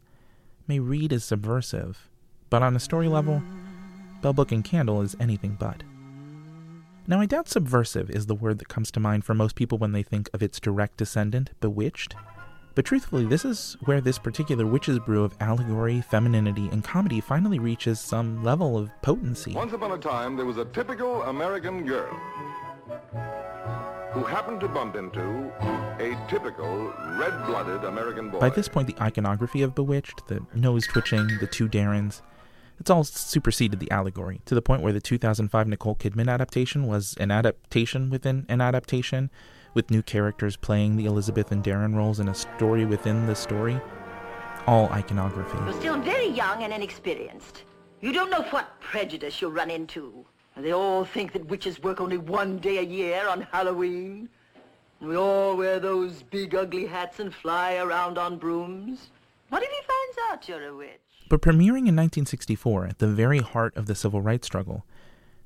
may 0.67 0.79
read 0.79 1.11
as 1.11 1.23
subversive, 1.23 2.09
but 2.51 2.61
on 2.61 2.75
a 2.75 2.79
story 2.79 3.07
level, 3.07 3.41
Bell 4.21 4.33
Book 4.33 4.51
and 4.51 4.63
Candle 4.63 5.01
is 5.01 5.15
anything 5.19 5.57
but. 5.59 5.83
Now, 7.05 7.19
I 7.19 7.25
doubt 7.25 7.49
subversive 7.49 8.09
is 8.09 8.27
the 8.27 8.35
word 8.35 8.59
that 8.59 8.69
comes 8.69 8.89
to 8.91 8.99
mind 8.99 9.25
for 9.25 9.33
most 9.33 9.55
people 9.55 9.77
when 9.77 9.91
they 9.91 10.03
think 10.03 10.29
of 10.33 10.41
its 10.41 10.59
direct 10.59 10.97
descendant, 10.97 11.49
Bewitched. 11.59 12.15
But 12.75 12.85
truthfully, 12.85 13.25
this 13.25 13.43
is 13.43 13.75
where 13.83 13.99
this 13.99 14.17
particular 14.17 14.65
witch's 14.65 14.99
brew 14.99 15.25
of 15.25 15.35
allegory, 15.41 16.01
femininity, 16.01 16.69
and 16.71 16.83
comedy 16.83 17.19
finally 17.19 17.59
reaches 17.59 17.99
some 17.99 18.41
level 18.41 18.77
of 18.77 18.89
potency. 19.01 19.53
Once 19.53 19.73
upon 19.73 19.91
a 19.91 19.97
time, 19.97 20.37
there 20.37 20.45
was 20.45 20.57
a 20.57 20.65
typical 20.65 21.21
American 21.23 21.85
girl 21.85 22.13
who 24.13 24.23
happened 24.23 24.61
to 24.61 24.67
bump 24.67 24.95
into 24.95 25.51
a 25.99 26.17
typical 26.29 26.93
red-blooded 27.17 27.83
American 27.83 28.29
boy. 28.29 28.39
By 28.39 28.49
this 28.49 28.69
point, 28.69 28.87
the 28.87 29.01
iconography 29.01 29.61
of 29.61 29.75
Bewitched, 29.75 30.27
the 30.27 30.43
nose 30.55 30.87
twitching, 30.87 31.27
the 31.39 31.47
two 31.47 31.67
Darrens, 31.67 32.21
it's 32.79 32.89
all 32.89 33.03
superseded 33.03 33.79
the 33.79 33.91
allegory 33.91 34.41
to 34.45 34.55
the 34.55 34.61
point 34.61 34.81
where 34.81 34.93
the 34.93 35.01
2005 35.01 35.67
Nicole 35.67 35.95
Kidman 35.95 36.29
adaptation 36.29 36.87
was 36.87 37.15
an 37.19 37.31
adaptation 37.31 38.09
within 38.09 38.45
an 38.49 38.61
adaptation, 38.61 39.29
with 39.73 39.89
new 39.89 40.01
characters 40.01 40.55
playing 40.55 40.95
the 40.95 41.05
Elizabeth 41.05 41.51
and 41.51 41.63
Darren 41.63 41.95
roles 41.95 42.19
in 42.19 42.27
a 42.27 42.35
story 42.35 42.85
within 42.85 43.25
the 43.25 43.35
story. 43.35 43.79
All 44.67 44.87
iconography. 44.89 45.57
You're 45.65 45.73
still 45.73 46.01
very 46.01 46.27
young 46.27 46.63
and 46.63 46.71
inexperienced. 46.71 47.63
You 48.01 48.13
don't 48.13 48.29
know 48.29 48.43
what 48.43 48.79
prejudice 48.79 49.41
you'll 49.41 49.51
run 49.51 49.69
into. 49.69 50.25
They 50.55 50.71
all 50.71 51.03
think 51.03 51.33
that 51.33 51.45
witches 51.47 51.81
work 51.81 51.99
only 51.99 52.17
one 52.17 52.59
day 52.59 52.77
a 52.77 52.83
year 52.83 53.27
on 53.27 53.41
Halloween. 53.51 54.29
And 54.99 55.09
we 55.09 55.15
all 55.17 55.57
wear 55.57 55.79
those 55.79 56.23
big 56.23 56.53
ugly 56.53 56.85
hats 56.85 57.19
and 57.19 57.33
fly 57.33 57.75
around 57.75 58.17
on 58.17 58.37
brooms. 58.37 59.09
What 59.49 59.63
if 59.63 59.69
he 59.69 59.75
finds 59.75 60.17
out 60.31 60.47
you're 60.47 60.69
a 60.69 60.75
witch? 60.75 60.99
But 61.33 61.41
premiering 61.41 61.89
in 61.89 61.95
1964 61.95 62.85
at 62.85 62.99
the 62.99 63.07
very 63.07 63.39
heart 63.39 63.75
of 63.75 63.87
the 63.87 63.95
civil 63.95 64.21
rights 64.21 64.45
struggle, 64.45 64.85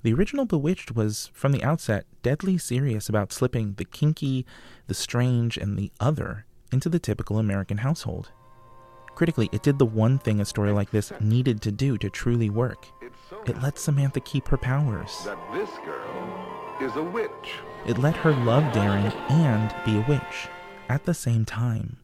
the 0.03 0.13
original 0.13 0.43
Bewitched 0.43 0.93
was, 0.93 1.31
from 1.31 1.53
the 1.53 1.63
outset, 1.63 2.05
deadly 2.21 2.57
serious 2.57 3.07
about 3.07 3.31
slipping 3.31 3.75
the 3.75 3.85
kinky, 3.85 4.45
the 4.88 4.93
strange, 4.93 5.55
and 5.55 5.79
the 5.79 5.93
other 5.97 6.45
into 6.73 6.89
the 6.89 6.99
typical 6.99 7.39
American 7.39 7.77
household. 7.77 8.33
Critically, 9.15 9.47
it 9.53 9.63
did 9.63 9.79
the 9.79 9.85
one 9.85 10.19
thing 10.19 10.41
a 10.41 10.45
story 10.45 10.73
like 10.73 10.91
this 10.91 11.13
needed 11.21 11.61
to 11.61 11.71
do 11.71 11.97
to 11.99 12.09
truly 12.09 12.49
work. 12.49 12.85
It 13.45 13.61
let 13.61 13.79
Samantha 13.79 14.19
keep 14.19 14.49
her 14.49 14.57
powers. 14.57 15.23
That 15.23 15.39
this 15.53 15.69
girl 15.85 16.77
is 16.81 16.97
a 16.97 17.03
witch. 17.03 17.53
It 17.88 17.97
let 17.97 18.17
her 18.17 18.33
love 18.33 18.73
Darren 18.73 19.09
and 19.31 19.73
be 19.85 19.95
a 19.95 20.05
witch 20.05 20.49
at 20.89 21.05
the 21.05 21.13
same 21.13 21.45
time. 21.45 21.95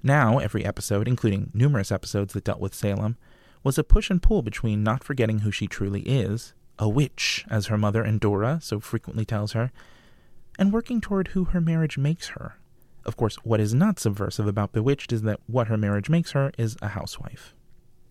Now, 0.00 0.38
every 0.38 0.64
episode, 0.64 1.08
including 1.08 1.50
numerous 1.52 1.90
episodes 1.90 2.34
that 2.34 2.44
dealt 2.44 2.60
with 2.60 2.74
Salem, 2.74 3.16
was 3.62 3.78
a 3.78 3.84
push 3.84 4.10
and 4.10 4.22
pull 4.22 4.42
between 4.42 4.82
not 4.82 5.04
forgetting 5.04 5.40
who 5.40 5.50
she 5.50 5.66
truly 5.66 6.02
is, 6.02 6.54
a 6.78 6.88
witch, 6.88 7.44
as 7.50 7.66
her 7.66 7.78
mother 7.78 8.04
Endora 8.04 8.58
so 8.62 8.80
frequently 8.80 9.24
tells 9.24 9.52
her, 9.52 9.70
and 10.58 10.72
working 10.72 11.00
toward 11.00 11.28
who 11.28 11.44
her 11.44 11.60
marriage 11.60 11.96
makes 11.96 12.28
her. 12.28 12.56
Of 13.04 13.16
course, 13.16 13.36
what 13.42 13.60
is 13.60 13.74
not 13.74 13.98
subversive 13.98 14.46
about 14.46 14.72
Bewitched 14.72 15.12
is 15.12 15.22
that 15.22 15.40
what 15.46 15.68
her 15.68 15.76
marriage 15.76 16.08
makes 16.08 16.32
her 16.32 16.52
is 16.58 16.76
a 16.82 16.88
housewife. 16.88 17.54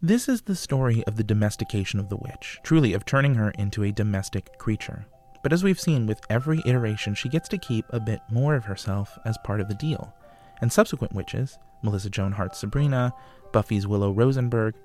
This 0.02 0.28
is 0.28 0.42
the 0.42 0.56
story 0.56 1.04
of 1.06 1.16
the 1.16 1.24
domestication 1.24 2.00
of 2.00 2.10
the 2.10 2.18
witch, 2.18 2.60
truly 2.64 2.94
of 2.94 3.06
turning 3.06 3.36
her 3.36 3.52
into 3.52 3.84
a 3.84 3.92
domestic 3.92 4.58
creature. 4.58 5.06
But 5.44 5.54
as 5.54 5.64
we've 5.64 5.80
seen 5.80 6.08
with 6.08 6.22
every 6.30 6.62
iteration, 6.66 7.16
she 7.16 7.30
gets 7.30 7.48
to 7.50 7.58
keep 7.58 7.86
a 7.90 8.00
bit 8.00 8.20
more 8.32 8.56
of 8.56 8.66
herself 8.66 9.18
as 9.26 9.38
part 9.44 9.62
of 9.62 9.68
the 9.68 9.76
deal. 9.76 10.14
And 10.62 10.72
subsequent 10.72 11.14
witches, 11.14 11.58
Melissa 11.84 12.10
Joan 12.10 12.32
Hart's 12.32 12.60
Sabrina, 12.60 13.14
Buffy's 13.52 13.88
Willow 13.88 14.12
Rosenberg, 14.12 14.76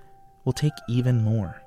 will 0.47 0.55
take 0.55 0.72
even 0.88 1.22
more. 1.22 1.61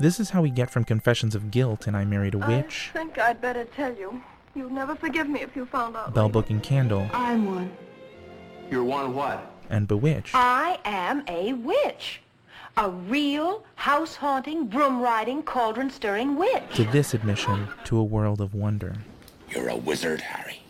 This 0.00 0.18
is 0.18 0.30
how 0.30 0.40
we 0.40 0.50
get 0.50 0.70
from 0.70 0.84
confessions 0.84 1.34
of 1.34 1.50
guilt 1.50 1.86
and 1.86 1.96
I 1.96 2.04
married 2.06 2.34
a 2.34 2.38
witch, 2.38 2.90
I 2.94 2.98
think 2.98 3.18
I'd 3.18 3.40
better 3.42 3.64
tell 3.64 3.94
you. 3.94 4.22
You'd 4.54 4.72
never 4.72 4.94
forgive 4.94 5.28
me 5.28 5.42
if 5.42 5.54
you 5.54 5.66
found 5.66 5.96
out. 5.96 6.14
Bell 6.14 6.28
Book 6.28 6.48
and 6.48 6.62
Candle, 6.62 7.06
I'm 7.12 7.44
one. 7.54 7.70
You're 8.70 8.84
one 8.84 9.14
what? 9.14 9.52
and 9.70 9.86
Bewitched. 9.86 10.34
I 10.34 10.78
am 10.84 11.24
a 11.28 11.52
witch. 11.52 12.22
A 12.76 12.88
real, 12.88 13.64
house-haunting, 13.74 14.68
broom-riding, 14.68 15.42
cauldron-stirring 15.42 16.36
witch. 16.36 16.62
to 16.76 16.84
this 16.84 17.12
admission 17.12 17.66
to 17.84 17.98
a 17.98 18.04
world 18.04 18.40
of 18.40 18.54
wonder. 18.54 18.94
You're 19.50 19.68
a 19.68 19.76
wizard, 19.76 20.20
Harry. 20.20 20.62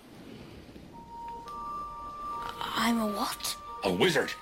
I'm 2.76 2.98
a 2.98 3.06
what? 3.08 3.56
A 3.84 3.92
wizard. 3.92 4.32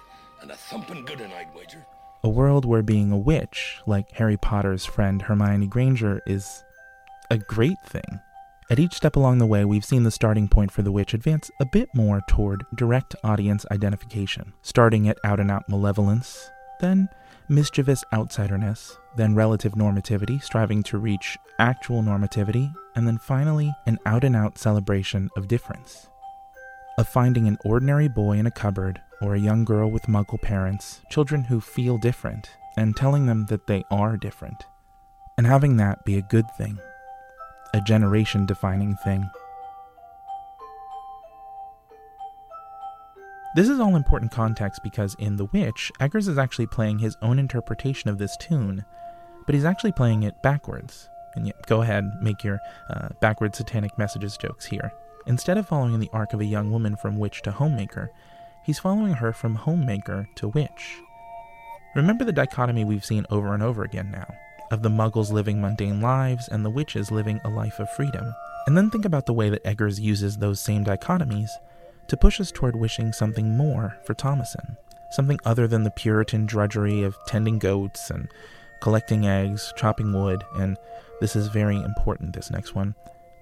And 0.40 0.50
a 0.52 0.56
thumping 0.56 1.04
good 1.04 1.20
one, 1.20 1.32
I'd 1.32 1.52
wager. 1.56 1.84
A 2.26 2.28
world 2.28 2.64
where 2.64 2.82
being 2.82 3.12
a 3.12 3.16
witch, 3.16 3.78
like 3.86 4.10
Harry 4.10 4.36
Potter's 4.36 4.84
friend 4.84 5.22
Hermione 5.22 5.68
Granger, 5.68 6.20
is 6.26 6.64
a 7.30 7.38
great 7.38 7.80
thing. 7.86 8.20
At 8.68 8.80
each 8.80 8.94
step 8.94 9.14
along 9.14 9.38
the 9.38 9.46
way, 9.46 9.64
we've 9.64 9.84
seen 9.84 10.02
the 10.02 10.10
starting 10.10 10.48
point 10.48 10.72
for 10.72 10.82
the 10.82 10.90
witch 10.90 11.14
advance 11.14 11.52
a 11.60 11.64
bit 11.64 11.88
more 11.94 12.20
toward 12.28 12.64
direct 12.74 13.14
audience 13.22 13.64
identification, 13.70 14.52
starting 14.62 15.08
at 15.08 15.18
out 15.22 15.38
and 15.38 15.52
out 15.52 15.68
malevolence, 15.68 16.50
then 16.80 17.08
mischievous 17.48 18.02
outsiderness, 18.12 18.96
then 19.16 19.36
relative 19.36 19.74
normativity, 19.74 20.42
striving 20.42 20.82
to 20.82 20.98
reach 20.98 21.38
actual 21.60 22.02
normativity, 22.02 22.74
and 22.96 23.06
then 23.06 23.18
finally 23.18 23.72
an 23.86 24.00
out 24.04 24.24
and 24.24 24.34
out 24.34 24.58
celebration 24.58 25.30
of 25.36 25.46
difference. 25.46 26.08
Of 26.98 27.06
finding 27.06 27.46
an 27.46 27.58
ordinary 27.64 28.08
boy 28.08 28.32
in 28.32 28.46
a 28.46 28.50
cupboard 28.50 29.00
or 29.20 29.34
a 29.34 29.40
young 29.40 29.64
girl 29.64 29.90
with 29.90 30.02
muggle 30.04 30.40
parents, 30.40 31.00
children 31.10 31.44
who 31.44 31.60
feel 31.60 31.98
different, 31.98 32.50
and 32.76 32.96
telling 32.96 33.26
them 33.26 33.46
that 33.46 33.66
they 33.66 33.84
are 33.90 34.16
different. 34.16 34.66
And 35.38 35.46
having 35.46 35.76
that 35.76 36.04
be 36.04 36.16
a 36.16 36.22
good 36.22 36.46
thing, 36.56 36.78
a 37.74 37.80
generation 37.80 38.46
defining 38.46 38.96
thing. 38.96 39.28
This 43.54 43.70
is 43.70 43.80
all 43.80 43.96
important 43.96 44.32
context 44.32 44.82
because 44.82 45.14
in 45.18 45.36
The 45.36 45.46
Witch, 45.46 45.90
Eggers 45.98 46.28
is 46.28 46.36
actually 46.36 46.66
playing 46.66 46.98
his 46.98 47.16
own 47.22 47.38
interpretation 47.38 48.10
of 48.10 48.18
this 48.18 48.36
tune, 48.36 48.84
but 49.46 49.54
he's 49.54 49.64
actually 49.64 49.92
playing 49.92 50.24
it 50.24 50.42
backwards. 50.42 51.08
And 51.34 51.52
go 51.66 51.80
ahead, 51.80 52.04
make 52.20 52.44
your 52.44 52.60
uh, 52.90 53.08
backward 53.20 53.54
satanic 53.54 53.96
messages 53.98 54.36
jokes 54.36 54.66
here. 54.66 54.92
Instead 55.26 55.56
of 55.56 55.66
following 55.66 55.98
the 55.98 56.10
arc 56.12 56.34
of 56.34 56.40
a 56.40 56.44
young 56.44 56.70
woman 56.70 56.96
from 56.96 57.18
witch 57.18 57.40
to 57.42 57.50
homemaker, 57.50 58.10
he's 58.66 58.80
following 58.80 59.14
her 59.14 59.32
from 59.32 59.54
homemaker 59.54 60.28
to 60.34 60.48
witch. 60.48 60.98
Remember 61.94 62.24
the 62.24 62.32
dichotomy 62.32 62.84
we've 62.84 63.04
seen 63.04 63.24
over 63.30 63.54
and 63.54 63.62
over 63.62 63.84
again 63.84 64.10
now 64.10 64.26
of 64.72 64.82
the 64.82 64.88
muggles 64.88 65.30
living 65.30 65.60
mundane 65.60 66.00
lives 66.00 66.48
and 66.48 66.64
the 66.64 66.70
witches 66.70 67.12
living 67.12 67.40
a 67.44 67.48
life 67.48 67.78
of 67.78 67.88
freedom. 67.92 68.34
And 68.66 68.76
then 68.76 68.90
think 68.90 69.04
about 69.04 69.26
the 69.26 69.32
way 69.32 69.48
that 69.48 69.64
Eggers 69.64 70.00
uses 70.00 70.36
those 70.36 70.60
same 70.60 70.84
dichotomies 70.84 71.50
to 72.08 72.16
push 72.16 72.40
us 72.40 72.50
toward 72.50 72.74
wishing 72.74 73.12
something 73.12 73.56
more 73.56 73.96
for 74.04 74.14
Thomasin. 74.14 74.76
Something 75.12 75.38
other 75.44 75.68
than 75.68 75.84
the 75.84 75.92
Puritan 75.92 76.46
drudgery 76.46 77.04
of 77.04 77.16
tending 77.28 77.60
goats 77.60 78.10
and 78.10 78.26
collecting 78.82 79.24
eggs, 79.24 79.72
chopping 79.76 80.12
wood, 80.12 80.42
and 80.56 80.76
this 81.20 81.36
is 81.36 81.46
very 81.46 81.76
important, 81.76 82.34
this 82.34 82.50
next 82.50 82.74
one 82.74 82.96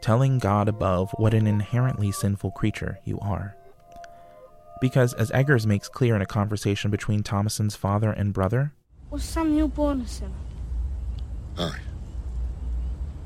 telling 0.04 0.38
God 0.38 0.68
above 0.68 1.10
what 1.12 1.32
an 1.32 1.46
inherently 1.46 2.12
sinful 2.12 2.50
creature 2.50 2.98
you 3.04 3.18
are. 3.20 3.56
Because, 4.84 5.14
as 5.14 5.30
Eggers 5.30 5.66
makes 5.66 5.88
clear 5.88 6.14
in 6.14 6.20
a 6.20 6.26
conversation 6.26 6.90
between 6.90 7.22
Thomasin's 7.22 7.74
father 7.74 8.12
and 8.12 8.34
brother, 8.34 8.74
Was 9.08 9.24
some 9.24 9.56
newborn 9.56 10.02
a 10.02 10.06
sinner? 10.06 10.30
Aye. 11.56 11.78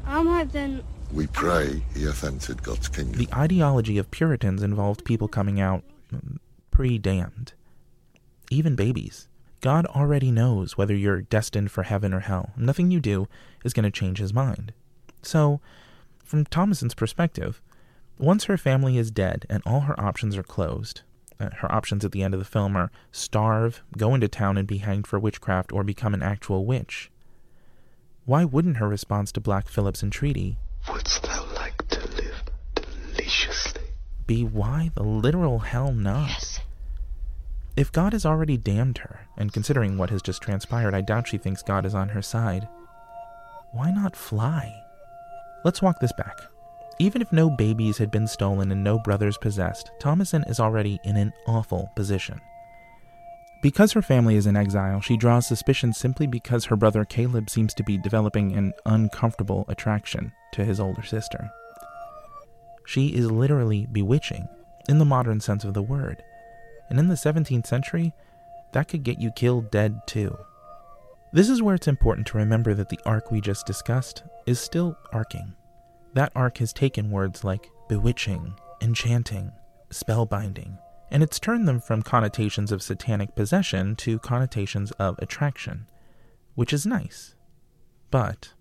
I 0.06 0.22
might 0.22 0.52
then. 0.52 0.84
We 1.12 1.26
pray 1.26 1.82
he 1.96 2.04
hath 2.04 2.22
entered 2.22 2.62
God's 2.62 2.86
kingdom. 2.86 3.18
the 3.18 3.34
ideology 3.34 3.98
of 3.98 4.12
Puritans 4.12 4.62
involved 4.62 5.04
people 5.04 5.26
coming 5.26 5.60
out 5.60 5.82
mm, 6.14 6.38
pre 6.70 6.96
damned. 6.96 7.54
Even 8.52 8.76
babies. 8.76 9.26
God 9.60 9.84
already 9.86 10.30
knows 10.30 10.78
whether 10.78 10.94
you're 10.94 11.22
destined 11.22 11.72
for 11.72 11.82
heaven 11.82 12.14
or 12.14 12.20
hell. 12.20 12.52
Nothing 12.56 12.92
you 12.92 13.00
do 13.00 13.26
is 13.64 13.72
going 13.72 13.82
to 13.82 13.90
change 13.90 14.18
his 14.18 14.32
mind. 14.32 14.72
So, 15.22 15.60
from 16.24 16.44
Thomasin's 16.44 16.94
perspective, 16.94 17.60
once 18.16 18.44
her 18.44 18.56
family 18.56 18.96
is 18.96 19.10
dead 19.10 19.44
and 19.50 19.60
all 19.66 19.80
her 19.80 19.98
options 19.98 20.36
are 20.36 20.44
closed, 20.44 21.02
her 21.40 21.72
options 21.72 22.04
at 22.04 22.12
the 22.12 22.22
end 22.22 22.34
of 22.34 22.40
the 22.40 22.46
film 22.46 22.76
are 22.76 22.90
starve, 23.12 23.82
go 23.96 24.14
into 24.14 24.28
town 24.28 24.56
and 24.56 24.66
be 24.66 24.78
hanged 24.78 25.06
for 25.06 25.18
witchcraft, 25.18 25.72
or 25.72 25.84
become 25.84 26.14
an 26.14 26.22
actual 26.22 26.64
witch. 26.66 27.10
Why 28.24 28.44
wouldn't 28.44 28.76
her 28.78 28.88
response 28.88 29.32
to 29.32 29.40
Black 29.40 29.68
Phillip's 29.68 30.02
entreaty 30.02 30.58
Wouldst 30.90 31.22
thou 31.22 31.46
like 31.54 31.86
to 31.88 32.00
live 32.16 32.42
deliciously? 32.74 33.82
be 34.26 34.44
why 34.44 34.90
the 34.94 35.02
literal 35.02 35.60
hell 35.60 35.92
not? 35.92 36.28
Yes. 36.28 36.60
If 37.76 37.92
God 37.92 38.12
has 38.12 38.26
already 38.26 38.56
damned 38.56 38.98
her, 38.98 39.28
and 39.36 39.52
considering 39.52 39.96
what 39.96 40.10
has 40.10 40.20
just 40.20 40.42
transpired, 40.42 40.94
I 40.94 41.00
doubt 41.00 41.28
she 41.28 41.38
thinks 41.38 41.62
God 41.62 41.86
is 41.86 41.94
on 41.94 42.08
her 42.10 42.22
side, 42.22 42.68
why 43.72 43.92
not 43.92 44.16
fly? 44.16 44.82
Let's 45.64 45.80
walk 45.80 46.00
this 46.00 46.12
back. 46.12 46.40
Even 47.00 47.22
if 47.22 47.32
no 47.32 47.48
babies 47.48 47.98
had 47.98 48.10
been 48.10 48.26
stolen 48.26 48.72
and 48.72 48.82
no 48.82 48.98
brothers 48.98 49.38
possessed, 49.38 49.92
Thomasin 50.00 50.48
is 50.50 50.58
already 50.58 50.98
in 51.04 51.16
an 51.16 51.32
awful 51.46 51.90
position. 51.94 52.40
Because 53.62 53.92
her 53.92 54.02
family 54.02 54.36
is 54.36 54.46
in 54.46 54.56
exile, 54.56 55.00
she 55.00 55.16
draws 55.16 55.46
suspicion 55.46 55.92
simply 55.92 56.26
because 56.26 56.64
her 56.64 56.76
brother 56.76 57.04
Caleb 57.04 57.50
seems 57.50 57.74
to 57.74 57.84
be 57.84 57.98
developing 57.98 58.52
an 58.56 58.72
uncomfortable 58.86 59.64
attraction 59.68 60.32
to 60.52 60.64
his 60.64 60.80
older 60.80 61.02
sister. 61.02 61.50
She 62.84 63.08
is 63.08 63.30
literally 63.30 63.86
bewitching, 63.90 64.48
in 64.88 64.98
the 64.98 65.04
modern 65.04 65.40
sense 65.40 65.64
of 65.64 65.74
the 65.74 65.82
word. 65.82 66.22
And 66.88 66.98
in 66.98 67.08
the 67.08 67.14
17th 67.14 67.66
century, 67.66 68.12
that 68.72 68.88
could 68.88 69.02
get 69.02 69.20
you 69.20 69.30
killed 69.30 69.70
dead 69.70 70.00
too. 70.06 70.36
This 71.32 71.48
is 71.48 71.62
where 71.62 71.74
it's 71.74 71.88
important 71.88 72.26
to 72.28 72.38
remember 72.38 72.74
that 72.74 72.88
the 72.88 73.00
arc 73.04 73.30
we 73.30 73.40
just 73.40 73.66
discussed 73.66 74.22
is 74.46 74.58
still 74.58 74.96
arcing. 75.12 75.54
That 76.14 76.32
arc 76.34 76.58
has 76.58 76.72
taken 76.72 77.10
words 77.10 77.44
like 77.44 77.70
bewitching, 77.88 78.54
enchanting, 78.80 79.52
spellbinding, 79.90 80.78
and 81.10 81.22
it's 81.22 81.38
turned 81.38 81.66
them 81.66 81.80
from 81.80 82.02
connotations 82.02 82.72
of 82.72 82.82
satanic 82.82 83.34
possession 83.34 83.96
to 83.96 84.18
connotations 84.18 84.90
of 84.92 85.18
attraction, 85.20 85.86
which 86.54 86.72
is 86.72 86.86
nice. 86.86 87.34
But 88.10 88.52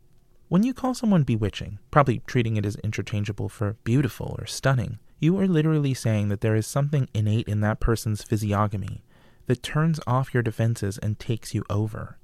when 0.50 0.64
you 0.64 0.74
call 0.74 0.94
someone 0.94 1.24
bewitching, 1.24 1.80
probably 1.92 2.22
treating 2.26 2.56
it 2.58 2.66
as 2.66 2.78
interchangeable 2.78 3.50
for 3.50 3.78
beautiful 3.84 4.36
or 4.40 4.46
stunning, 4.46 5.00
you 5.20 5.38
are 5.40 5.48
literally 5.48 5.94
saying 5.94 6.30
that 6.30 6.42
there 6.42 6.56
is 6.56 6.68
something 6.68 7.10
innate 7.14 7.48
in 7.48 7.62
that 7.62 7.80
person's 7.80 8.24
physiognomy 8.24 9.04
that 9.48 9.64
turns 9.64 10.00
off 10.06 10.34
your 10.34 10.44
defenses 10.44 10.98
and 10.98 11.20
takes 11.20 11.54
you 11.54 11.64
over. 11.70 12.18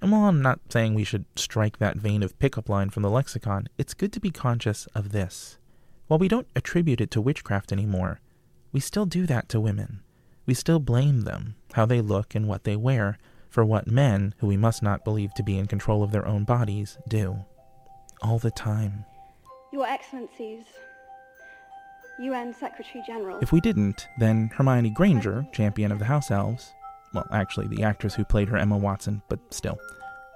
And 0.00 0.12
while 0.12 0.28
I'm 0.28 0.42
not 0.42 0.60
saying 0.68 0.94
we 0.94 1.04
should 1.04 1.24
strike 1.36 1.78
that 1.78 1.96
vein 1.96 2.22
of 2.22 2.38
pickup 2.38 2.68
line 2.68 2.90
from 2.90 3.02
the 3.02 3.10
lexicon, 3.10 3.68
it's 3.78 3.94
good 3.94 4.12
to 4.12 4.20
be 4.20 4.30
conscious 4.30 4.86
of 4.94 5.12
this. 5.12 5.58
While 6.06 6.18
we 6.18 6.28
don't 6.28 6.46
attribute 6.54 7.00
it 7.00 7.10
to 7.12 7.20
witchcraft 7.20 7.72
anymore, 7.72 8.20
we 8.72 8.80
still 8.80 9.06
do 9.06 9.26
that 9.26 9.48
to 9.50 9.60
women. 9.60 10.00
We 10.46 10.54
still 10.54 10.78
blame 10.78 11.22
them, 11.22 11.56
how 11.74 11.84
they 11.84 12.00
look 12.00 12.34
and 12.34 12.46
what 12.46 12.64
they 12.64 12.76
wear, 12.76 13.18
for 13.50 13.64
what 13.64 13.86
men, 13.86 14.34
who 14.38 14.46
we 14.46 14.56
must 14.56 14.82
not 14.82 15.04
believe 15.04 15.34
to 15.34 15.42
be 15.42 15.58
in 15.58 15.66
control 15.66 16.02
of 16.02 16.12
their 16.12 16.26
own 16.26 16.44
bodies, 16.44 16.96
do. 17.08 17.44
All 18.22 18.38
the 18.38 18.50
time. 18.50 19.04
Your 19.72 19.86
Excellencies, 19.86 20.64
UN 22.18 22.54
Secretary 22.54 23.02
General. 23.06 23.38
If 23.40 23.52
we 23.52 23.60
didn't, 23.60 24.06
then 24.18 24.50
Hermione 24.54 24.90
Granger, 24.90 25.46
champion 25.52 25.92
of 25.92 25.98
the 25.98 26.06
House 26.06 26.30
Elves, 26.30 26.72
well, 27.12 27.26
actually, 27.32 27.68
the 27.68 27.82
actress 27.82 28.14
who 28.14 28.24
played 28.24 28.48
her 28.48 28.56
Emma 28.56 28.76
Watson, 28.76 29.22
but 29.28 29.38
still, 29.50 29.78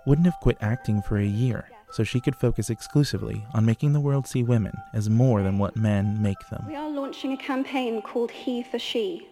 wouldn't 0.06 0.26
have 0.26 0.40
quit 0.40 0.58
acting 0.60 1.02
for 1.02 1.18
a 1.18 1.24
year 1.24 1.68
so 1.92 2.02
she 2.02 2.20
could 2.20 2.34
focus 2.34 2.70
exclusively 2.70 3.44
on 3.52 3.66
making 3.66 3.92
the 3.92 4.00
world 4.00 4.26
see 4.26 4.42
women 4.42 4.72
as 4.94 5.10
more 5.10 5.42
than 5.42 5.58
what 5.58 5.76
men 5.76 6.20
make 6.22 6.38
them. 6.50 6.64
We 6.66 6.74
are 6.74 6.88
launching 6.88 7.32
a 7.32 7.36
campaign 7.36 8.00
called 8.00 8.30
He 8.30 8.62
for 8.62 8.78
She. 8.78 9.28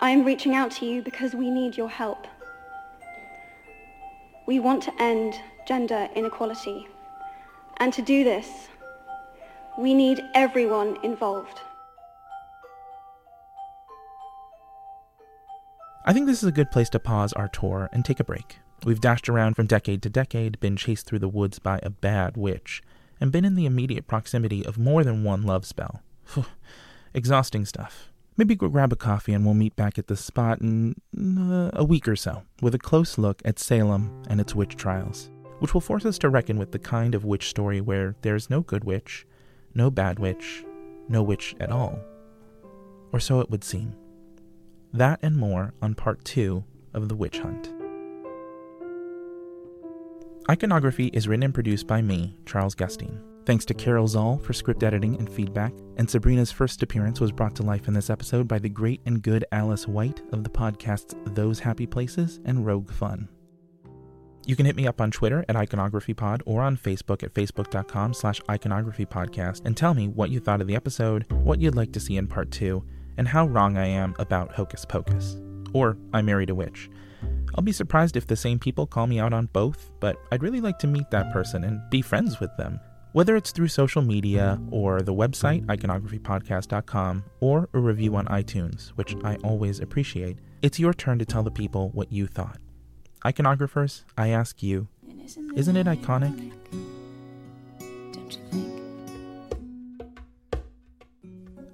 I 0.00 0.10
am 0.10 0.24
reaching 0.24 0.54
out 0.54 0.70
to 0.72 0.86
you 0.86 1.02
because 1.02 1.34
we 1.34 1.50
need 1.50 1.76
your 1.76 1.88
help. 1.88 2.26
We 4.46 4.60
want 4.60 4.82
to 4.84 5.02
end 5.02 5.34
gender 5.66 6.08
inequality. 6.14 6.86
And 7.78 7.92
to 7.92 8.02
do 8.02 8.22
this, 8.22 8.68
we 9.76 9.94
need 9.94 10.22
everyone 10.34 10.98
involved. 11.02 11.60
I 16.06 16.12
think 16.12 16.26
this 16.26 16.42
is 16.42 16.48
a 16.48 16.52
good 16.52 16.70
place 16.70 16.90
to 16.90 16.98
pause 16.98 17.32
our 17.32 17.48
tour 17.48 17.88
and 17.90 18.04
take 18.04 18.20
a 18.20 18.24
break. 18.24 18.58
We've 18.84 19.00
dashed 19.00 19.30
around 19.30 19.54
from 19.54 19.66
decade 19.66 20.02
to 20.02 20.10
decade, 20.10 20.60
been 20.60 20.76
chased 20.76 21.06
through 21.06 21.20
the 21.20 21.28
woods 21.28 21.58
by 21.58 21.80
a 21.82 21.88
bad 21.88 22.36
witch, 22.36 22.82
and 23.22 23.32
been 23.32 23.46
in 23.46 23.54
the 23.54 23.64
immediate 23.64 24.06
proximity 24.06 24.66
of 24.66 24.76
more 24.76 25.02
than 25.02 25.24
one 25.24 25.44
love 25.44 25.64
spell. 25.64 26.02
Exhausting 27.14 27.64
stuff. 27.64 28.10
Maybe 28.36 28.54
go 28.54 28.68
grab 28.68 28.92
a 28.92 28.96
coffee 28.96 29.32
and 29.32 29.46
we'll 29.46 29.54
meet 29.54 29.76
back 29.76 29.98
at 29.98 30.08
this 30.08 30.22
spot 30.22 30.60
in 30.60 30.94
uh, 31.16 31.70
a 31.72 31.84
week 31.84 32.06
or 32.06 32.16
so 32.16 32.42
with 32.60 32.74
a 32.74 32.78
close 32.78 33.16
look 33.16 33.40
at 33.42 33.58
Salem 33.58 34.24
and 34.28 34.42
its 34.42 34.54
witch 34.54 34.76
trials, 34.76 35.30
which 35.60 35.72
will 35.72 35.80
force 35.80 36.04
us 36.04 36.18
to 36.18 36.28
reckon 36.28 36.58
with 36.58 36.72
the 36.72 36.78
kind 36.78 37.14
of 37.14 37.24
witch 37.24 37.48
story 37.48 37.80
where 37.80 38.14
there's 38.20 38.50
no 38.50 38.60
good 38.60 38.84
witch, 38.84 39.26
no 39.74 39.90
bad 39.90 40.18
witch, 40.18 40.64
no 41.08 41.22
witch 41.22 41.54
at 41.60 41.70
all. 41.70 41.98
Or 43.10 43.20
so 43.20 43.40
it 43.40 43.48
would 43.48 43.64
seem. 43.64 43.94
That 44.94 45.18
and 45.22 45.36
more 45.36 45.74
on 45.82 45.96
part 45.96 46.24
two 46.24 46.62
of 46.92 47.08
The 47.08 47.16
Witch 47.16 47.40
Hunt. 47.40 47.74
Iconography 50.48 51.08
is 51.08 51.26
written 51.26 51.42
and 51.42 51.52
produced 51.52 51.88
by 51.88 52.00
me, 52.00 52.36
Charles 52.46 52.76
Gustine. 52.76 53.20
Thanks 53.44 53.64
to 53.64 53.74
Carol 53.74 54.06
Zoll 54.06 54.38
for 54.38 54.52
script 54.52 54.84
editing 54.84 55.16
and 55.16 55.28
feedback, 55.28 55.72
and 55.96 56.08
Sabrina's 56.08 56.52
first 56.52 56.80
appearance 56.84 57.18
was 57.18 57.32
brought 57.32 57.56
to 57.56 57.64
life 57.64 57.88
in 57.88 57.94
this 57.94 58.08
episode 58.08 58.46
by 58.46 58.60
the 58.60 58.68
great 58.68 59.00
and 59.04 59.20
good 59.20 59.44
Alice 59.50 59.88
White 59.88 60.22
of 60.30 60.44
the 60.44 60.50
podcasts 60.50 61.12
Those 61.34 61.58
Happy 61.58 61.86
Places 61.86 62.38
and 62.44 62.64
Rogue 62.64 62.92
Fun. 62.92 63.28
You 64.46 64.54
can 64.54 64.66
hit 64.66 64.76
me 64.76 64.86
up 64.86 65.00
on 65.00 65.10
Twitter 65.10 65.44
at 65.48 65.56
iconographypod 65.56 66.42
or 66.46 66.62
on 66.62 66.76
Facebook 66.76 67.24
at 67.24 67.34
facebook.com 67.34 68.14
slash 68.14 68.40
iconographypodcast 68.42 69.62
and 69.64 69.76
tell 69.76 69.94
me 69.94 70.06
what 70.06 70.30
you 70.30 70.38
thought 70.38 70.60
of 70.60 70.68
the 70.68 70.76
episode, 70.76 71.26
what 71.32 71.60
you'd 71.60 71.74
like 71.74 71.92
to 71.94 72.00
see 72.00 72.16
in 72.16 72.28
part 72.28 72.52
two, 72.52 72.84
and 73.16 73.28
how 73.28 73.46
wrong 73.46 73.76
I 73.76 73.86
am 73.86 74.14
about 74.18 74.52
Hocus 74.52 74.84
Pocus. 74.84 75.36
Or 75.72 75.96
I 76.12 76.22
Married 76.22 76.50
a 76.50 76.54
Witch. 76.54 76.90
I'll 77.54 77.64
be 77.64 77.72
surprised 77.72 78.16
if 78.16 78.26
the 78.26 78.36
same 78.36 78.58
people 78.58 78.86
call 78.86 79.06
me 79.06 79.20
out 79.20 79.32
on 79.32 79.46
both, 79.46 79.90
but 80.00 80.16
I'd 80.32 80.42
really 80.42 80.60
like 80.60 80.78
to 80.80 80.86
meet 80.86 81.10
that 81.10 81.32
person 81.32 81.64
and 81.64 81.80
be 81.90 82.02
friends 82.02 82.40
with 82.40 82.50
them. 82.56 82.80
Whether 83.12 83.36
it's 83.36 83.52
through 83.52 83.68
social 83.68 84.02
media 84.02 84.60
or 84.72 85.00
the 85.00 85.14
website, 85.14 85.64
iconographypodcast.com, 85.66 87.24
or 87.38 87.68
a 87.72 87.78
review 87.78 88.16
on 88.16 88.26
iTunes, 88.26 88.88
which 88.96 89.14
I 89.22 89.36
always 89.44 89.78
appreciate, 89.78 90.38
it's 90.62 90.80
your 90.80 90.92
turn 90.92 91.20
to 91.20 91.24
tell 91.24 91.44
the 91.44 91.50
people 91.52 91.90
what 91.90 92.10
you 92.10 92.26
thought. 92.26 92.58
Iconographers, 93.24 94.02
I 94.18 94.30
ask 94.30 94.62
you, 94.62 94.88
isn't 95.54 95.76
it 95.76 95.86
iconic? 95.86 96.52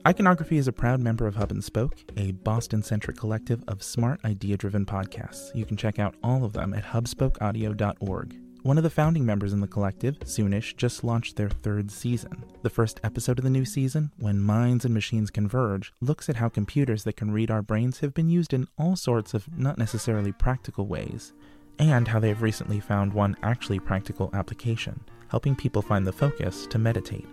Iconography 0.08 0.56
is 0.56 0.66
a 0.66 0.72
proud 0.72 0.98
member 1.00 1.26
of 1.26 1.36
Hub 1.36 1.50
and 1.50 1.62
Spoke, 1.62 1.94
a 2.16 2.32
Boston 2.32 2.82
centric 2.82 3.18
collective 3.18 3.62
of 3.68 3.82
smart, 3.82 4.18
idea 4.24 4.56
driven 4.56 4.86
podcasts. 4.86 5.54
You 5.54 5.66
can 5.66 5.76
check 5.76 5.98
out 5.98 6.14
all 6.22 6.42
of 6.42 6.54
them 6.54 6.72
at 6.72 6.84
hubspokeaudio.org. 6.84 8.36
One 8.62 8.78
of 8.78 8.82
the 8.82 8.88
founding 8.88 9.26
members 9.26 9.52
in 9.52 9.60
the 9.60 9.66
collective, 9.66 10.18
Soonish, 10.20 10.74
just 10.76 11.04
launched 11.04 11.36
their 11.36 11.50
third 11.50 11.90
season. 11.90 12.44
The 12.62 12.70
first 12.70 12.98
episode 13.04 13.38
of 13.38 13.44
the 13.44 13.50
new 13.50 13.66
season, 13.66 14.10
When 14.18 14.40
Minds 14.40 14.86
and 14.86 14.94
Machines 14.94 15.30
Converge, 15.30 15.92
looks 16.00 16.30
at 16.30 16.36
how 16.36 16.48
computers 16.48 17.04
that 17.04 17.16
can 17.16 17.30
read 17.30 17.50
our 17.50 17.62
brains 17.62 18.00
have 18.00 18.14
been 18.14 18.30
used 18.30 18.54
in 18.54 18.68
all 18.78 18.96
sorts 18.96 19.34
of 19.34 19.46
not 19.54 19.76
necessarily 19.76 20.32
practical 20.32 20.86
ways, 20.86 21.34
and 21.78 22.08
how 22.08 22.18
they 22.18 22.28
have 22.28 22.40
recently 22.40 22.80
found 22.80 23.12
one 23.12 23.36
actually 23.42 23.78
practical 23.78 24.30
application, 24.32 24.98
helping 25.28 25.54
people 25.54 25.82
find 25.82 26.06
the 26.06 26.12
focus 26.12 26.66
to 26.68 26.78
meditate. 26.78 27.28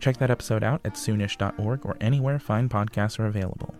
Check 0.00 0.16
that 0.16 0.30
episode 0.30 0.64
out 0.64 0.80
at 0.84 0.94
soonish.org 0.94 1.86
or 1.86 1.96
anywhere 2.00 2.38
fine 2.38 2.68
podcasts 2.68 3.18
are 3.18 3.26
available. 3.26 3.74